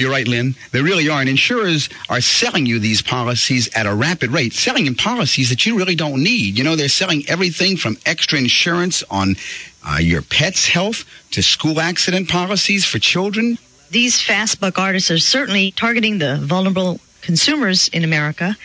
You're 0.01 0.09
right, 0.09 0.27
Lynn. 0.27 0.55
They 0.71 0.81
really 0.81 1.09
are. 1.09 1.19
And 1.19 1.29
insurers 1.29 1.87
are 2.09 2.21
selling 2.21 2.65
you 2.65 2.79
these 2.79 3.03
policies 3.03 3.69
at 3.75 3.85
a 3.85 3.93
rapid 3.93 4.31
rate, 4.31 4.51
selling 4.51 4.87
in 4.87 4.95
policies 4.95 5.49
that 5.51 5.63
you 5.67 5.77
really 5.77 5.93
don't 5.93 6.23
need. 6.23 6.57
You 6.57 6.63
know, 6.63 6.75
they're 6.75 6.89
selling 6.89 7.23
everything 7.29 7.77
from 7.77 7.99
extra 8.03 8.39
insurance 8.39 9.03
on 9.11 9.35
uh, 9.87 9.99
your 9.99 10.23
pet's 10.23 10.67
health 10.67 11.05
to 11.31 11.43
school 11.43 11.79
accident 11.79 12.29
policies 12.29 12.83
for 12.83 12.97
children. 12.97 13.59
These 13.91 14.19
fast 14.19 14.59
buck 14.59 14.79
artists 14.79 15.11
are 15.11 15.19
certainly 15.19 15.69
targeting 15.69 16.17
the 16.17 16.37
vulnerable 16.37 16.99
consumers 17.21 17.87
in 17.89 18.03
America. 18.03 18.57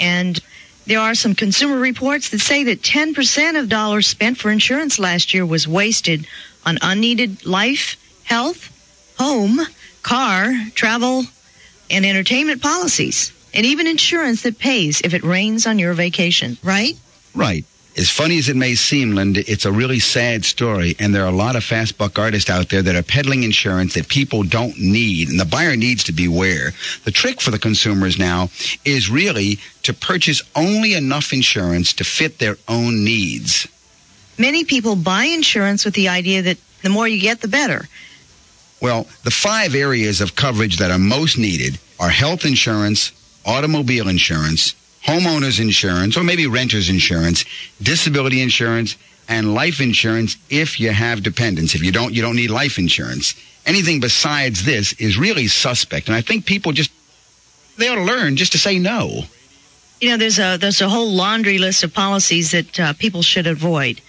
And 0.00 0.40
there 0.86 0.98
are 0.98 1.14
some 1.14 1.36
consumer 1.36 1.78
reports 1.78 2.30
that 2.30 2.40
say 2.40 2.64
that 2.64 2.82
10% 2.82 3.60
of 3.60 3.68
dollars 3.68 4.08
spent 4.08 4.38
for 4.38 4.50
insurance 4.50 4.98
last 4.98 5.32
year 5.34 5.46
was 5.46 5.68
wasted 5.68 6.26
on 6.66 6.78
unneeded 6.82 7.46
life, 7.46 7.96
health, 8.24 9.14
home, 9.20 9.60
car, 10.02 10.52
travel, 10.74 11.24
and 11.90 12.06
entertainment 12.06 12.62
policies, 12.62 13.32
and 13.52 13.66
even 13.66 13.86
insurance 13.86 14.42
that 14.42 14.58
pays 14.58 15.00
if 15.02 15.14
it 15.14 15.22
rains 15.22 15.66
on 15.66 15.78
your 15.78 15.94
vacation, 15.94 16.56
right? 16.62 16.96
Right. 17.34 17.64
As 17.96 18.08
funny 18.08 18.38
as 18.38 18.48
it 18.48 18.56
may 18.56 18.76
seem, 18.76 19.16
Linda, 19.16 19.42
it's 19.50 19.64
a 19.64 19.72
really 19.72 19.98
sad 19.98 20.44
story, 20.44 20.94
and 21.00 21.12
there 21.12 21.24
are 21.24 21.28
a 21.28 21.36
lot 21.36 21.56
of 21.56 21.64
fast 21.64 21.98
buck 21.98 22.18
artists 22.18 22.48
out 22.48 22.68
there 22.68 22.82
that 22.82 22.94
are 22.94 23.02
peddling 23.02 23.42
insurance 23.42 23.94
that 23.94 24.08
people 24.08 24.44
don't 24.44 24.78
need, 24.78 25.28
and 25.28 25.40
the 25.40 25.44
buyer 25.44 25.76
needs 25.76 26.04
to 26.04 26.12
beware. 26.12 26.72
The 27.04 27.10
trick 27.10 27.40
for 27.40 27.50
the 27.50 27.58
consumers 27.58 28.16
now 28.16 28.48
is 28.84 29.10
really 29.10 29.58
to 29.82 29.92
purchase 29.92 30.40
only 30.54 30.94
enough 30.94 31.32
insurance 31.32 31.92
to 31.94 32.04
fit 32.04 32.38
their 32.38 32.56
own 32.68 33.04
needs. 33.04 33.66
Many 34.38 34.64
people 34.64 34.94
buy 34.94 35.24
insurance 35.24 35.84
with 35.84 35.94
the 35.94 36.08
idea 36.08 36.42
that 36.42 36.58
the 36.82 36.88
more 36.88 37.08
you 37.08 37.20
get, 37.20 37.40
the 37.40 37.48
better. 37.48 37.88
Well, 38.80 39.06
the 39.24 39.30
five 39.30 39.74
areas 39.74 40.20
of 40.20 40.34
coverage 40.34 40.78
that 40.78 40.90
are 40.90 40.98
most 40.98 41.36
needed 41.38 41.78
are 41.98 42.08
health 42.08 42.44
insurance, 42.44 43.12
automobile 43.44 44.08
insurance, 44.08 44.74
homeowners 45.04 45.60
insurance, 45.60 46.16
or 46.16 46.24
maybe 46.24 46.46
renter's 46.46 46.88
insurance, 46.88 47.44
disability 47.82 48.40
insurance, 48.40 48.96
and 49.28 49.54
life 49.54 49.80
insurance 49.80 50.36
if 50.48 50.80
you 50.80 50.90
have 50.90 51.22
dependents. 51.22 51.74
If 51.74 51.82
you 51.82 51.92
don't, 51.92 52.12
you 52.12 52.22
don't 52.22 52.36
need 52.36 52.50
life 52.50 52.78
insurance. 52.78 53.34
Anything 53.66 54.00
besides 54.00 54.64
this 54.64 54.92
is 54.94 55.18
really 55.18 55.46
suspect. 55.46 56.08
And 56.08 56.16
I 56.16 56.22
think 56.22 56.46
people 56.46 56.72
just, 56.72 56.90
they 57.76 57.88
ought 57.88 57.96
to 57.96 58.02
learn 58.02 58.36
just 58.36 58.52
to 58.52 58.58
say 58.58 58.78
no. 58.78 59.24
You 60.00 60.10
know, 60.10 60.16
there's 60.16 60.38
a 60.38 60.56
there's 60.56 60.80
a 60.80 60.88
whole 60.88 61.10
laundry 61.12 61.58
list 61.58 61.84
of 61.84 61.92
policies 61.92 62.52
that 62.52 62.80
uh, 62.80 62.92
people 62.94 63.20
should 63.20 63.46
avoid. 63.46 64.00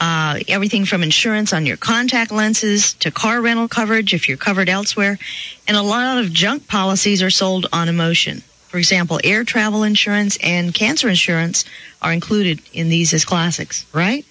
Uh, 0.00 0.38
everything 0.48 0.86
from 0.86 1.02
insurance 1.02 1.52
on 1.52 1.66
your 1.66 1.76
contact 1.76 2.32
lenses 2.32 2.94
to 2.94 3.10
car 3.10 3.42
rental 3.42 3.68
coverage 3.68 4.14
if 4.14 4.28
you're 4.28 4.38
covered 4.38 4.70
elsewhere, 4.70 5.18
and 5.68 5.76
a 5.76 5.82
lot 5.82 6.16
of 6.18 6.32
junk 6.32 6.66
policies 6.66 7.22
are 7.22 7.28
sold 7.28 7.66
on 7.70 7.86
emotion. 7.88 8.42
For 8.68 8.78
example, 8.78 9.20
air 9.24 9.44
travel 9.44 9.82
insurance 9.82 10.38
and 10.42 10.72
cancer 10.72 11.08
insurance 11.08 11.64
are 12.00 12.12
included 12.12 12.60
in 12.72 12.88
these 12.88 13.12
as 13.12 13.26
classics, 13.26 13.84
right? 13.92 14.24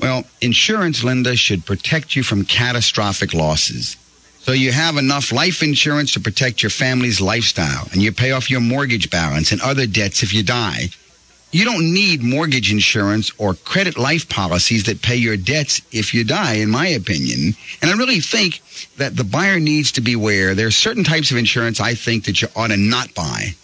Well, 0.00 0.24
insurance, 0.40 1.04
Linda, 1.04 1.36
should 1.36 1.64
protect 1.64 2.16
you 2.16 2.22
from 2.22 2.44
catastrophic 2.44 3.32
losses. 3.32 3.96
So 4.40 4.52
you 4.52 4.72
have 4.72 4.96
enough 4.96 5.32
life 5.32 5.62
insurance 5.62 6.12
to 6.14 6.20
protect 6.20 6.62
your 6.62 6.70
family's 6.70 7.20
lifestyle 7.20 7.86
and 7.92 8.02
you 8.02 8.10
pay 8.10 8.32
off 8.32 8.50
your 8.50 8.60
mortgage 8.60 9.10
balance 9.10 9.52
and 9.52 9.60
other 9.60 9.86
debts 9.86 10.22
if 10.22 10.32
you 10.32 10.42
die. 10.42 10.88
You 11.52 11.64
don't 11.64 11.92
need 11.92 12.22
mortgage 12.22 12.70
insurance 12.70 13.32
or 13.36 13.54
credit 13.54 13.98
life 13.98 14.28
policies 14.28 14.84
that 14.84 15.02
pay 15.02 15.16
your 15.16 15.36
debts 15.36 15.82
if 15.90 16.14
you 16.14 16.22
die, 16.22 16.54
in 16.54 16.70
my 16.70 16.86
opinion. 16.86 17.54
And 17.82 17.90
I 17.90 17.94
really 17.94 18.20
think 18.20 18.62
that 18.98 19.16
the 19.16 19.24
buyer 19.24 19.58
needs 19.58 19.90
to 19.92 20.00
beware. 20.00 20.54
There 20.54 20.68
are 20.68 20.72
certain 20.72 21.02
types 21.02 21.32
of 21.32 21.36
insurance 21.36 21.80
I 21.80 21.94
think 21.94 22.24
that 22.26 22.40
you 22.40 22.48
ought 22.54 22.68
to 22.68 22.76
not 22.76 23.14
buy. 23.14 23.54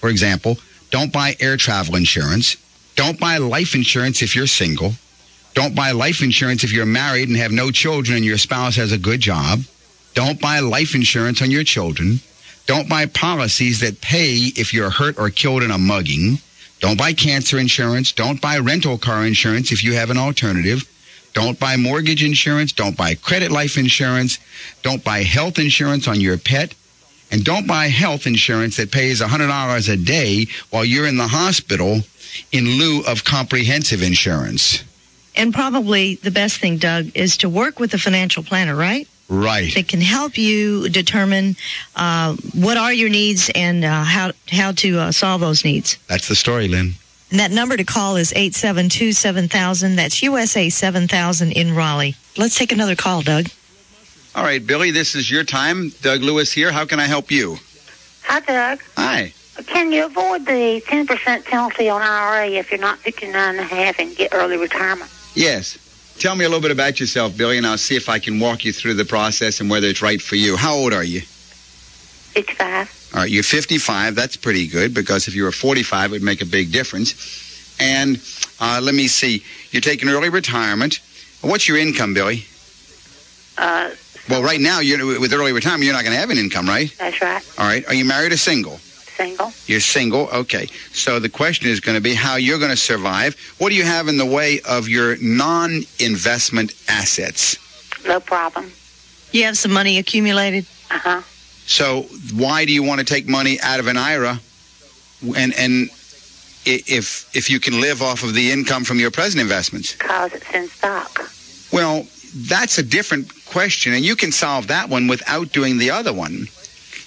For 0.00 0.08
example, 0.08 0.58
don't 0.90 1.12
buy 1.12 1.36
air 1.38 1.56
travel 1.56 1.94
insurance. 1.94 2.56
Don't 2.96 3.20
buy 3.20 3.38
life 3.38 3.74
insurance 3.76 4.22
if 4.22 4.34
you're 4.34 4.48
single. 4.48 4.94
Don't 5.54 5.74
buy 5.74 5.92
life 5.92 6.22
insurance 6.22 6.64
if 6.64 6.72
you're 6.72 6.84
married 6.84 7.28
and 7.28 7.36
have 7.36 7.52
no 7.52 7.70
children 7.70 8.16
and 8.16 8.24
your 8.24 8.38
spouse 8.38 8.76
has 8.76 8.90
a 8.90 8.98
good 8.98 9.20
job. 9.20 9.60
Don't 10.14 10.40
buy 10.40 10.60
life 10.60 10.94
insurance 10.94 11.42
on 11.42 11.50
your 11.50 11.64
children. 11.64 12.20
Don't 12.66 12.88
buy 12.88 13.06
policies 13.06 13.80
that 13.80 14.00
pay 14.00 14.50
if 14.56 14.74
you're 14.74 14.90
hurt 14.90 15.18
or 15.18 15.30
killed 15.30 15.62
in 15.62 15.70
a 15.70 15.78
mugging. 15.78 16.38
Don't 16.80 16.98
buy 16.98 17.12
cancer 17.12 17.58
insurance. 17.58 18.12
Don't 18.12 18.40
buy 18.40 18.58
rental 18.58 18.98
car 18.98 19.26
insurance 19.26 19.72
if 19.72 19.82
you 19.82 19.94
have 19.94 20.10
an 20.10 20.18
alternative. 20.18 20.88
Don't 21.32 21.58
buy 21.58 21.76
mortgage 21.76 22.24
insurance. 22.24 22.72
Don't 22.72 22.96
buy 22.96 23.14
credit 23.14 23.50
life 23.50 23.76
insurance. 23.76 24.38
Don't 24.82 25.04
buy 25.04 25.22
health 25.22 25.58
insurance 25.58 26.08
on 26.08 26.20
your 26.20 26.38
pet. 26.38 26.74
And 27.30 27.44
don't 27.44 27.66
buy 27.66 27.88
health 27.88 28.26
insurance 28.26 28.76
that 28.76 28.90
pays 28.90 29.20
$100 29.20 29.92
a 29.92 29.96
day 29.96 30.46
while 30.70 30.84
you're 30.84 31.06
in 31.06 31.16
the 31.16 31.26
hospital 31.26 32.00
in 32.52 32.64
lieu 32.64 33.02
of 33.06 33.24
comprehensive 33.24 34.02
insurance. 34.02 34.84
And 35.34 35.52
probably 35.52 36.14
the 36.16 36.30
best 36.30 36.60
thing, 36.60 36.78
Doug, 36.78 37.10
is 37.14 37.36
to 37.38 37.48
work 37.48 37.78
with 37.78 37.92
a 37.94 37.98
financial 37.98 38.42
planner, 38.42 38.74
right? 38.74 39.06
Right. 39.28 39.74
That 39.74 39.88
can 39.88 40.00
help 40.00 40.38
you 40.38 40.88
determine 40.88 41.56
uh, 41.96 42.36
what 42.54 42.76
are 42.76 42.92
your 42.92 43.08
needs 43.08 43.50
and 43.54 43.84
uh, 43.84 44.04
how 44.04 44.32
how 44.50 44.72
to 44.72 44.98
uh, 44.98 45.12
solve 45.12 45.40
those 45.40 45.64
needs. 45.64 45.96
That's 46.08 46.28
the 46.28 46.36
story, 46.36 46.68
Lynn. 46.68 46.92
And 47.30 47.40
that 47.40 47.50
number 47.50 47.76
to 47.76 47.84
call 47.84 48.16
is 48.16 48.32
872 48.32 49.12
7000. 49.12 49.96
That's 49.96 50.22
USA 50.22 50.68
7000 50.68 51.52
in 51.52 51.74
Raleigh. 51.74 52.14
Let's 52.36 52.56
take 52.56 52.70
another 52.70 52.94
call, 52.94 53.22
Doug. 53.22 53.48
All 54.36 54.44
right, 54.44 54.64
Billy, 54.64 54.90
this 54.90 55.14
is 55.14 55.30
your 55.30 55.42
time. 55.42 55.90
Doug 56.02 56.20
Lewis 56.20 56.52
here. 56.52 56.70
How 56.70 56.84
can 56.84 57.00
I 57.00 57.06
help 57.06 57.30
you? 57.30 57.56
Hi, 58.24 58.40
Doug. 58.40 58.80
Hi. 58.96 59.32
Can 59.66 59.90
you 59.90 60.04
avoid 60.04 60.44
the 60.44 60.82
10% 60.86 61.44
penalty 61.46 61.88
on 61.88 62.02
IRA 62.02 62.50
if 62.50 62.70
you're 62.70 62.78
not 62.78 62.98
59 62.98 63.34
and 63.34 63.58
a 63.58 63.62
half 63.62 63.98
and 63.98 64.14
get 64.14 64.34
early 64.34 64.58
retirement? 64.58 65.10
Yes. 65.34 65.78
Tell 66.18 66.34
me 66.34 66.44
a 66.44 66.48
little 66.48 66.62
bit 66.62 66.70
about 66.70 66.98
yourself, 66.98 67.36
Billy, 67.36 67.58
and 67.58 67.66
I'll 67.66 67.76
see 67.76 67.94
if 67.94 68.08
I 68.08 68.18
can 68.18 68.40
walk 68.40 68.64
you 68.64 68.72
through 68.72 68.94
the 68.94 69.04
process 69.04 69.60
and 69.60 69.68
whether 69.68 69.86
it's 69.86 70.00
right 70.00 70.20
for 70.20 70.36
you. 70.36 70.56
How 70.56 70.74
old 70.74 70.92
are 70.94 71.04
you? 71.04 71.20
55. 71.20 73.10
All 73.14 73.20
right, 73.20 73.30
you're 73.30 73.42
55. 73.42 74.14
That's 74.14 74.36
pretty 74.36 74.66
good 74.66 74.94
because 74.94 75.28
if 75.28 75.34
you 75.34 75.44
were 75.44 75.52
45, 75.52 76.10
it 76.10 76.12
would 76.12 76.22
make 76.22 76.40
a 76.42 76.46
big 76.46 76.72
difference. 76.72 77.76
And 77.78 78.20
uh, 78.60 78.80
let 78.82 78.94
me 78.94 79.08
see. 79.08 79.44
You're 79.70 79.82
taking 79.82 80.08
early 80.08 80.30
retirement. 80.30 81.00
What's 81.42 81.68
your 81.68 81.76
income, 81.76 82.14
Billy? 82.14 82.44
Uh, 83.58 83.90
Well, 84.28 84.42
right 84.42 84.60
now, 84.60 84.80
you're, 84.80 85.20
with 85.20 85.32
early 85.32 85.52
retirement, 85.52 85.84
you're 85.84 85.94
not 85.94 86.02
going 86.02 86.14
to 86.14 86.18
have 86.20 86.30
an 86.30 86.38
income, 86.38 86.66
right? 86.66 86.92
that's 86.98 87.20
right. 87.20 87.42
All 87.58 87.66
right. 87.66 87.86
Are 87.88 87.94
you 87.94 88.04
married 88.06 88.32
or 88.32 88.36
single? 88.38 88.80
Single. 89.16 89.52
You're 89.66 89.80
single. 89.80 90.28
Okay. 90.28 90.66
So 90.92 91.18
the 91.18 91.28
question 91.28 91.68
is 91.68 91.80
going 91.80 91.96
to 91.96 92.02
be 92.02 92.14
how 92.14 92.36
you're 92.36 92.58
going 92.58 92.70
to 92.70 92.76
survive. 92.76 93.34
What 93.58 93.70
do 93.70 93.74
you 93.74 93.84
have 93.84 94.08
in 94.08 94.18
the 94.18 94.26
way 94.26 94.60
of 94.68 94.88
your 94.88 95.16
non-investment 95.22 96.74
assets? 96.88 97.56
No 98.06 98.20
problem. 98.20 98.70
You 99.32 99.44
have 99.44 99.56
some 99.56 99.72
money 99.72 99.98
accumulated? 99.98 100.66
Uh 100.90 100.98
huh. 100.98 101.22
So 101.66 102.02
why 102.34 102.64
do 102.64 102.72
you 102.72 102.82
want 102.82 103.00
to 103.00 103.06
take 103.06 103.26
money 103.26 103.58
out 103.60 103.80
of 103.80 103.86
an 103.86 103.96
IRA 103.96 104.38
and 105.36 105.54
and 105.54 105.88
if 106.64 107.34
if 107.34 107.48
you 107.48 107.58
can 107.58 107.80
live 107.80 108.02
off 108.02 108.22
of 108.22 108.34
the 108.34 108.50
income 108.50 108.84
from 108.84 108.98
your 109.00 109.10
present 109.10 109.40
investments? 109.40 109.92
Because 109.94 110.34
it's 110.34 110.50
in 110.52 110.68
stock. 110.68 111.30
Well, 111.72 112.06
that's 112.34 112.78
a 112.78 112.82
different 112.82 113.32
question, 113.46 113.94
and 113.94 114.04
you 114.04 114.14
can 114.14 114.30
solve 114.30 114.66
that 114.68 114.88
one 114.88 115.06
without 115.08 115.52
doing 115.52 115.78
the 115.78 115.90
other 115.90 116.12
one. 116.12 116.48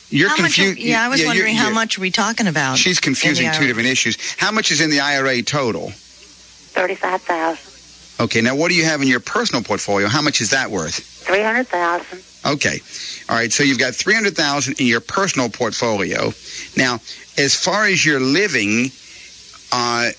You're 0.09 0.33
confused. 0.35 0.79
Yeah, 0.79 1.03
I 1.03 1.07
was 1.09 1.19
you're- 1.19 1.27
wondering 1.29 1.55
how 1.55 1.65
you're- 1.65 1.75
much 1.75 1.97
are 1.97 2.01
we 2.01 2.09
talking 2.11 2.47
about? 2.47 2.77
She's 2.77 2.99
confusing 2.99 3.51
two 3.53 3.67
different 3.67 3.89
issues. 3.89 4.17
How 4.37 4.51
much 4.51 4.71
is 4.71 4.81
in 4.81 4.89
the 4.89 4.99
IRA 5.01 5.41
total? 5.43 5.91
35000 6.73 7.57
Okay, 8.19 8.41
now 8.41 8.53
what 8.55 8.69
do 8.69 8.75
you 8.75 8.83
have 8.85 9.01
in 9.01 9.07
your 9.07 9.21
personal 9.21 9.63
portfolio? 9.63 10.07
How 10.09 10.21
much 10.21 10.41
is 10.41 10.49
that 10.49 10.69
worth? 10.71 10.95
Three 11.25 11.41
hundred 11.41 11.67
thousand. 11.69 12.21
Okay. 12.45 12.81
All 13.29 13.35
right, 13.35 13.51
so 13.51 13.63
you've 13.63 13.77
got 13.79 13.93
300,000 13.95 14.79
in 14.79 14.87
your 14.87 15.01
personal 15.01 15.49
portfolio. 15.49 16.33
Now, 16.75 16.99
as 17.37 17.53
far 17.55 17.85
as 17.85 18.03
your 18.05 18.19
living, 18.19 18.91
uh, 19.71 20.09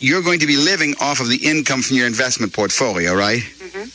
you're 0.00 0.22
going 0.22 0.40
to 0.40 0.46
be 0.46 0.56
living 0.56 0.94
off 1.00 1.20
of 1.20 1.28
the 1.28 1.36
income 1.36 1.80
from 1.82 1.96
your 1.96 2.06
investment 2.06 2.52
portfolio, 2.52 3.14
right? 3.14 3.40
Mm-hmm. 3.40 3.88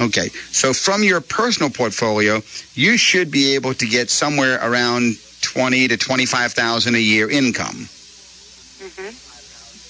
Okay. 0.00 0.28
So 0.50 0.72
from 0.72 1.04
your 1.04 1.20
personal 1.20 1.70
portfolio, 1.70 2.42
you 2.74 2.96
should 2.96 3.30
be 3.30 3.54
able 3.54 3.74
to 3.74 3.86
get 3.86 4.10
somewhere 4.10 4.58
around 4.62 5.16
20 5.42 5.88
to 5.88 5.96
25,000 5.96 6.94
a 6.94 6.98
year 6.98 7.30
income. 7.30 7.74
Mm-hmm. 7.74 9.10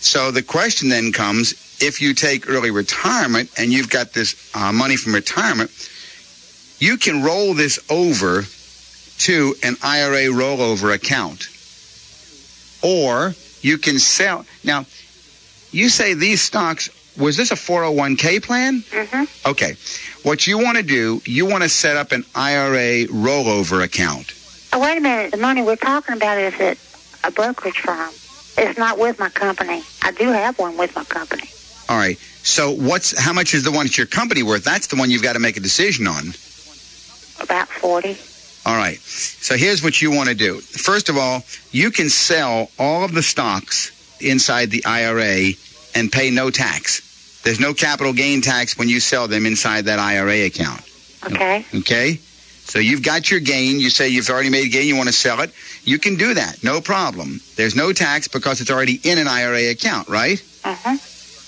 So 0.03 0.31
the 0.31 0.42
question 0.42 0.88
then 0.88 1.12
comes, 1.12 1.53
if 1.81 2.03
you 2.03 2.14
take 2.14 2.49
early 2.49 2.70
retirement 2.70 3.51
and 3.57 3.73
you've 3.73 3.90
got 3.90 4.12
this 4.12 4.51
uh, 4.55 4.73
money 4.73 4.96
from 4.96 5.14
retirement, 5.14 5.70
you 6.79 6.96
can 6.96 7.23
roll 7.23 7.55
this 7.55 7.79
over 7.90 8.44
to 9.18 9.55
an 9.62 9.77
IRA 9.83 10.33
rollover 10.33 10.94
account. 10.94 11.49
Or 12.83 13.35
you 13.61 13.79
can 13.79 13.99
sell. 13.99 14.46
Now, 14.64 14.87
you 15.70 15.88
say 15.88 16.14
these 16.14 16.40
stocks, 16.40 16.88
was 17.20 17.37
this 17.37 17.50
a 17.50 17.54
401k 17.54 18.42
plan? 18.42 18.80
Mm-hmm. 18.80 19.50
Okay. 19.50 19.76
What 20.22 20.46
you 20.46 20.59
want 20.59 20.78
to 20.78 20.83
do, 20.83 21.20
you 21.24 21.46
want 21.46 21.62
to 21.62 21.68
set 21.68 21.96
up 21.96 22.12
an 22.12 22.24
IRA 22.35 23.06
rollover 23.06 23.85
account. 23.85 24.35
Oh, 24.72 24.80
wait 24.80 24.98
a 24.98 25.00
minute. 25.00 25.33
The 25.33 25.37
money 25.37 25.62
we're 25.62 25.76
talking 25.76 26.16
about 26.16 26.38
is 26.38 26.54
at 26.61 26.78
a 27.24 27.30
brokerage 27.30 27.78
firm. 27.78 28.11
It's 28.56 28.78
not 28.78 28.98
with 28.98 29.18
my 29.18 29.28
company. 29.28 29.83
I 30.02 30.12
do 30.12 30.28
have 30.28 30.59
one 30.59 30.76
with 30.76 30.94
my 30.96 31.04
company. 31.04 31.48
All 31.88 31.96
right. 31.96 32.18
So 32.42 32.70
what's 32.70 33.18
how 33.18 33.33
much 33.33 33.54
is 33.54 33.64
the 33.64 33.72
one 33.72 33.87
at 33.87 33.96
your 33.98 34.06
company 34.06 34.42
worth? 34.42 34.64
That's 34.64 34.87
the 34.87 34.96
one 34.96 35.11
you've 35.11 35.22
got 35.22 35.35
to 35.35 35.38
make 35.38 35.56
a 35.56 35.61
decision 35.61 36.06
on. 36.06 36.28
About 37.42 37.68
forty. 37.68 38.16
All 38.66 38.76
right. 38.76 38.98
So 38.98 39.56
here's 39.56 39.83
what 39.83 40.00
you 40.00 40.11
want 40.11 40.28
to 40.28 40.35
do. 40.35 40.61
First 40.61 41.09
of 41.09 41.16
all, 41.16 41.42
you 41.72 41.90
can 41.90 42.09
sell 42.09 42.70
all 42.78 43.04
of 43.04 43.12
the 43.12 43.22
stocks 43.22 43.90
inside 44.20 44.70
the 44.70 44.85
IRA 44.85 45.52
and 45.94 46.12
pay 46.12 46.30
no 46.30 46.50
tax. 46.50 47.10
There's 47.42 47.61
no 47.61 47.72
capital 47.72 48.12
gain 48.12 48.42
tax 48.42 48.76
when 48.76 48.88
you 48.88 49.00
sell 49.00 49.29
them 49.29 49.46
inside 49.46 49.87
that 49.87 49.98
IRA 49.98 50.46
account. 50.46 50.83
Okay. 51.24 51.64
Okay? 51.74 52.20
So 52.64 52.79
you've 52.79 53.03
got 53.03 53.31
your 53.31 53.40
gain. 53.40 53.81
You 53.81 53.90
say 53.90 54.09
you've 54.09 54.29
already 54.31 54.50
made 54.50 54.66
a 54.66 54.68
gain. 54.68 54.87
You 54.87 54.96
want 54.96 55.09
to 55.09 55.14
sell 55.14 55.40
it. 55.40 55.53
You 55.85 55.98
can 55.98 56.16
do 56.16 56.35
that. 56.35 56.62
No 56.62 56.81
problem. 56.81 57.40
There's 57.57 57.74
no 57.74 57.92
tax 57.92 58.29
because 58.29 58.61
it's 58.61 58.70
already 58.70 59.00
in 59.03 59.18
an 59.18 59.26
IRA 59.26 59.70
account, 59.70 60.09
right? 60.09 60.40
Uh-huh. 60.64 60.96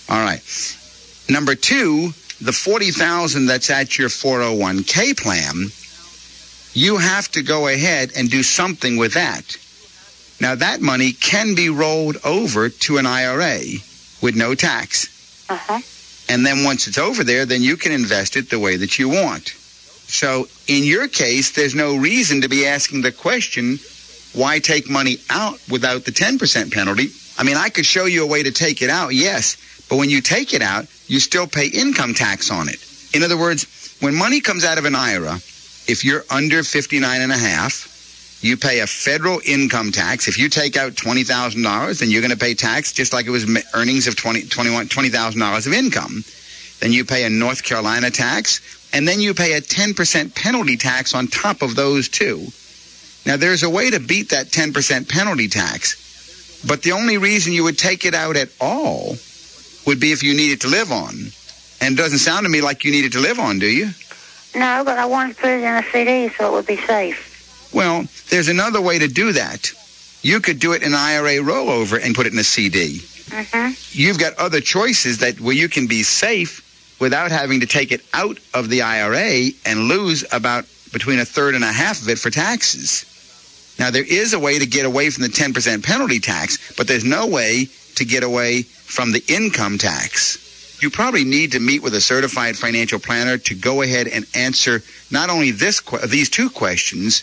All 0.09 0.21
right. 0.21 0.43
Number 1.29 1.55
two, 1.55 2.13
the 2.41 2.53
40000 2.53 3.47
that's 3.47 3.71
at 3.71 3.99
your 3.99 4.09
401k 4.09 5.17
plan, 5.17 5.71
you 6.75 6.97
have 6.97 7.31
to 7.33 7.43
go 7.43 7.69
ahead 7.69 8.13
and 8.17 8.31
do 8.31 8.43
something 8.43 8.97
with 8.97 9.15
that. 9.15 9.57
Now, 10.41 10.57
that 10.57 10.81
money 10.81 11.13
can 11.13 11.55
be 11.55 11.69
rolled 11.69 12.17
over 12.25 12.69
to 12.69 12.99
an 12.99 13.07
IRA 13.07 13.61
with 14.21 14.35
no 14.35 14.57
tax. 14.57 15.09
Uh-huh. 15.53 15.81
And 16.29 16.47
then 16.47 16.65
once 16.65 16.87
it's 16.87 16.99
over 16.99 17.25
there, 17.25 17.45
then 17.45 17.63
you 17.63 17.77
can 17.77 17.93
invest 17.93 18.37
it 18.37 18.49
the 18.49 18.59
way 18.59 18.77
that 18.77 18.99
you 18.99 19.09
want. 19.09 19.49
So 19.49 20.49
in 20.67 20.85
your 20.85 21.09
case, 21.09 21.51
there's 21.51 21.75
no 21.75 21.97
reason 21.97 22.41
to 22.43 22.49
be 22.49 22.67
asking 22.67 23.03
the 23.03 23.13
question, 23.13 23.79
why 24.33 24.59
take 24.59 24.89
money 24.89 25.19
out 25.29 25.61
without 25.69 26.05
the 26.05 26.11
10% 26.11 26.73
penalty? 26.73 27.09
I 27.37 27.45
mean, 27.45 27.57
I 27.57 27.69
could 27.69 27.85
show 27.85 28.07
you 28.07 28.25
a 28.25 28.27
way 28.27 28.43
to 28.43 28.51
take 28.51 28.81
it 28.81 28.89
out, 28.89 29.15
yes, 29.15 29.57
but 29.89 29.97
when 29.97 30.09
you 30.09 30.23
take 30.23 30.55
it 30.55 30.63
out, 30.63 30.87
you 31.07 31.21
still 31.21 31.47
pay 31.47 31.67
income 31.67 32.15
tax 32.15 32.51
on 32.51 32.69
it. 32.69 32.81
In 33.13 33.23
other 33.23 33.37
words, 33.37 33.97
when 34.01 34.15
money 34.15 34.41
comes 34.41 34.65
out 34.65 34.79
of 34.79 34.87
an 34.87 34.95
IRA, 34.95 35.35
if 35.87 36.03
you're 36.05 36.25
under 36.31 36.63
59 36.63 37.21
and 37.21 37.33
a 37.33 37.37
half, 37.37 37.92
you 38.43 38.57
pay 38.57 38.81
a 38.81 38.87
federal 38.87 39.41
income 39.47 39.93
tax. 39.93 40.27
If 40.27 40.37
you 40.37 40.49
take 40.49 40.77
out 40.77 40.93
$20,000, 40.93 42.01
then 42.01 42.11
you're 42.11 42.21
going 42.21 42.33
to 42.33 42.37
pay 42.37 42.55
tax 42.55 42.93
just 42.93 43.13
like 43.13 43.27
it 43.27 43.31
was 43.31 43.47
earnings 43.73 44.09
of 44.09 44.17
20, 44.17 44.43
$21, 44.43 44.89
$20,000 44.89 45.67
of 45.67 45.73
income. 45.73 46.25
Then 46.81 46.93
you 46.93 47.05
pay 47.05 47.25
a 47.25 47.31
North 47.31 47.63
Carolina 47.63 48.11
tax, 48.11 48.61
and 48.93 49.07
then 49.07 49.21
you 49.21 49.33
pay 49.33 49.53
a 49.53 49.61
10% 49.61 50.35
penalty 50.35 50.77
tax 50.77 51.15
on 51.15 51.29
top 51.29 51.63
of 51.63 51.77
those 51.77 52.09
two. 52.09 52.49
Now, 53.25 53.37
there's 53.37 53.63
a 53.63 53.71
way 53.71 53.91
to 53.91 54.01
beat 54.01 54.31
that 54.31 54.49
10% 54.49 55.09
penalty 55.09 55.47
tax, 55.47 56.65
but 56.67 56.83
the 56.83 56.93
only 56.93 57.19
reason 57.19 57.53
you 57.53 57.63
would 57.63 57.79
take 57.79 58.05
it 58.05 58.15
out 58.15 58.37
at 58.37 58.49
all 58.61 59.17
would 59.87 60.01
be 60.01 60.11
if 60.11 60.25
you 60.25 60.35
needed 60.35 60.63
to 60.63 60.69
live 60.69 60.91
on. 60.91 61.15
And 61.81 61.95
it 61.95 61.97
doesn't 61.97 62.19
sound 62.19 62.45
to 62.45 62.51
me 62.51 62.61
like 62.61 62.85
you 62.85 62.91
needed 62.91 63.13
to 63.13 63.21
live 63.21 63.39
on, 63.39 63.61
do 63.61 63.67
you? 63.67 63.91
No, 64.57 64.83
but 64.85 64.99
I 64.99 65.07
wanted 65.07 65.37
to 65.37 65.43
put 65.43 65.51
it 65.51 65.63
in 65.63 65.75
a 65.77 65.83
CD 65.93 66.29
so 66.35 66.49
it 66.49 66.53
would 66.53 66.67
be 66.67 66.77
safe. 66.77 67.32
Well, 67.73 68.05
there's 68.29 68.49
another 68.49 68.81
way 68.81 68.99
to 68.99 69.09
do 69.09 69.33
that. 69.33 69.73
You 70.23 70.41
could 70.41 70.61
do 70.61 70.73
it 70.73 70.83
in 70.83 70.95
IRA 70.95 71.43
rollover 71.43 72.03
and 72.03 72.15
put 72.15 72.27
it 72.27 72.33
in 72.33 72.39
a 72.39 72.45
CD. 72.45 72.99
Mm-hmm. 72.99 73.99
You've 73.99 74.19
got 74.19 74.35
other 74.35 74.61
choices 74.61 75.19
that 75.19 75.41
where 75.41 75.55
you 75.55 75.69
can 75.69 75.87
be 75.87 76.03
safe 76.03 76.69
without 77.01 77.31
having 77.31 77.61
to 77.61 77.67
take 77.67 77.91
it 77.91 78.05
out 78.15 78.39
of 78.55 78.69
the 78.69 78.83
IRA 78.83 79.51
and 79.67 79.89
lose 79.89 80.25
about 80.33 80.67
between 80.93 81.19
a 81.19 81.25
third 81.25 81.55
and 81.55 81.65
a 81.65 81.73
half 81.73 82.03
of 82.03 82.09
it 82.09 82.19
for 82.19 82.31
taxes. 82.31 83.07
Now, 83.79 83.91
there 83.91 84.05
is 84.05 84.35
a 84.35 84.39
way 84.39 84.59
to 84.59 84.67
get 84.67 84.85
away 84.85 85.11
from 85.11 85.23
the 85.23 85.29
10% 85.29 85.83
penalty 85.83 86.21
tax, 86.21 86.75
but 86.77 86.87
there's 86.87 87.05
no 87.05 87.27
way 87.27 87.69
to 87.97 88.05
get 88.05 88.23
away 88.23 88.63
from 88.63 89.13
the 89.13 89.25
income 89.29 89.79
tax. 89.79 90.79
You 90.83 90.91
probably 90.91 91.25
need 91.25 91.53
to 91.53 91.61
meet 91.61 91.83
with 91.83 91.95
a 91.95 92.01
certified 92.01 92.57
financial 92.57 92.99
planner 92.99 93.39
to 93.39 93.55
go 93.55 93.83
ahead 93.83 94.09
and 94.09 94.27
answer 94.35 94.83
not 95.11 95.31
only 95.31 95.53
this 95.53 95.81
these 96.07 96.29
two 96.29 96.51
questions, 96.51 97.23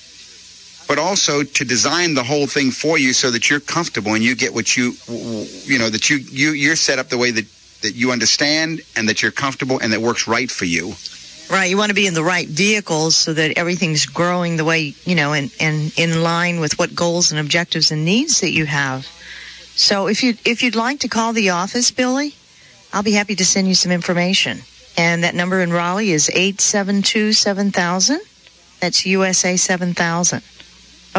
but 0.89 0.97
also 0.97 1.43
to 1.43 1.63
design 1.63 2.15
the 2.15 2.23
whole 2.23 2.47
thing 2.47 2.71
for 2.71 2.97
you 2.97 3.13
so 3.13 3.29
that 3.29 3.47
you're 3.47 3.59
comfortable 3.59 4.15
and 4.15 4.23
you 4.23 4.35
get 4.35 4.51
what 4.55 4.75
you 4.75 4.95
you 5.07 5.77
know 5.77 5.87
that 5.87 6.09
you 6.09 6.17
you 6.17 6.49
you're 6.51 6.75
set 6.75 6.97
up 6.97 7.09
the 7.09 7.17
way 7.17 7.29
that 7.29 7.45
that 7.81 7.93
you 7.95 8.11
understand 8.11 8.81
and 8.97 9.07
that 9.07 9.21
you're 9.21 9.31
comfortable 9.31 9.79
and 9.79 9.93
that 9.93 10.01
works 10.01 10.27
right 10.27 10.49
for 10.51 10.65
you. 10.65 10.95
Right, 11.49 11.69
you 11.69 11.77
want 11.77 11.89
to 11.89 11.95
be 11.95 12.07
in 12.07 12.13
the 12.13 12.23
right 12.23 12.47
vehicles 12.47 13.15
so 13.15 13.33
that 13.33 13.57
everything's 13.57 14.05
growing 14.05 14.57
the 14.57 14.65
way, 14.65 14.93
you 15.05 15.15
know, 15.15 15.33
and, 15.33 15.51
and 15.59 15.91
in 15.97 16.21
line 16.21 16.59
with 16.59 16.77
what 16.77 16.93
goals 16.93 17.31
and 17.31 17.39
objectives 17.39 17.89
and 17.91 18.05
needs 18.05 18.41
that 18.41 18.51
you 18.51 18.65
have. 18.65 19.07
So 19.75 20.07
if 20.07 20.23
you 20.23 20.35
if 20.43 20.61
you'd 20.63 20.75
like 20.75 20.99
to 21.01 21.07
call 21.07 21.33
the 21.33 21.51
office, 21.51 21.91
Billy, 21.91 22.35
I'll 22.91 23.03
be 23.03 23.13
happy 23.13 23.35
to 23.35 23.45
send 23.45 23.67
you 23.67 23.75
some 23.75 23.91
information. 23.91 24.59
And 24.97 25.23
that 25.23 25.35
number 25.35 25.61
in 25.61 25.71
Raleigh 25.71 26.11
is 26.11 26.29
872-7000. 26.29 28.17
That's 28.81 29.05
USA 29.05 29.55
7000. 29.55 30.41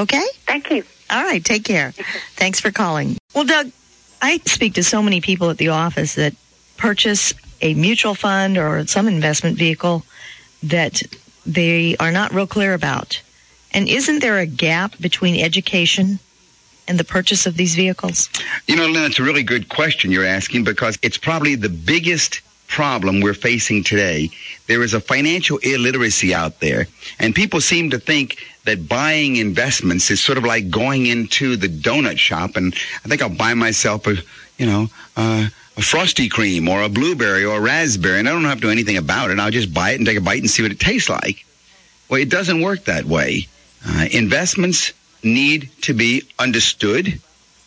Okay? 0.00 0.24
Thank 0.46 0.70
you. 0.70 0.82
All 1.10 1.22
right, 1.22 1.44
take 1.44 1.64
care. 1.64 1.92
Thanks 2.36 2.60
for 2.60 2.70
calling. 2.70 3.16
Well, 3.34 3.44
Doug, 3.44 3.70
I 4.22 4.38
speak 4.46 4.74
to 4.74 4.82
so 4.82 5.02
many 5.02 5.20
people 5.20 5.50
at 5.50 5.58
the 5.58 5.68
office 5.68 6.14
that 6.14 6.34
purchase 6.76 7.34
a 7.60 7.74
mutual 7.74 8.14
fund 8.14 8.56
or 8.56 8.86
some 8.86 9.08
investment 9.08 9.58
vehicle 9.58 10.04
that 10.62 11.02
they 11.44 11.96
are 11.96 12.12
not 12.12 12.32
real 12.32 12.46
clear 12.46 12.74
about. 12.74 13.20
And 13.72 13.88
isn't 13.88 14.20
there 14.20 14.38
a 14.38 14.46
gap 14.46 14.98
between 14.98 15.42
education 15.42 16.18
and 16.88 16.98
the 16.98 17.04
purchase 17.04 17.46
of 17.46 17.56
these 17.56 17.74
vehicles? 17.74 18.30
You 18.66 18.76
know, 18.76 18.86
Lynn, 18.86 19.04
it's 19.04 19.18
a 19.18 19.22
really 19.22 19.42
good 19.42 19.68
question 19.68 20.10
you're 20.10 20.24
asking 20.24 20.64
because 20.64 20.98
it's 21.02 21.18
probably 21.18 21.54
the 21.54 21.68
biggest 21.68 22.40
problem 22.70 23.20
we're 23.20 23.34
facing 23.34 23.82
today. 23.84 24.30
There 24.66 24.82
is 24.82 24.94
a 24.94 25.00
financial 25.00 25.58
illiteracy 25.58 26.32
out 26.32 26.60
there, 26.60 26.86
and 27.18 27.34
people 27.34 27.60
seem 27.60 27.90
to 27.90 27.98
think 27.98 28.38
that 28.64 28.88
buying 28.88 29.36
investments 29.36 30.10
is 30.10 30.22
sort 30.22 30.38
of 30.38 30.44
like 30.44 30.70
going 30.70 31.06
into 31.06 31.56
the 31.56 31.66
donut 31.66 32.18
shop 32.18 32.56
and 32.56 32.74
I 33.04 33.08
think 33.08 33.22
I'll 33.22 33.28
buy 33.28 33.54
myself 33.54 34.06
a, 34.06 34.16
you 34.58 34.66
know, 34.66 34.88
uh, 35.16 35.48
a 35.76 35.82
frosty 35.82 36.28
cream 36.28 36.68
or 36.68 36.82
a 36.82 36.88
blueberry 36.88 37.44
or 37.44 37.56
a 37.56 37.60
raspberry 37.60 38.18
and 38.18 38.28
I 38.28 38.32
don't 38.32 38.44
have 38.44 38.58
to 38.58 38.62
do 38.62 38.70
anything 38.70 38.98
about 38.98 39.30
it. 39.30 39.38
I'll 39.38 39.50
just 39.50 39.72
buy 39.72 39.90
it 39.90 39.96
and 39.96 40.06
take 40.06 40.18
a 40.18 40.20
bite 40.20 40.40
and 40.40 40.50
see 40.50 40.62
what 40.62 40.72
it 40.72 40.80
tastes 40.80 41.08
like. 41.08 41.44
Well, 42.08 42.20
it 42.20 42.28
doesn't 42.28 42.60
work 42.60 42.84
that 42.84 43.04
way. 43.06 43.46
Uh, 43.86 44.06
investments 44.10 44.92
need 45.22 45.70
to 45.82 45.94
be 45.94 46.22
understood 46.38 47.18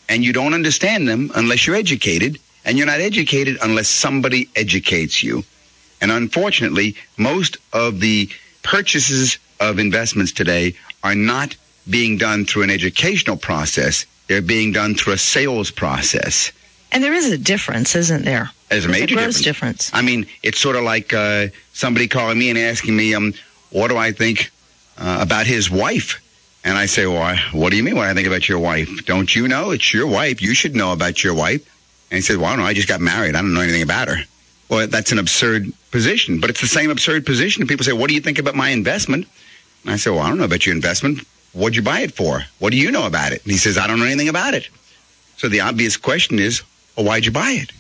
and 0.08 0.24
you 0.24 0.32
don't 0.32 0.54
understand 0.54 1.08
them 1.08 1.32
unless 1.34 1.66
you're 1.66 1.76
educated 1.76 2.40
and 2.66 2.78
you're 2.78 2.88
not 2.88 3.00
educated 3.00 3.58
unless 3.62 3.88
somebody 3.88 4.50
educates 4.56 5.24
you. 5.24 5.44
And 6.02 6.12
unfortunately, 6.12 6.96
most 7.18 7.58
of 7.72 8.00
the 8.00 8.30
purchases 8.62 9.38
of 9.60 9.80
investments 9.80 10.32
today 10.32 10.76
are 11.04 11.16
not 11.16 11.56
being 11.90 12.18
done 12.18 12.46
through 12.46 12.64
an 12.64 12.70
educational 12.70 13.38
process. 13.38 14.06
They're 14.28 14.42
being 14.42 14.72
done 14.72 14.96
through 14.96 15.14
a 15.14 15.18
sales 15.18 15.72
process. 15.72 16.52
And 16.92 17.04
there 17.04 17.14
is 17.14 17.32
a 17.32 17.38
difference, 17.38 17.96
isn't 17.96 18.24
there? 18.24 18.52
There's 18.70 18.86
a 18.86 18.90
major 18.90 19.16
a 19.16 19.24
gross 19.24 19.42
difference. 19.42 19.90
difference. 19.90 19.92
I 19.94 20.02
mean, 20.02 20.28
it's 20.44 20.60
sort 20.60 20.76
of 20.76 20.84
like 20.84 21.14
uh, 21.14 21.48
somebody 21.74 22.08
calling 22.08 22.38
me 22.38 22.50
and 22.50 22.58
asking 22.58 22.96
me, 22.96 23.14
um, 23.14 23.34
what 23.72 23.90
do 23.90 23.98
I 23.98 24.12
think 24.12 24.52
uh, 24.98 25.20
about 25.22 25.48
his 25.48 25.70
wife? 25.70 26.22
And 26.64 26.78
I 26.78 26.86
say, 26.86 27.06
well, 27.06 27.36
what 27.52 27.72
do 27.72 27.78
you 27.78 27.84
mean 27.84 27.96
what 27.96 28.08
I 28.08 28.14
think 28.14 28.28
about 28.28 28.48
your 28.48 28.60
wife? 28.60 29.06
Don't 29.06 29.36
you 29.36 29.48
know? 29.48 29.72
It's 29.72 29.94
your 29.94 30.08
wife. 30.08 30.42
You 30.42 30.54
should 30.54 30.76
know 30.76 30.94
about 30.94 31.24
your 31.24 31.34
wife. 31.34 31.68
And 32.14 32.18
he 32.20 32.22
said, 32.22 32.38
well, 32.38 32.46
I 32.46 32.50
don't 32.50 32.60
know. 32.60 32.66
I 32.66 32.76
just 32.76 32.88
got 32.88 33.02
married. 33.02 33.34
I 33.36 33.42
don't 33.42 33.56
know 33.56 33.62
anything 33.62 33.82
about 33.82 34.08
her. 34.08 34.18
Well, 34.70 34.86
that's 34.86 35.12
an 35.12 35.18
absurd 35.18 35.74
position, 35.90 36.40
but 36.40 36.52
it's 36.52 36.62
the 36.62 36.68
same 36.68 36.92
absurd 36.92 37.26
position. 37.26 37.66
People 37.66 37.84
say, 37.86 37.92
What 37.92 38.08
do 38.08 38.14
you 38.14 38.22
think 38.22 38.38
about 38.38 38.54
my 38.54 38.70
investment? 38.70 39.26
And 39.84 39.94
I 39.94 39.96
say, 39.96 40.12
Well, 40.12 40.20
I 40.20 40.30
don't 40.30 40.38
know 40.38 40.44
about 40.44 40.64
your 40.64 40.76
investment. 40.76 41.22
What'd 41.54 41.76
you 41.76 41.82
buy 41.82 42.02
it 42.02 42.12
for? 42.12 42.44
What 42.60 42.70
do 42.70 42.78
you 42.78 42.92
know 42.92 43.08
about 43.08 43.32
it? 43.32 43.42
And 43.42 43.52
he 43.52 43.58
says, 43.58 43.80
I 43.80 43.88
don't 43.88 43.98
know 43.98 44.06
anything 44.06 44.30
about 44.30 44.54
it. 44.54 44.70
So 45.38 45.50
the 45.50 45.62
obvious 45.62 45.98
question 45.98 46.38
is, 46.38 46.62
Well, 46.96 47.08
why'd 47.08 47.26
you 47.26 47.32
buy 47.32 47.50
it? 47.50 47.72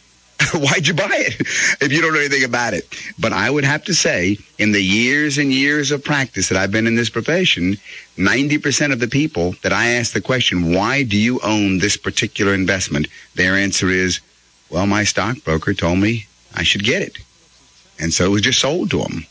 Why'd 0.54 0.88
you 0.88 0.94
buy 0.94 1.10
it 1.12 1.40
if 1.82 1.92
you 1.92 2.02
don't 2.02 2.14
know 2.14 2.20
anything 2.20 2.44
about 2.44 2.74
it? 2.74 2.88
But 3.20 3.34
I 3.34 3.50
would 3.50 3.64
have 3.64 3.84
to 3.86 3.94
say, 3.94 4.38
in 4.58 4.72
the 4.72 4.82
years 4.82 5.38
and 5.38 5.52
years 5.52 5.92
of 5.92 6.04
practice 6.04 6.50
that 6.50 6.58
I've 6.58 6.72
been 6.72 6.88
in 6.88 6.96
this 6.96 7.10
profession, 7.10 7.78
90% 8.18 8.92
of 8.92 9.00
the 9.00 9.08
people 9.08 9.56
that 9.62 9.74
I 9.74 9.92
ask 9.92 10.14
the 10.14 10.22
question, 10.22 10.74
why 10.74 11.04
do 11.04 11.18
you 11.18 11.40
own 11.42 11.80
this 11.80 11.98
particular 11.98 12.54
investment? 12.54 13.08
Their 13.36 13.56
answer 13.56 13.90
is, 13.90 14.20
well, 14.70 14.88
my 14.88 15.04
stockbroker 15.04 15.74
told 15.74 16.00
me 16.00 16.28
I 16.56 16.64
should 16.64 16.84
get 16.84 17.02
it. 17.02 17.18
And 18.00 18.14
so 18.14 18.26
it 18.26 18.30
was 18.30 18.42
just 18.42 18.60
sold 18.60 18.90
to 18.92 19.00
them. 19.04 19.26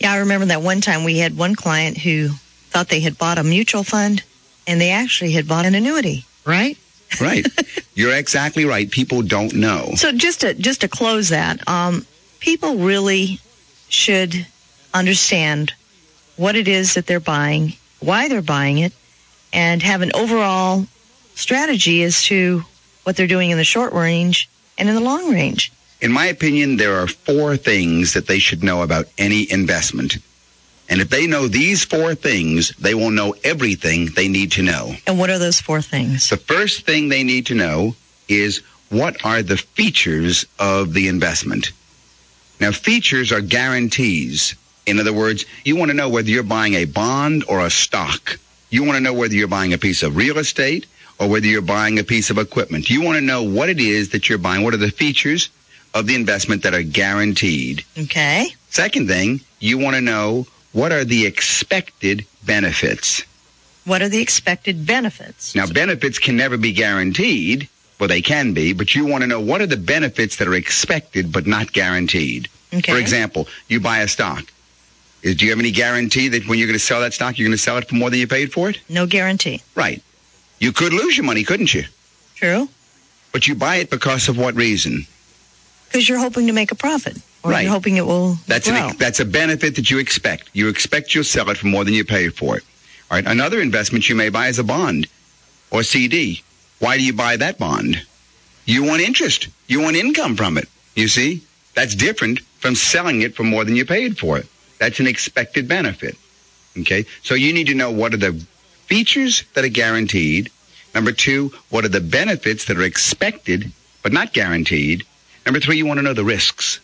Yeah, 0.00 0.12
I 0.12 0.18
remember 0.18 0.46
that 0.46 0.62
one 0.62 0.80
time 0.80 1.04
we 1.04 1.18
had 1.18 1.36
one 1.36 1.54
client 1.54 1.98
who 1.98 2.28
thought 2.70 2.88
they 2.88 3.00
had 3.00 3.18
bought 3.18 3.38
a 3.38 3.44
mutual 3.44 3.84
fund 3.84 4.22
and 4.66 4.80
they 4.80 4.90
actually 4.90 5.32
had 5.32 5.46
bought 5.48 5.66
an 5.66 5.74
annuity, 5.74 6.24
right? 6.44 6.78
Right. 7.20 7.46
You're 7.94 8.14
exactly 8.14 8.64
right. 8.64 8.90
People 8.90 9.22
don't 9.22 9.54
know. 9.54 9.92
So 9.96 10.12
just 10.12 10.40
to 10.40 10.54
just 10.54 10.80
to 10.80 10.88
close 10.88 11.28
that, 11.28 11.66
um, 11.68 12.06
people 12.40 12.76
really 12.76 13.40
should 13.88 14.46
understand 14.92 15.72
what 16.36 16.56
it 16.56 16.68
is 16.68 16.94
that 16.94 17.06
they're 17.06 17.20
buying, 17.20 17.74
why 18.00 18.28
they're 18.28 18.42
buying 18.42 18.78
it, 18.78 18.92
and 19.52 19.82
have 19.82 20.02
an 20.02 20.10
overall 20.14 20.86
strategy 21.34 22.02
as 22.02 22.22
to 22.24 22.64
what 23.04 23.16
they're 23.16 23.26
doing 23.26 23.50
in 23.50 23.58
the 23.58 23.64
short 23.64 23.92
range 23.92 24.48
and 24.78 24.88
in 24.88 24.94
the 24.94 25.00
long 25.00 25.32
range. 25.32 25.72
In 26.00 26.12
my 26.12 26.26
opinion, 26.26 26.76
there 26.76 26.96
are 26.96 27.06
four 27.06 27.56
things 27.56 28.12
that 28.14 28.26
they 28.26 28.38
should 28.38 28.62
know 28.62 28.82
about 28.82 29.06
any 29.16 29.50
investment. 29.50 30.18
And 30.88 31.00
if 31.00 31.08
they 31.08 31.26
know 31.26 31.48
these 31.48 31.84
four 31.84 32.14
things, 32.14 32.70
they 32.76 32.94
will 32.94 33.10
know 33.10 33.34
everything 33.42 34.06
they 34.14 34.28
need 34.28 34.52
to 34.52 34.62
know. 34.62 34.94
And 35.06 35.18
what 35.18 35.30
are 35.30 35.38
those 35.38 35.60
four 35.60 35.80
things? 35.80 36.28
The 36.28 36.36
first 36.36 36.84
thing 36.84 37.08
they 37.08 37.22
need 37.22 37.46
to 37.46 37.54
know 37.54 37.96
is 38.28 38.62
what 38.90 39.24
are 39.24 39.42
the 39.42 39.56
features 39.56 40.46
of 40.58 40.92
the 40.92 41.08
investment? 41.08 41.72
Now, 42.60 42.70
features 42.70 43.32
are 43.32 43.40
guarantees. 43.40 44.54
In 44.86 45.00
other 45.00 45.12
words, 45.12 45.46
you 45.64 45.76
want 45.76 45.90
to 45.90 45.96
know 45.96 46.08
whether 46.08 46.28
you're 46.28 46.42
buying 46.42 46.74
a 46.74 46.84
bond 46.84 47.44
or 47.48 47.64
a 47.64 47.70
stock. 47.70 48.38
You 48.70 48.84
want 48.84 48.96
to 48.96 49.02
know 49.02 49.14
whether 49.14 49.34
you're 49.34 49.48
buying 49.48 49.72
a 49.72 49.78
piece 49.78 50.02
of 50.02 50.16
real 50.16 50.38
estate 50.38 50.86
or 51.18 51.28
whether 51.28 51.46
you're 51.46 51.62
buying 51.62 51.98
a 51.98 52.04
piece 52.04 52.30
of 52.30 52.38
equipment. 52.38 52.90
You 52.90 53.02
want 53.02 53.16
to 53.16 53.24
know 53.24 53.42
what 53.42 53.68
it 53.68 53.80
is 53.80 54.10
that 54.10 54.28
you're 54.28 54.38
buying. 54.38 54.62
What 54.62 54.74
are 54.74 54.78
the 54.78 54.90
features 54.90 55.48
of 55.94 56.06
the 56.06 56.14
investment 56.14 56.64
that 56.64 56.74
are 56.74 56.82
guaranteed? 56.82 57.84
Okay. 57.96 58.48
Second 58.68 59.08
thing, 59.08 59.40
you 59.60 59.78
want 59.78 59.96
to 59.96 60.02
know 60.02 60.46
what 60.74 60.92
are 60.92 61.04
the 61.04 61.24
expected 61.24 62.26
benefits? 62.44 63.22
What 63.86 64.02
are 64.02 64.08
the 64.08 64.20
expected 64.20 64.86
benefits? 64.86 65.54
Now, 65.54 65.66
benefits 65.66 66.18
can 66.18 66.36
never 66.36 66.56
be 66.56 66.72
guaranteed. 66.72 67.68
Well, 67.98 68.08
they 68.08 68.20
can 68.20 68.52
be, 68.52 68.72
but 68.72 68.94
you 68.94 69.06
want 69.06 69.22
to 69.22 69.28
know 69.28 69.40
what 69.40 69.60
are 69.60 69.66
the 69.66 69.76
benefits 69.76 70.36
that 70.36 70.48
are 70.48 70.54
expected 70.54 71.32
but 71.32 71.46
not 71.46 71.72
guaranteed. 71.72 72.48
Okay. 72.72 72.92
For 72.92 72.98
example, 72.98 73.46
you 73.68 73.78
buy 73.80 73.98
a 73.98 74.08
stock. 74.08 74.44
Is, 75.22 75.36
do 75.36 75.44
you 75.44 75.52
have 75.52 75.60
any 75.60 75.70
guarantee 75.70 76.28
that 76.28 76.46
when 76.48 76.58
you're 76.58 76.66
going 76.66 76.78
to 76.78 76.84
sell 76.84 77.00
that 77.00 77.14
stock, 77.14 77.38
you're 77.38 77.46
going 77.46 77.56
to 77.56 77.62
sell 77.62 77.78
it 77.78 77.88
for 77.88 77.94
more 77.94 78.10
than 78.10 78.18
you 78.18 78.26
paid 78.26 78.52
for 78.52 78.68
it? 78.68 78.80
No 78.88 79.06
guarantee. 79.06 79.62
Right. 79.74 80.02
You 80.58 80.72
could 80.72 80.92
lose 80.92 81.16
your 81.16 81.24
money, 81.24 81.44
couldn't 81.44 81.72
you? 81.72 81.84
True. 82.34 82.68
But 83.32 83.46
you 83.46 83.54
buy 83.54 83.76
it 83.76 83.90
because 83.90 84.28
of 84.28 84.36
what 84.36 84.54
reason? 84.54 85.06
Because 85.86 86.08
you're 86.08 86.18
hoping 86.18 86.48
to 86.48 86.52
make 86.52 86.72
a 86.72 86.74
profit. 86.74 87.16
Or 87.44 87.50
Right. 87.50 87.64
you're 87.64 87.72
hoping 87.72 87.96
it 87.98 88.06
will 88.06 88.38
That's 88.46 88.68
grow. 88.70 88.88
an, 88.88 88.96
that's 88.96 89.20
a 89.20 89.24
benefit 89.24 89.76
that 89.76 89.90
you 89.90 89.98
expect. 89.98 90.48
You 90.54 90.68
expect 90.68 91.14
you'll 91.14 91.24
sell 91.24 91.50
it 91.50 91.58
for 91.58 91.66
more 91.66 91.84
than 91.84 91.92
you 91.92 92.04
paid 92.04 92.34
for 92.34 92.56
it. 92.56 92.64
All 93.10 93.18
right. 93.18 93.26
Another 93.26 93.60
investment 93.60 94.08
you 94.08 94.14
may 94.14 94.30
buy 94.30 94.48
is 94.48 94.58
a 94.58 94.64
bond 94.64 95.06
or 95.70 95.82
CD. 95.82 96.42
Why 96.78 96.96
do 96.96 97.04
you 97.04 97.12
buy 97.12 97.36
that 97.36 97.58
bond? 97.58 98.00
You 98.64 98.82
want 98.82 99.02
interest. 99.02 99.48
You 99.68 99.82
want 99.82 99.96
income 99.96 100.36
from 100.36 100.56
it. 100.56 100.68
You 100.96 101.06
see, 101.08 101.42
that's 101.74 101.94
different 101.94 102.40
from 102.60 102.74
selling 102.74 103.20
it 103.20 103.34
for 103.34 103.44
more 103.44 103.62
than 103.64 103.76
you 103.76 103.84
paid 103.84 104.16
for 104.18 104.38
it. 104.38 104.46
That's 104.78 104.98
an 105.00 105.06
expected 105.06 105.68
benefit. 105.68 106.16
Okay. 106.78 107.04
So 107.22 107.34
you 107.34 107.52
need 107.52 107.66
to 107.66 107.74
know 107.74 107.90
what 107.90 108.14
are 108.14 108.18
the 108.18 108.32
features 108.86 109.44
that 109.52 109.64
are 109.66 109.68
guaranteed. 109.68 110.50
Number 110.94 111.12
two, 111.12 111.52
what 111.68 111.84
are 111.84 111.88
the 111.88 112.00
benefits 112.00 112.64
that 112.66 112.78
are 112.78 112.82
expected 112.82 113.70
but 114.02 114.12
not 114.14 114.32
guaranteed? 114.32 115.04
Number 115.44 115.60
three, 115.60 115.76
you 115.76 115.84
want 115.84 115.98
to 115.98 116.02
know 116.02 116.14
the 116.14 116.24
risks. 116.24 116.80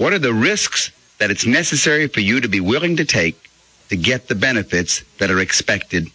What 0.00 0.14
are 0.14 0.18
the 0.18 0.32
risks 0.32 0.92
that 1.18 1.30
it's 1.30 1.44
necessary 1.44 2.08
for 2.08 2.20
you 2.20 2.40
to 2.40 2.48
be 2.48 2.58
willing 2.58 2.96
to 2.96 3.04
take 3.04 3.50
to 3.90 3.96
get 3.96 4.28
the 4.28 4.34
benefits 4.34 5.04
that 5.18 5.30
are 5.30 5.40
expected? 5.40 6.08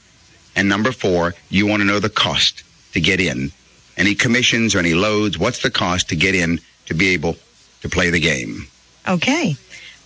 And 0.55 0.67
number 0.67 0.91
four, 0.91 1.36
you 1.49 1.67
want 1.67 1.81
to 1.81 1.86
know 1.86 1.99
the 1.99 2.09
cost 2.09 2.63
to 2.93 2.99
get 2.99 3.19
in. 3.19 3.51
Any 3.95 4.15
commissions 4.15 4.73
or 4.73 4.79
any 4.79 4.95
loads, 4.95 5.38
what's 5.38 5.61
the 5.61 5.69
cost 5.69 6.09
to 6.09 6.15
get 6.15 6.33
in 6.33 6.61
to 6.88 6.95
be 6.95 7.09
able 7.09 7.38
to 7.81 7.88
play 7.88 8.09
the 8.09 8.19
game? 8.19 8.65
Okay. 9.07 9.55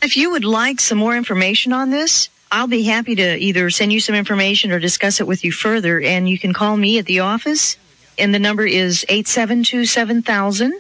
If 0.02 0.18
you 0.18 0.32
would 0.32 0.44
like 0.44 0.82
some 0.82 0.98
more 0.98 1.16
information 1.16 1.72
on 1.72 1.90
this, 1.90 2.28
I'll 2.52 2.68
be 2.68 2.84
happy 2.84 3.16
to 3.16 3.38
either 3.38 3.70
send 3.70 3.94
you 3.94 4.02
some 4.02 4.14
information 4.14 4.74
or 4.74 4.80
discuss 4.80 5.22
it 5.22 5.28
with 5.28 5.46
you 5.46 5.54
further. 5.54 6.02
And 6.02 6.28
you 6.28 6.38
can 6.38 6.52
call 6.52 6.76
me 6.76 7.00
at 7.00 7.06
the 7.06 7.22
office, 7.22 7.78
and 8.18 8.36
the 8.36 8.40
number 8.40 8.66
is 8.66 9.06
872 9.08 9.86
7000. 9.86 10.74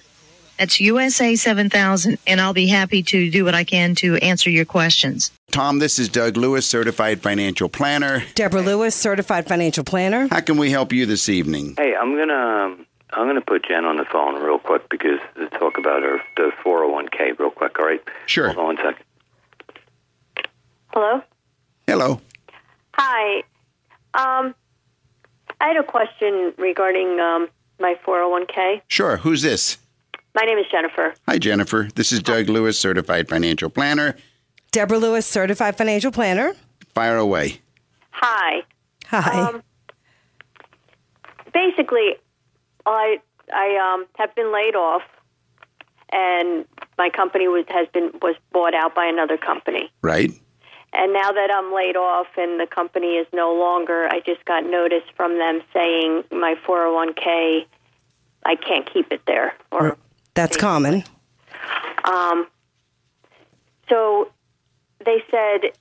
That's 0.59 0.81
USA 0.81 1.35
7000. 1.35 2.17
And 2.27 2.41
I'll 2.41 2.53
be 2.53 2.67
happy 2.67 3.01
to 3.03 3.31
do 3.31 3.45
what 3.45 3.55
I 3.55 3.63
can 3.63 3.95
to 3.95 4.17
answer 4.17 4.49
your 4.49 4.65
questions. 4.65 5.31
Tom, 5.51 5.79
this 5.79 5.97
is 5.97 6.09
Doug 6.09 6.35
Lewis, 6.35 6.67
certified 6.67 7.21
financial 7.21 7.69
planner. 7.69 8.23
Deborah 8.35 8.61
Lewis, 8.61 8.93
certified 8.93 9.47
financial 9.47 9.85
planner. 9.85 10.27
How 10.29 10.41
can 10.41 10.57
we 10.57 10.69
help 10.69 10.91
you 10.91 11.05
this 11.05 11.29
evening? 11.29 11.75
Hey, 11.77 11.95
I'm 11.95 12.15
gonna 12.15 12.33
um, 12.33 12.85
I'm 13.11 13.25
gonna 13.25 13.41
put 13.41 13.65
Jen 13.67 13.85
on 13.85 13.95
the 13.95 14.05
phone 14.05 14.35
real 14.43 14.59
quick 14.59 14.89
because 14.89 15.19
to 15.35 15.47
talk 15.57 15.77
about 15.77 16.03
her 16.03 16.19
the 16.35 16.51
401k 16.63 17.39
real 17.39 17.51
quick. 17.51 17.79
All 17.79 17.85
right. 17.85 18.03
Sure. 18.25 18.47
Hold 18.47 18.57
on 18.57 18.65
one 18.65 18.77
second. 18.77 19.05
Hello. 20.93 21.23
Hello. 21.87 22.21
Hi. 22.93 23.43
Um, 24.13 24.53
I 25.61 25.67
had 25.67 25.77
a 25.77 25.83
question 25.83 26.53
regarding 26.57 27.19
um, 27.19 27.47
my 27.79 27.95
401k. 28.05 28.81
Sure. 28.89 29.17
Who's 29.17 29.41
this? 29.41 29.77
My 30.35 30.43
name 30.43 30.57
is 30.57 30.65
Jennifer. 30.71 31.13
Hi, 31.27 31.37
Jennifer. 31.37 31.89
This 31.95 32.11
is 32.11 32.21
Doug 32.21 32.49
Lewis, 32.49 32.79
certified 32.79 33.27
financial 33.27 33.69
planner. 33.69 34.15
Deborah 34.71 34.99
Lewis, 34.99 35.25
certified 35.25 35.75
financial 35.75 36.11
planner. 36.11 36.53
Fire 36.93 37.17
away. 37.17 37.61
Hi. 38.11 38.63
Hi. 39.07 39.41
Um, 39.41 39.63
basically, 41.53 42.15
I 42.85 43.19
I 43.51 43.93
um, 43.93 44.05
have 44.15 44.33
been 44.35 44.53
laid 44.53 44.75
off, 44.75 45.01
and 46.11 46.65
my 46.97 47.09
company 47.09 47.47
was 47.47 47.65
has 47.69 47.87
been 47.93 48.11
was 48.21 48.35
bought 48.51 48.75
out 48.75 48.93
by 48.93 49.05
another 49.05 49.37
company. 49.37 49.91
Right? 50.01 50.31
And 50.93 51.13
now 51.13 51.31
that 51.31 51.51
I'm 51.53 51.73
laid 51.73 51.95
off 51.95 52.27
and 52.35 52.59
the 52.59 52.65
company 52.65 53.15
is 53.15 53.27
no 53.31 53.53
longer, 53.53 54.07
I 54.07 54.21
just 54.25 54.43
got 54.45 54.65
notice 54.65 55.03
from 55.15 55.37
them 55.37 55.61
saying 55.71 56.23
my 56.31 56.55
401k, 56.67 57.65
I 58.43 58.55
can't 58.55 58.91
keep 58.91 59.11
it 59.11 59.21
there. 59.27 59.53
Or 59.71 59.97
That's 60.33 60.55
common. 60.57 61.03
um, 62.05 62.47
so 63.89 64.31
they 65.05 65.23
said, 65.31 65.71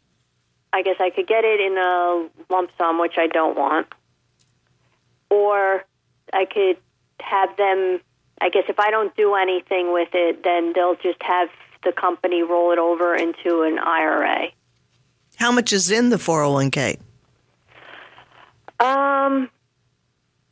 I 0.73 0.83
guess 0.83 0.97
I 1.01 1.11
could 1.11 1.27
get 1.27 1.45
it 1.45 1.61
in 1.61 1.77
a 1.79 2.29
lump 2.53 2.71
sum, 2.79 2.99
which 3.01 3.15
I 3.19 3.27
don't 3.27 3.57
want, 3.57 3.87
or 5.31 5.85
I 6.33 6.45
could 6.47 6.77
have 7.21 7.57
them. 7.57 8.01
I 8.41 8.49
guess 8.51 8.65
if 8.69 8.79
I 8.79 8.91
don't 8.91 9.15
do 9.17 9.35
anything 9.35 9.93
with 9.93 10.11
it, 10.13 10.45
then 10.45 10.73
they'll 10.75 10.95
just 10.97 11.23
have 11.23 11.49
the 11.85 11.93
company 11.93 12.43
roll 12.43 12.73
it 12.73 12.79
over 12.79 13.15
into 13.15 13.63
an 13.63 13.79
IRA. 13.79 14.49
How 15.37 15.53
much 15.53 15.73
is 15.73 15.91
in 15.91 16.11
the 16.11 16.17
401k? 16.17 16.99
Um, 18.81 19.51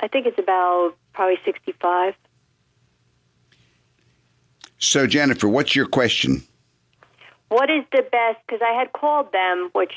I 0.00 0.08
think 0.08 0.26
it's 0.26 0.38
about 0.38 0.94
probably 1.12 1.38
sixty-five. 1.44 2.14
So, 4.78 5.06
Jennifer, 5.06 5.48
what's 5.48 5.74
your 5.74 5.86
question? 5.86 6.42
What 7.48 7.70
is 7.70 7.84
the 7.92 8.02
best? 8.10 8.38
Because 8.46 8.60
I 8.62 8.72
had 8.72 8.92
called 8.92 9.32
them, 9.32 9.70
which 9.72 9.94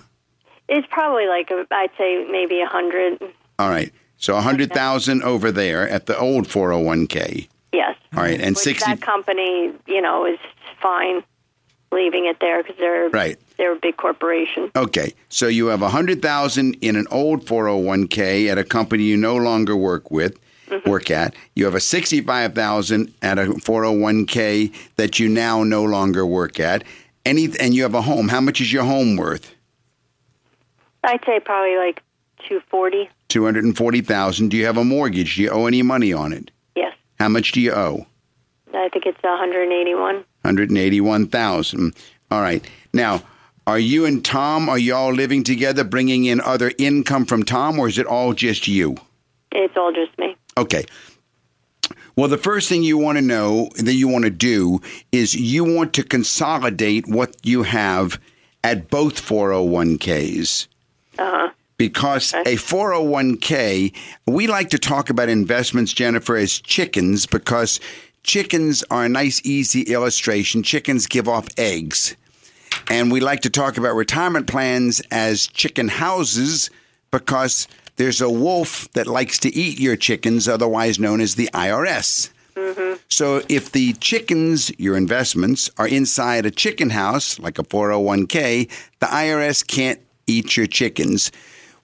It's 0.68 0.86
probably 0.90 1.26
like 1.26 1.50
a, 1.50 1.66
I'd 1.70 1.90
say 1.98 2.26
maybe 2.30 2.60
a 2.60 2.66
hundred. 2.66 3.20
All 3.58 3.68
right. 3.68 3.92
So 4.16 4.36
a 4.36 4.40
hundred 4.40 4.72
thousand 4.72 5.22
over 5.22 5.52
there 5.52 5.88
at 5.88 6.06
the 6.06 6.18
old 6.18 6.48
four 6.48 6.70
hundred 6.72 6.86
one 6.86 7.06
k. 7.06 7.48
Yes. 7.72 7.96
All 8.16 8.22
right, 8.22 8.40
and 8.40 8.54
Which 8.56 8.64
sixty. 8.64 8.90
That 8.90 9.02
company, 9.02 9.72
you 9.86 10.00
know, 10.00 10.24
is 10.24 10.38
fine 10.80 11.22
leaving 11.92 12.24
it 12.26 12.38
there 12.40 12.62
because 12.62 12.76
they're 12.78 13.08
Right. 13.10 13.38
They're 13.56 13.72
a 13.72 13.78
big 13.78 13.96
corporation. 13.96 14.70
Okay, 14.76 15.14
so 15.28 15.46
you 15.46 15.66
have 15.66 15.82
a 15.82 15.88
hundred 15.88 16.22
thousand 16.22 16.76
in 16.80 16.96
an 16.96 17.06
old 17.10 17.46
four 17.46 17.66
hundred 17.66 17.84
one 17.84 18.08
k 18.08 18.48
at 18.48 18.58
a 18.58 18.64
company 18.64 19.04
you 19.04 19.16
no 19.16 19.36
longer 19.36 19.76
work 19.76 20.10
with, 20.10 20.38
mm-hmm. 20.68 20.88
work 20.88 21.10
at. 21.10 21.34
You 21.54 21.64
have 21.64 21.74
a 21.74 21.80
sixty 21.80 22.20
five 22.20 22.54
thousand 22.54 23.12
at 23.22 23.38
a 23.38 23.52
four 23.60 23.84
hundred 23.84 24.00
one 24.00 24.26
k 24.26 24.72
that 24.96 25.18
you 25.18 25.28
now 25.28 25.62
no 25.62 25.84
longer 25.84 26.26
work 26.26 26.58
at. 26.58 26.84
Any 27.24 27.48
and 27.58 27.74
you 27.74 27.82
have 27.82 27.94
a 27.94 28.02
home. 28.02 28.28
How 28.28 28.40
much 28.40 28.60
is 28.60 28.72
your 28.72 28.84
home 28.84 29.16
worth? 29.16 29.54
I'd 31.04 31.24
say 31.24 31.40
probably 31.40 31.76
like 31.76 32.02
two 32.48 32.60
forty. 32.70 33.08
Two 33.28 33.44
hundred 33.44 33.64
and 33.64 33.76
forty 33.76 34.00
thousand. 34.00 34.50
Do 34.50 34.56
you 34.56 34.66
have 34.66 34.76
a 34.76 34.84
mortgage? 34.84 35.36
Do 35.36 35.42
you 35.42 35.50
owe 35.50 35.66
any 35.66 35.82
money 35.82 36.12
on 36.12 36.32
it? 36.32 36.50
Yes, 36.74 36.94
How 37.18 37.28
much 37.28 37.52
do 37.52 37.60
you 37.60 37.72
owe? 37.72 38.06
I 38.74 38.88
think 38.88 39.06
it's 39.06 39.22
one 39.22 39.38
hundred 39.38 39.62
and 39.62 39.72
eighty-one. 39.72 40.24
181,000. 40.44 41.94
All 42.30 42.40
right. 42.42 42.62
Now, 42.92 43.22
are 43.66 43.78
you 43.78 44.04
and 44.04 44.24
Tom, 44.24 44.68
are 44.68 44.78
you 44.78 44.94
all 44.94 45.12
living 45.12 45.42
together, 45.42 45.84
bringing 45.84 46.24
in 46.24 46.40
other 46.40 46.72
income 46.78 47.24
from 47.24 47.42
Tom, 47.42 47.78
or 47.78 47.88
is 47.88 47.98
it 47.98 48.06
all 48.06 48.34
just 48.34 48.68
you? 48.68 48.96
It's 49.52 49.76
all 49.76 49.92
just 49.92 50.16
me. 50.18 50.36
Okay. 50.58 50.84
Well, 52.16 52.28
the 52.28 52.38
first 52.38 52.68
thing 52.68 52.82
you 52.82 52.98
want 52.98 53.18
to 53.18 53.22
know 53.22 53.70
that 53.76 53.94
you 53.94 54.06
want 54.06 54.24
to 54.24 54.30
do 54.30 54.80
is 55.10 55.34
you 55.34 55.64
want 55.64 55.94
to 55.94 56.04
consolidate 56.04 57.08
what 57.08 57.34
you 57.42 57.62
have 57.62 58.20
at 58.62 58.88
both 58.88 59.20
401ks. 59.20 60.68
Uh-huh. 61.18 61.50
Because 61.76 62.32
a 62.32 62.54
401k, 62.54 63.92
we 64.26 64.46
like 64.46 64.70
to 64.70 64.78
talk 64.78 65.10
about 65.10 65.28
investments, 65.28 65.92
Jennifer, 65.92 66.36
as 66.36 66.60
chickens 66.60 67.26
because 67.26 67.80
chickens 68.22 68.84
are 68.90 69.04
a 69.06 69.08
nice, 69.08 69.40
easy 69.44 69.82
illustration. 69.82 70.62
Chickens 70.62 71.08
give 71.08 71.28
off 71.28 71.48
eggs. 71.58 72.14
And 72.88 73.10
we 73.10 73.20
like 73.20 73.40
to 73.42 73.50
talk 73.50 73.78
about 73.78 73.94
retirement 73.94 74.46
plans 74.46 75.00
as 75.10 75.46
chicken 75.46 75.88
houses 75.88 76.70
because 77.10 77.68
there's 77.96 78.20
a 78.20 78.30
wolf 78.30 78.90
that 78.92 79.06
likes 79.06 79.38
to 79.40 79.54
eat 79.54 79.78
your 79.78 79.96
chickens, 79.96 80.48
otherwise 80.48 80.98
known 80.98 81.20
as 81.20 81.36
the 81.36 81.48
IRS. 81.54 82.30
Mm-hmm. 82.56 83.00
So 83.08 83.42
if 83.48 83.72
the 83.72 83.94
chickens, 83.94 84.72
your 84.78 84.96
investments, 84.96 85.70
are 85.78 85.88
inside 85.88 86.46
a 86.46 86.50
chicken 86.50 86.90
house, 86.90 87.38
like 87.38 87.58
a 87.58 87.64
401k, 87.64 88.70
the 89.00 89.06
IRS 89.06 89.66
can't 89.66 90.00
eat 90.26 90.56
your 90.56 90.66
chickens. 90.66 91.30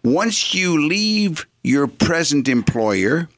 Once 0.02 0.54
you 0.54 0.86
leave 0.86 1.46
your 1.62 1.86
present 1.86 2.48
employer, 2.48 3.28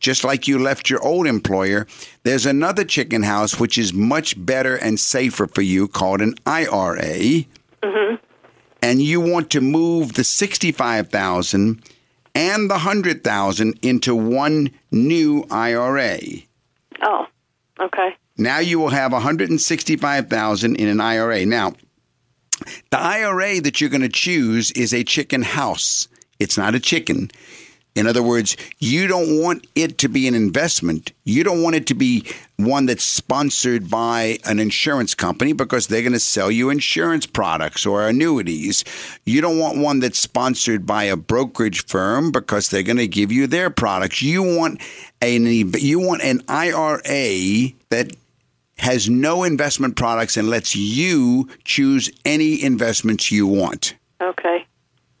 just 0.00 0.24
like 0.24 0.48
you 0.48 0.58
left 0.58 0.90
your 0.90 1.02
old 1.02 1.26
employer, 1.26 1.86
there's 2.22 2.46
another 2.46 2.84
chicken 2.84 3.22
house 3.22 3.58
which 3.58 3.78
is 3.78 3.92
much 3.92 4.34
better 4.44 4.76
and 4.76 4.98
safer 4.98 5.46
for 5.46 5.62
you 5.62 5.88
called 5.88 6.20
an 6.20 6.34
IRA. 6.46 7.44
Mm-hmm. 7.82 8.14
And 8.82 9.02
you 9.02 9.20
want 9.20 9.50
to 9.50 9.60
move 9.60 10.14
the 10.14 10.24
65,000 10.24 11.82
and 12.34 12.70
the 12.70 12.74
100,000 12.74 13.78
into 13.82 14.14
one 14.14 14.70
new 14.92 15.44
IRA. 15.50 16.18
Oh, 17.02 17.26
okay. 17.80 18.16
Now 18.36 18.60
you 18.60 18.78
will 18.78 18.90
have 18.90 19.12
165,000 19.12 20.76
in 20.76 20.88
an 20.88 21.00
IRA. 21.00 21.44
Now, 21.44 21.74
the 22.90 22.98
IRA 22.98 23.60
that 23.60 23.80
you're 23.80 23.90
going 23.90 24.02
to 24.02 24.08
choose 24.08 24.70
is 24.72 24.94
a 24.94 25.02
chicken 25.02 25.42
house. 25.42 26.08
It's 26.38 26.56
not 26.56 26.74
a 26.74 26.80
chicken. 26.80 27.30
In 27.98 28.06
other 28.06 28.22
words, 28.22 28.56
you 28.78 29.08
don't 29.08 29.42
want 29.42 29.66
it 29.74 29.98
to 29.98 30.08
be 30.08 30.28
an 30.28 30.34
investment. 30.36 31.10
You 31.24 31.42
don't 31.42 31.62
want 31.62 31.74
it 31.74 31.84
to 31.88 31.94
be 31.94 32.24
one 32.54 32.86
that's 32.86 33.02
sponsored 33.02 33.90
by 33.90 34.38
an 34.44 34.60
insurance 34.60 35.16
company 35.16 35.52
because 35.52 35.88
they're 35.88 36.02
going 36.02 36.12
to 36.12 36.20
sell 36.20 36.48
you 36.48 36.70
insurance 36.70 37.26
products 37.26 37.84
or 37.84 38.08
annuities. 38.08 38.84
You 39.24 39.40
don't 39.40 39.58
want 39.58 39.78
one 39.78 39.98
that's 39.98 40.20
sponsored 40.20 40.86
by 40.86 41.04
a 41.04 41.16
brokerage 41.16 41.86
firm 41.86 42.30
because 42.30 42.68
they're 42.68 42.84
going 42.84 42.98
to 42.98 43.08
give 43.08 43.32
you 43.32 43.48
their 43.48 43.68
products. 43.68 44.22
You 44.22 44.44
want 44.44 44.80
an 45.20 45.46
you 45.46 45.98
want 45.98 46.22
an 46.22 46.42
IRA 46.46 47.72
that 47.88 48.12
has 48.78 49.10
no 49.10 49.42
investment 49.42 49.96
products 49.96 50.36
and 50.36 50.48
lets 50.48 50.76
you 50.76 51.48
choose 51.64 52.12
any 52.24 52.62
investments 52.62 53.32
you 53.32 53.48
want. 53.48 53.96
Okay. 54.22 54.64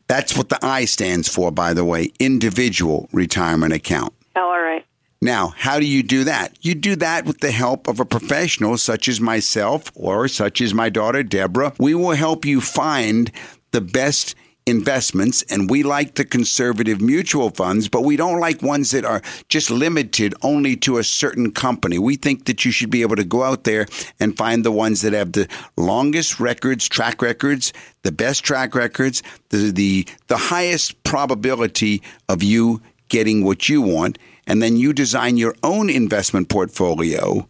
That's 0.08 0.36
what 0.36 0.48
the 0.48 0.58
I 0.64 0.86
stands 0.86 1.28
for, 1.28 1.50
by 1.50 1.74
the 1.74 1.84
way, 1.84 2.10
individual 2.18 3.08
retirement 3.12 3.72
account. 3.72 4.14
Oh, 4.34 4.40
all 4.40 4.60
right. 4.60 4.84
Now, 5.20 5.48
how 5.56 5.80
do 5.80 5.86
you 5.86 6.02
do 6.02 6.24
that? 6.24 6.56
You 6.60 6.74
do 6.74 6.96
that 6.96 7.24
with 7.24 7.40
the 7.40 7.50
help 7.50 7.88
of 7.88 8.00
a 8.00 8.04
professional 8.04 8.78
such 8.78 9.08
as 9.08 9.20
myself 9.20 9.90
or 9.94 10.28
such 10.28 10.60
as 10.60 10.72
my 10.72 10.88
daughter 10.88 11.22
Deborah. 11.22 11.72
We 11.78 11.94
will 11.94 12.12
help 12.12 12.44
you 12.44 12.60
find 12.60 13.30
the 13.72 13.80
best 13.80 14.34
investments 14.68 15.42
and 15.50 15.70
we 15.70 15.82
like 15.82 16.14
the 16.14 16.24
conservative 16.24 17.00
mutual 17.00 17.50
funds, 17.50 17.88
but 17.88 18.02
we 18.02 18.16
don't 18.16 18.40
like 18.40 18.62
ones 18.62 18.90
that 18.90 19.04
are 19.04 19.22
just 19.48 19.70
limited 19.70 20.34
only 20.42 20.76
to 20.76 20.98
a 20.98 21.04
certain 21.04 21.50
company. 21.50 21.98
We 21.98 22.16
think 22.16 22.44
that 22.44 22.64
you 22.64 22.70
should 22.70 22.90
be 22.90 23.02
able 23.02 23.16
to 23.16 23.24
go 23.24 23.42
out 23.42 23.64
there 23.64 23.86
and 24.20 24.36
find 24.36 24.64
the 24.64 24.72
ones 24.72 25.02
that 25.02 25.12
have 25.12 25.32
the 25.32 25.48
longest 25.76 26.38
records, 26.38 26.88
track 26.88 27.22
records, 27.22 27.72
the 28.02 28.12
best 28.12 28.44
track 28.44 28.74
records, 28.74 29.22
the 29.48 29.72
the, 29.72 30.06
the 30.28 30.36
highest 30.36 31.02
probability 31.04 32.02
of 32.28 32.42
you 32.42 32.80
getting 33.08 33.44
what 33.44 33.68
you 33.68 33.80
want, 33.82 34.18
and 34.46 34.62
then 34.62 34.76
you 34.76 34.92
design 34.92 35.36
your 35.36 35.54
own 35.62 35.90
investment 35.90 36.48
portfolio. 36.48 37.48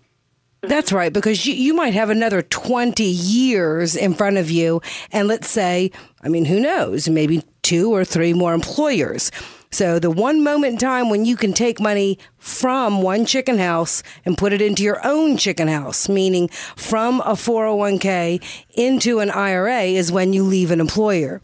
That's 0.61 0.93
right, 0.93 1.13
because 1.13 1.47
you, 1.47 1.55
you 1.55 1.73
might 1.73 1.95
have 1.95 2.11
another 2.11 2.43
20 2.43 3.05
years 3.05 3.95
in 3.95 4.15
front 4.15 4.39
of 4.39 4.51
you. 4.51 4.83
And 5.13 5.29
let's 5.29 5.49
say, 5.49 5.93
I 6.23 6.29
mean, 6.29 6.47
who 6.47 6.59
knows, 6.59 7.09
maybe 7.09 7.45
two 7.63 7.95
or 7.95 8.05
three 8.05 8.33
more 8.33 8.55
employers. 8.55 9.31
So 9.71 9.99
the 9.99 10.11
one 10.11 10.43
moment 10.43 10.73
in 10.73 10.79
time 10.79 11.11
when 11.11 11.25
you 11.25 11.37
can 11.37 11.53
take 11.53 11.79
money 11.79 12.19
from 12.39 13.03
one 13.03 13.27
chicken 13.27 13.59
house 13.59 14.03
and 14.25 14.37
put 14.37 14.53
it 14.53 14.63
into 14.63 14.83
your 14.83 15.07
own 15.07 15.37
chicken 15.37 15.69
house, 15.69 16.09
meaning 16.09 16.49
from 16.49 17.21
a 17.21 17.33
401k 17.33 18.43
into 18.75 19.21
an 19.21 19.31
IRA, 19.31 19.83
is 19.83 20.11
when 20.11 20.33
you 20.33 20.43
leave 20.43 20.71
an 20.71 20.81
employer. 20.81 21.41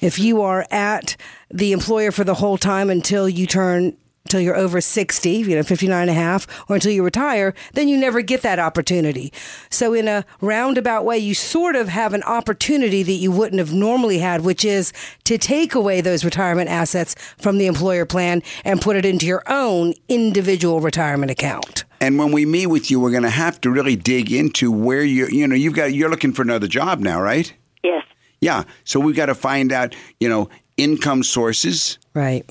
If 0.00 0.18
you 0.18 0.42
are 0.42 0.66
at 0.70 1.16
the 1.50 1.72
employer 1.72 2.10
for 2.10 2.24
the 2.24 2.34
whole 2.34 2.58
time 2.58 2.90
until 2.90 3.28
you 3.28 3.46
turn 3.46 3.96
until 4.26 4.40
you're 4.40 4.56
over 4.56 4.80
60, 4.80 5.30
you 5.30 5.54
know, 5.54 5.62
59 5.62 6.00
and 6.00 6.10
a 6.10 6.14
half, 6.14 6.46
or 6.68 6.74
until 6.74 6.90
you 6.90 7.04
retire, 7.04 7.54
then 7.74 7.86
you 7.86 7.96
never 7.96 8.22
get 8.22 8.42
that 8.42 8.58
opportunity. 8.58 9.32
So, 9.70 9.94
in 9.94 10.08
a 10.08 10.24
roundabout 10.40 11.04
way, 11.04 11.18
you 11.18 11.32
sort 11.32 11.76
of 11.76 11.88
have 11.88 12.12
an 12.12 12.24
opportunity 12.24 13.04
that 13.04 13.12
you 13.12 13.30
wouldn't 13.30 13.60
have 13.60 13.72
normally 13.72 14.18
had, 14.18 14.42
which 14.42 14.64
is 14.64 14.92
to 15.24 15.38
take 15.38 15.74
away 15.74 16.00
those 16.00 16.24
retirement 16.24 16.68
assets 16.68 17.14
from 17.38 17.58
the 17.58 17.66
employer 17.66 18.04
plan 18.04 18.42
and 18.64 18.80
put 18.80 18.96
it 18.96 19.04
into 19.04 19.26
your 19.26 19.44
own 19.46 19.94
individual 20.08 20.80
retirement 20.80 21.30
account. 21.30 21.84
And 22.00 22.18
when 22.18 22.32
we 22.32 22.44
meet 22.44 22.66
with 22.66 22.90
you, 22.90 22.98
we're 22.98 23.12
going 23.12 23.22
to 23.22 23.30
have 23.30 23.60
to 23.60 23.70
really 23.70 23.94
dig 23.96 24.32
into 24.32 24.72
where 24.72 25.02
you, 25.02 25.28
you 25.28 25.46
know, 25.46 25.54
you've 25.54 25.74
got, 25.74 25.94
you're 25.94 26.10
looking 26.10 26.32
for 26.32 26.42
another 26.42 26.66
job 26.66 26.98
now, 26.98 27.20
right? 27.20 27.54
Yes. 27.84 28.04
Yeah. 28.40 28.64
So 28.84 28.98
we've 28.98 29.16
got 29.16 29.26
to 29.26 29.34
find 29.34 29.72
out, 29.72 29.94
you 30.20 30.28
know, 30.28 30.48
income 30.76 31.22
sources, 31.22 31.98
Right. 32.12 32.48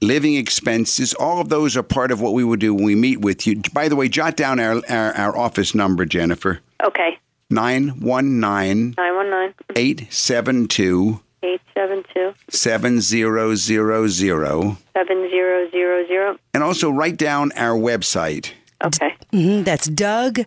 Living 0.00 0.36
expenses. 0.36 1.14
All 1.14 1.40
of 1.40 1.48
those 1.48 1.76
are 1.76 1.82
part 1.82 2.10
of 2.10 2.20
what 2.20 2.34
we 2.34 2.44
would 2.44 2.60
do 2.60 2.74
when 2.74 2.84
we 2.84 2.94
meet 2.94 3.20
with 3.20 3.46
you. 3.46 3.60
By 3.72 3.88
the 3.88 3.96
way, 3.96 4.08
jot 4.08 4.36
down 4.36 4.60
our, 4.60 4.82
our, 4.88 5.12
our 5.14 5.36
office 5.36 5.74
number, 5.74 6.04
Jennifer 6.04 6.60
Okay. 6.82 7.18
919 7.50 8.94
919 8.96 9.54
872 9.76 11.20
872 11.42 12.34
7000. 12.50 14.76
7000. 14.94 16.38
And 16.54 16.62
also 16.62 16.90
write 16.90 17.16
down 17.16 17.52
our 17.56 17.76
website. 17.78 18.52
Okay. 18.84 19.16
hmm 19.32 19.62
That's 19.62 19.88
com. 19.88 20.44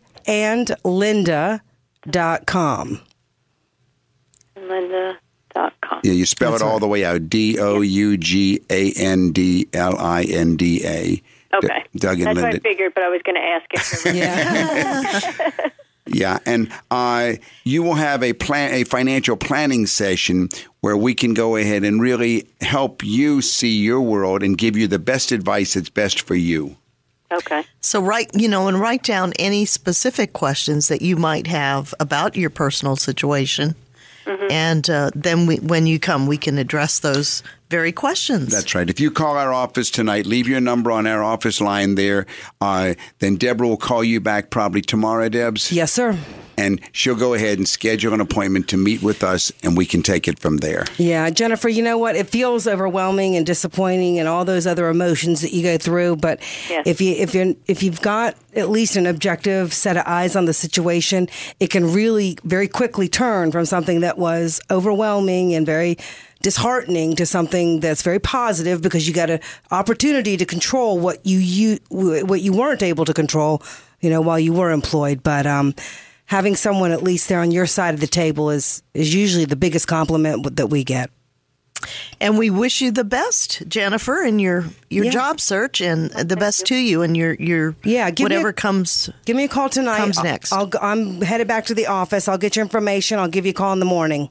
Linda.com. 4.55 5.21
Yeah, 5.55 6.11
you 6.13 6.25
spell 6.25 6.51
That's 6.51 6.63
it 6.63 6.65
all 6.65 6.73
right. 6.73 6.79
the 6.79 6.87
way 6.87 7.05
out. 7.05 7.29
D 7.29 7.59
O 7.59 7.81
U 7.81 8.17
G 8.17 8.61
A 8.69 8.91
N 8.93 9.31
D 9.31 9.67
L 9.73 9.97
I 9.97 10.23
N 10.23 10.55
D 10.55 10.81
A. 10.85 11.21
Okay. 11.53 11.83
D- 11.93 11.99
Doug 11.99 12.19
and 12.19 12.27
That's 12.27 12.41
what 12.41 12.55
I 12.55 12.59
figured, 12.59 12.93
but 12.93 13.03
I 13.03 13.09
was 13.09 13.21
going 13.23 13.35
to 13.35 13.41
ask 13.41 13.65
if 14.05 14.15
Yeah. 14.15 15.69
Yeah, 16.07 16.39
and 16.45 16.69
uh, 16.89 17.33
you 17.63 17.83
will 17.83 17.93
have 17.93 18.21
a 18.23 18.33
plan, 18.33 18.73
a 18.73 18.83
financial 18.83 19.37
planning 19.37 19.85
session 19.85 20.49
where 20.81 20.97
we 20.97 21.13
can 21.13 21.33
go 21.33 21.55
ahead 21.55 21.83
and 21.85 22.01
really 22.01 22.47
help 22.59 23.03
you 23.03 23.41
see 23.41 23.77
your 23.77 24.01
world 24.01 24.43
and 24.43 24.57
give 24.57 24.75
you 24.75 24.87
the 24.87 24.99
best 24.99 25.31
advice 25.31 25.75
that's 25.75 25.89
best 25.89 26.21
for 26.21 26.35
you. 26.35 26.75
Okay. 27.31 27.63
So 27.79 28.01
write, 28.01 28.31
you 28.33 28.49
know, 28.49 28.67
and 28.67 28.79
write 28.79 29.03
down 29.03 29.31
any 29.39 29.63
specific 29.63 30.33
questions 30.33 30.89
that 30.89 31.01
you 31.01 31.15
might 31.15 31.47
have 31.47 31.93
about 31.99 32.35
your 32.35 32.49
personal 32.49 32.95
situation, 32.97 33.75
and 34.25 34.89
uh, 34.89 35.11
then 35.15 35.45
we, 35.45 35.57
when 35.57 35.87
you 35.87 35.99
come, 35.99 36.27
we 36.27 36.37
can 36.37 36.57
address 36.57 36.99
those 36.99 37.43
very 37.69 37.91
questions. 37.91 38.51
That's 38.51 38.75
right. 38.75 38.89
If 38.89 38.99
you 38.99 39.11
call 39.11 39.37
our 39.37 39.53
office 39.53 39.89
tonight, 39.89 40.25
leave 40.25 40.47
your 40.47 40.61
number 40.61 40.91
on 40.91 41.07
our 41.07 41.23
office 41.23 41.61
line 41.61 41.95
there. 41.95 42.25
Uh, 42.59 42.95
then 43.19 43.37
Deborah 43.37 43.67
will 43.67 43.77
call 43.77 44.03
you 44.03 44.19
back 44.19 44.49
probably 44.49 44.81
tomorrow, 44.81 45.29
Debs. 45.29 45.71
yes, 45.71 45.91
sir. 45.91 46.17
And 46.61 46.79
she'll 46.91 47.15
go 47.15 47.33
ahead 47.33 47.57
and 47.57 47.67
schedule 47.67 48.13
an 48.13 48.21
appointment 48.21 48.67
to 48.69 48.77
meet 48.77 49.01
with 49.01 49.23
us, 49.23 49.51
and 49.63 49.75
we 49.75 49.87
can 49.87 50.03
take 50.03 50.27
it 50.27 50.37
from 50.37 50.57
there. 50.57 50.85
Yeah, 50.99 51.27
Jennifer, 51.31 51.69
you 51.69 51.81
know 51.81 51.97
what? 51.97 52.15
It 52.15 52.29
feels 52.29 52.67
overwhelming 52.67 53.35
and 53.35 53.45
disappointing 53.45 54.19
and 54.19 54.27
all 54.27 54.45
those 54.45 54.67
other 54.67 54.87
emotions 54.87 55.41
that 55.41 55.53
you 55.53 55.63
go 55.63 55.77
through, 55.79 56.17
but 56.17 56.39
Yes. 56.69 56.83
if 56.85 57.01
you 57.01 57.13
if 57.15 57.33
you 57.33 57.55
if 57.65 57.81
you've 57.81 58.01
got 58.01 58.35
at 58.55 58.69
least 58.69 58.95
an 58.95 59.07
objective 59.07 59.73
set 59.73 59.97
of 59.97 60.03
eyes 60.05 60.35
on 60.35 60.45
the 60.45 60.53
situation, 60.53 61.27
it 61.59 61.71
can 61.71 61.91
really 61.91 62.37
very 62.43 62.67
quickly 62.67 63.07
turn 63.07 63.51
from 63.51 63.65
something 63.65 64.01
that 64.01 64.19
was 64.19 64.61
overwhelming 64.69 65.55
and 65.55 65.65
very 65.65 65.97
disheartening 66.43 67.15
to 67.15 67.25
something 67.25 67.79
that's 67.79 68.01
very 68.03 68.19
positive 68.19 68.81
because 68.81 69.07
you 69.07 69.13
got 69.13 69.29
an 69.29 69.39
opportunity 69.71 70.37
to 70.37 70.45
control 70.45 70.99
what 70.99 71.25
you, 71.25 71.37
you 71.37 71.79
what 71.89 72.41
you 72.41 72.53
weren't 72.53 72.83
able 72.83 73.05
to 73.05 73.13
control, 73.13 73.61
you 74.01 74.09
know, 74.09 74.21
while 74.21 74.39
you 74.39 74.53
were 74.53 74.71
employed, 74.71 75.23
but 75.23 75.45
um 75.47 75.73
having 76.31 76.55
someone 76.55 76.91
at 76.93 77.03
least 77.03 77.27
there 77.27 77.41
on 77.41 77.51
your 77.51 77.67
side 77.67 77.93
of 77.93 77.99
the 77.99 78.07
table 78.07 78.49
is 78.49 78.81
is 78.93 79.13
usually 79.13 79.43
the 79.45 79.57
biggest 79.57 79.85
compliment 79.87 80.55
that 80.55 80.67
we 80.67 80.83
get. 80.85 81.09
And 82.21 82.37
we 82.37 82.49
wish 82.51 82.79
you 82.81 82.91
the 82.91 83.03
best, 83.03 83.67
Jennifer, 83.67 84.21
in 84.23 84.39
your 84.39 84.65
your 84.89 85.05
Yeah. 85.05 85.11
job 85.11 85.41
search, 85.41 85.81
and 85.81 86.09
the 86.11 86.37
best 86.37 86.65
to 86.67 86.75
you, 86.75 87.01
and 87.01 87.17
your 87.17 87.33
your 87.33 87.75
Yeah, 87.83 88.09
give 88.11 88.29
me 88.29 88.35
a- 88.35 88.37
whatever 88.37 88.53
comes. 88.53 89.09
Give 89.25 89.35
me 89.35 89.43
a 89.43 89.47
call 89.49 89.67
tonight. 89.69 89.97
Comes 89.97 90.17
I'll- 90.19 90.23
next. 90.23 90.53
I'll, 90.53 90.69
I'm 90.81 91.21
headed 91.21 91.47
back 91.47 91.65
to 91.65 91.73
the 91.73 91.87
office. 91.87 92.27
I'll 92.27 92.37
get 92.37 92.55
your 92.55 92.63
information. 92.63 93.19
I'll 93.19 93.27
give 93.27 93.45
you 93.45 93.51
a 93.51 93.53
call 93.61 93.73
in 93.73 93.79
the 93.79 93.85
morning. 93.97 94.29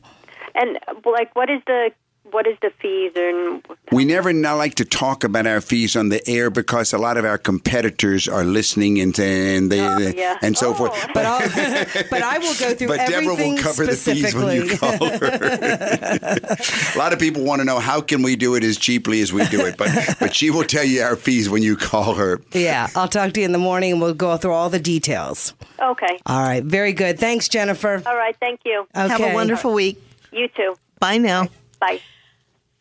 And 0.54 0.78
like, 1.04 1.34
what 1.36 1.50
is 1.50 1.60
the 1.66 1.90
what 2.32 2.46
is 2.46 2.56
the 2.62 2.70
fees 2.80 3.12
and 3.16 3.62
We 3.92 4.04
never 4.04 4.32
not 4.32 4.54
like 4.54 4.74
to 4.76 4.84
talk 4.84 5.24
about 5.24 5.46
our 5.46 5.60
fees 5.60 5.96
on 5.96 6.08
the 6.10 6.20
air 6.28 6.50
because 6.50 6.92
a 6.92 6.98
lot 6.98 7.16
of 7.16 7.24
our 7.24 7.38
competitors 7.38 8.28
are 8.28 8.44
listening 8.44 9.00
and 9.00 9.18
and 9.18 9.70
they, 9.70 9.80
Oh, 9.80 9.98
yeah. 9.98 10.38
and 10.42 10.56
so 10.56 10.70
Oh. 10.70 10.74
forth. 10.74 11.06
But 11.14 11.26
I'll, 11.26 11.40
but 12.10 12.22
I 12.22 12.38
will 12.38 12.54
go 12.54 12.74
through 12.74 12.88
But 12.88 13.08
Deborah 13.08 13.34
will 13.34 13.58
cover 13.58 13.86
the 13.86 13.96
fees 13.96 14.34
when 14.34 14.54
you 14.56 14.76
call 14.76 14.96
her. 14.98 15.26
a 16.94 16.98
lot 16.98 17.12
of 17.12 17.18
people 17.18 17.42
want 17.44 17.60
to 17.60 17.64
know 17.64 17.78
how 17.78 18.00
can 18.00 18.22
we 18.22 18.36
do 18.36 18.54
it 18.54 18.64
as 18.64 18.76
cheaply 18.78 19.20
as 19.20 19.32
we 19.32 19.44
do 19.46 19.64
it, 19.66 19.76
but 19.76 19.90
but 20.20 20.34
she 20.34 20.50
will 20.50 20.64
tell 20.64 20.84
you 20.84 21.02
our 21.02 21.16
fees 21.16 21.48
when 21.48 21.62
you 21.62 21.76
call 21.76 22.14
her. 22.14 22.40
yeah, 22.52 22.88
I'll 22.94 23.08
talk 23.08 23.32
to 23.34 23.40
you 23.40 23.46
in 23.46 23.52
the 23.52 23.58
morning 23.58 23.92
and 23.92 24.00
we'll 24.00 24.14
go 24.14 24.36
through 24.36 24.52
all 24.52 24.70
the 24.70 24.78
details. 24.80 25.54
okay? 25.80 26.18
All 26.26 26.42
right, 26.42 26.62
very 26.64 26.92
good. 26.92 27.18
Thanks, 27.18 27.48
Jennifer. 27.48 28.02
All 28.06 28.16
right. 28.16 28.36
Thank 28.40 28.60
you. 28.64 28.86
Okay. 28.96 29.08
Have 29.08 29.20
a 29.20 29.34
wonderful 29.34 29.72
week. 29.72 30.00
You 30.32 30.48
too. 30.48 30.76
Bye 31.00 31.18
now. 31.18 31.48
Bye. 31.80 32.00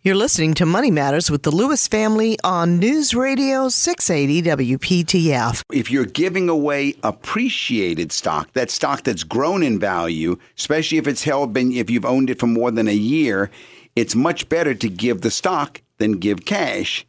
You're 0.01 0.15
listening 0.15 0.53
to 0.53 0.65
Money 0.65 0.91
Matters 0.91 1.29
with 1.29 1.43
the 1.43 1.51
Lewis 1.51 1.85
family 1.85 2.37
on 2.41 2.79
News 2.79 3.13
Radio 3.13 3.67
680 3.67 4.77
WPTF. 4.77 5.61
If 5.73 5.91
you're 5.91 6.05
giving 6.05 6.47
away 6.47 6.95
appreciated 7.03 8.13
stock, 8.13 8.49
that 8.53 8.71
stock 8.71 9.03
that's 9.03 9.25
grown 9.25 9.61
in 9.61 9.77
value, 9.77 10.37
especially 10.57 10.99
if 10.99 11.07
it's 11.07 11.25
held 11.25 11.51
been 11.51 11.73
if 11.73 11.89
you've 11.89 12.05
owned 12.05 12.29
it 12.29 12.39
for 12.39 12.47
more 12.47 12.71
than 12.71 12.87
a 12.87 12.93
year, 12.93 13.51
it's 13.97 14.15
much 14.15 14.47
better 14.47 14.73
to 14.73 14.87
give 14.87 15.19
the 15.19 15.29
stock 15.29 15.81
than 15.97 16.13
give 16.13 16.45
cash. 16.45 17.05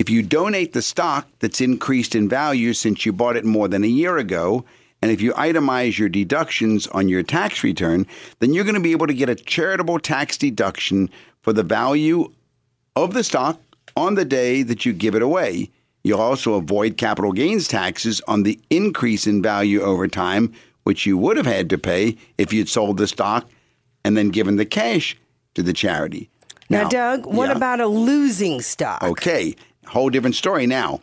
If 0.00 0.10
you 0.10 0.20
donate 0.20 0.72
the 0.72 0.82
stock 0.82 1.28
that's 1.38 1.60
increased 1.60 2.16
in 2.16 2.28
value 2.28 2.72
since 2.72 3.06
you 3.06 3.12
bought 3.12 3.36
it 3.36 3.44
more 3.44 3.68
than 3.68 3.84
a 3.84 3.86
year 3.86 4.18
ago, 4.18 4.64
and 5.00 5.12
if 5.12 5.20
you 5.20 5.32
itemize 5.34 5.96
your 5.96 6.08
deductions 6.08 6.88
on 6.88 7.08
your 7.08 7.22
tax 7.22 7.62
return, 7.62 8.04
then 8.40 8.52
you're 8.52 8.64
going 8.64 8.74
to 8.74 8.80
be 8.80 8.92
able 8.92 9.08
to 9.08 9.14
get 9.14 9.28
a 9.28 9.36
charitable 9.36 10.00
tax 10.00 10.36
deduction 10.36 11.08
for 11.42 11.52
the 11.52 11.62
value 11.62 12.32
of 12.96 13.14
the 13.14 13.24
stock 13.24 13.60
on 13.96 14.14
the 14.14 14.24
day 14.24 14.62
that 14.62 14.86
you 14.86 14.92
give 14.92 15.14
it 15.14 15.22
away. 15.22 15.70
You'll 16.04 16.20
also 16.20 16.54
avoid 16.54 16.96
capital 16.96 17.32
gains 17.32 17.68
taxes 17.68 18.20
on 18.26 18.42
the 18.42 18.58
increase 18.70 19.26
in 19.26 19.42
value 19.42 19.82
over 19.82 20.08
time, 20.08 20.52
which 20.84 21.06
you 21.06 21.16
would 21.18 21.36
have 21.36 21.46
had 21.46 21.70
to 21.70 21.78
pay 21.78 22.16
if 22.38 22.52
you'd 22.52 22.68
sold 22.68 22.96
the 22.96 23.06
stock 23.06 23.48
and 24.04 24.16
then 24.16 24.30
given 24.30 24.56
the 24.56 24.66
cash 24.66 25.16
to 25.54 25.62
the 25.62 25.72
charity. 25.72 26.28
Now, 26.70 26.88
Doug, 26.88 27.26
what 27.26 27.50
yeah. 27.50 27.56
about 27.56 27.80
a 27.80 27.86
losing 27.86 28.62
stock? 28.62 29.02
Okay, 29.02 29.54
whole 29.86 30.10
different 30.10 30.36
story 30.36 30.66
now. 30.66 31.00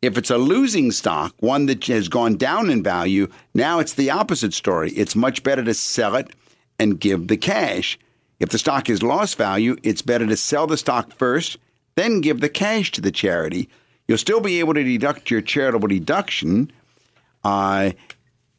If 0.00 0.16
it's 0.16 0.30
a 0.30 0.38
losing 0.38 0.92
stock, 0.92 1.34
one 1.40 1.66
that 1.66 1.84
has 1.86 2.08
gone 2.08 2.36
down 2.36 2.70
in 2.70 2.84
value, 2.84 3.28
now 3.52 3.80
it's 3.80 3.94
the 3.94 4.10
opposite 4.10 4.54
story. 4.54 4.92
It's 4.92 5.16
much 5.16 5.42
better 5.42 5.64
to 5.64 5.74
sell 5.74 6.14
it 6.14 6.30
and 6.78 7.00
give 7.00 7.26
the 7.26 7.36
cash. 7.36 7.98
If 8.40 8.50
the 8.50 8.58
stock 8.58 8.86
has 8.88 9.02
lost 9.02 9.36
value, 9.36 9.76
it's 9.82 10.02
better 10.02 10.26
to 10.26 10.36
sell 10.36 10.66
the 10.66 10.76
stock 10.76 11.12
first, 11.12 11.58
then 11.96 12.20
give 12.20 12.40
the 12.40 12.48
cash 12.48 12.92
to 12.92 13.00
the 13.00 13.10
charity. 13.10 13.68
You'll 14.06 14.18
still 14.18 14.40
be 14.40 14.60
able 14.60 14.74
to 14.74 14.84
deduct 14.84 15.30
your 15.30 15.40
charitable 15.40 15.88
deduction 15.88 16.70
uh, 17.44 17.90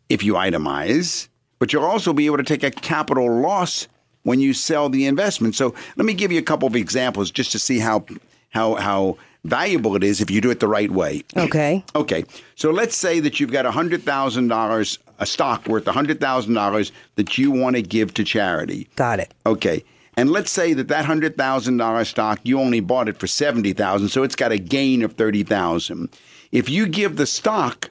if 0.10 0.24
you 0.24 0.34
itemize, 0.34 1.28
but 1.58 1.72
you'll 1.72 1.86
also 1.86 2.14
be 2.14 2.26
able 2.26 2.38
to 2.38 2.44
take 2.44 2.64
a 2.64 2.72
capital 2.72 3.42
loss 3.42 3.88
when 4.24 4.40
you 4.40 4.54
sell 4.54 4.90
the 4.90 5.06
investment. 5.06 5.56
So 5.56 5.74
let 5.96 6.06
me 6.06 6.14
give 6.14 6.32
you 6.32 6.40
a 6.40 6.44
couple 6.44 6.68
of 6.68 6.76
examples 6.76 7.32
just 7.32 7.52
to 7.54 7.60
see 7.60 7.80
how 7.80 8.06
how 8.50 8.76
how 8.76 9.18
valuable 9.46 9.96
it 9.96 10.04
is 10.04 10.22
if 10.22 10.30
you 10.30 10.42
do 10.42 10.52
it 10.52 10.60
the 10.60 10.68
right 10.68 10.92
way. 10.92 11.24
Okay. 11.38 11.84
Okay, 11.96 12.26
so 12.56 12.72
let's 12.72 12.96
say 12.96 13.20
that 13.20 13.40
you've 13.40 13.52
got 13.52 13.66
hundred 13.66 14.04
thousand 14.04 14.50
dollars, 14.50 15.00
a 15.20 15.26
stock 15.26 15.68
worth 15.68 15.86
hundred 15.86 16.20
thousand 16.20 16.54
dollars 16.54 16.92
that 17.16 17.38
you 17.38 17.52
want 17.52 17.76
to 17.76 17.82
give 17.82 18.14
to 18.16 18.24
charity. 18.24 18.88
Got 18.96 19.20
it. 19.20 19.34
Okay. 19.46 19.84
And 20.18 20.32
let's 20.32 20.52
say 20.52 20.74
that 20.74 20.88
that 20.90 21.06
hundred 21.06 21.38
thousand 21.38 21.78
dollar 21.78 22.04
stock 22.06 22.40
you 22.44 22.60
only 22.60 22.80
bought 22.80 23.08
it 23.08 23.18
for 23.18 23.28
seventy 23.28 23.74
thousand, 23.74 24.10
so 24.10 24.24
it's 24.24 24.36
got 24.36 24.52
a 24.52 24.58
gain 24.58 25.04
of 25.04 25.14
thirty 25.14 25.44
thousand. 25.44 26.10
If 26.52 26.70
you 26.70 26.88
give 26.88 27.16
the 27.16 27.26
stock, 27.26 27.90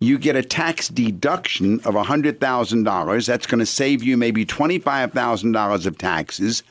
you 0.00 0.18
get 0.18 0.36
a 0.36 0.42
tax 0.42 0.88
deduction 0.88 1.80
of 1.80 1.94
hundred 1.94 2.40
thousand 2.40 2.84
dollars. 2.84 3.26
That's 3.26 3.46
going 3.46 3.60
to 3.60 3.66
save 3.66 4.02
you 4.02 4.16
maybe 4.16 4.44
twenty 4.44 4.78
five 4.78 5.12
thousand 5.12 5.52
dollars 5.52 5.86
of 5.86 5.98
taxes, 5.98 6.62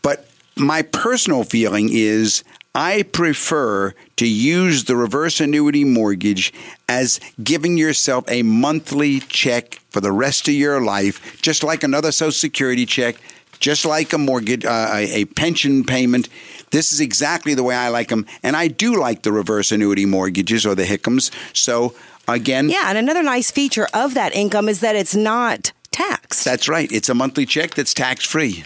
But 0.00 0.26
my 0.56 0.82
personal 0.82 1.44
feeling 1.44 1.90
is 1.92 2.42
I 2.74 3.04
prefer 3.04 3.94
to 4.16 4.26
use 4.26 4.84
the 4.84 4.96
reverse 4.96 5.40
annuity 5.40 5.84
mortgage 5.84 6.52
as 6.88 7.20
giving 7.42 7.78
yourself 7.78 8.24
a 8.28 8.42
monthly 8.42 9.20
check 9.20 9.74
for 9.90 10.00
the 10.00 10.10
rest 10.10 10.48
of 10.48 10.54
your 10.54 10.80
life, 10.80 11.40
just 11.40 11.62
like 11.62 11.84
another 11.84 12.10
Social 12.10 12.32
Security 12.32 12.84
check, 12.84 13.16
just 13.60 13.84
like 13.84 14.12
a 14.12 14.18
mortgage, 14.18 14.64
uh, 14.64 14.88
a 14.92 15.24
pension 15.26 15.84
payment. 15.84 16.28
This 16.70 16.92
is 16.92 17.00
exactly 17.00 17.54
the 17.54 17.62
way 17.62 17.76
I 17.76 17.90
like 17.90 18.08
them, 18.08 18.26
and 18.42 18.56
I 18.56 18.66
do 18.66 18.96
like 18.96 19.22
the 19.22 19.30
reverse 19.30 19.70
annuity 19.70 20.04
mortgages 20.04 20.66
or 20.66 20.74
the 20.74 20.84
HECMs. 20.84 21.30
So 21.56 21.94
again, 22.28 22.68
Yeah, 22.68 22.84
and 22.88 22.98
another 22.98 23.22
nice 23.22 23.50
feature 23.50 23.86
of 23.94 24.14
that 24.14 24.34
income 24.34 24.68
is 24.68 24.80
that 24.80 24.96
it's 24.96 25.14
not 25.14 25.72
taxed. 25.90 26.44
that's 26.44 26.68
right. 26.68 26.90
It's 26.90 27.08
a 27.08 27.14
monthly 27.14 27.46
check 27.46 27.74
that's 27.74 27.94
tax 27.94 28.24
free. 28.24 28.64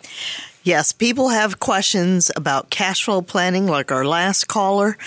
Yes, 0.63 0.91
people 0.91 1.29
have 1.29 1.59
questions 1.59 2.31
about 2.35 2.69
cash 2.69 3.03
flow 3.03 3.21
planning, 3.21 3.67
like 3.67 3.91
our 3.91 4.05
last 4.05 4.47
caller, 4.47 4.97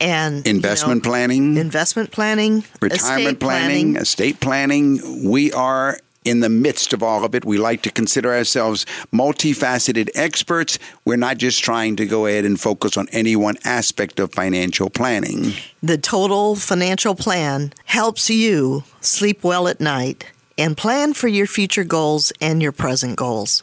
and 0.00 0.46
you 0.46 0.50
Investment 0.50 1.04
know, 1.04 1.10
planning, 1.10 1.56
investment 1.56 2.10
planning, 2.10 2.64
retirement 2.80 3.36
estate 3.36 3.40
planning, 3.40 3.96
estate 3.96 4.40
planning. 4.40 5.28
We 5.30 5.52
are 5.52 5.98
in 6.24 6.40
the 6.40 6.48
midst 6.48 6.92
of 6.92 7.02
all 7.02 7.24
of 7.24 7.34
it. 7.34 7.44
We 7.44 7.58
like 7.58 7.82
to 7.82 7.90
consider 7.90 8.34
ourselves 8.34 8.84
multifaceted 9.12 10.10
experts. 10.14 10.78
We're 11.04 11.16
not 11.16 11.38
just 11.38 11.64
trying 11.64 11.96
to 11.96 12.06
go 12.06 12.26
ahead 12.26 12.44
and 12.44 12.60
focus 12.60 12.96
on 12.96 13.08
any 13.12 13.34
one 13.34 13.56
aspect 13.64 14.20
of 14.20 14.32
financial 14.32 14.90
planning. 14.90 15.52
The 15.82 15.96
total 15.98 16.56
financial 16.56 17.14
plan 17.14 17.72
helps 17.86 18.28
you 18.28 18.84
sleep 19.00 19.42
well 19.42 19.68
at 19.68 19.80
night 19.80 20.26
and 20.58 20.76
plan 20.76 21.14
for 21.14 21.28
your 21.28 21.46
future 21.46 21.84
goals 21.84 22.32
and 22.40 22.60
your 22.60 22.72
present 22.72 23.16
goals. 23.16 23.62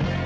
Yeah. 0.00 0.23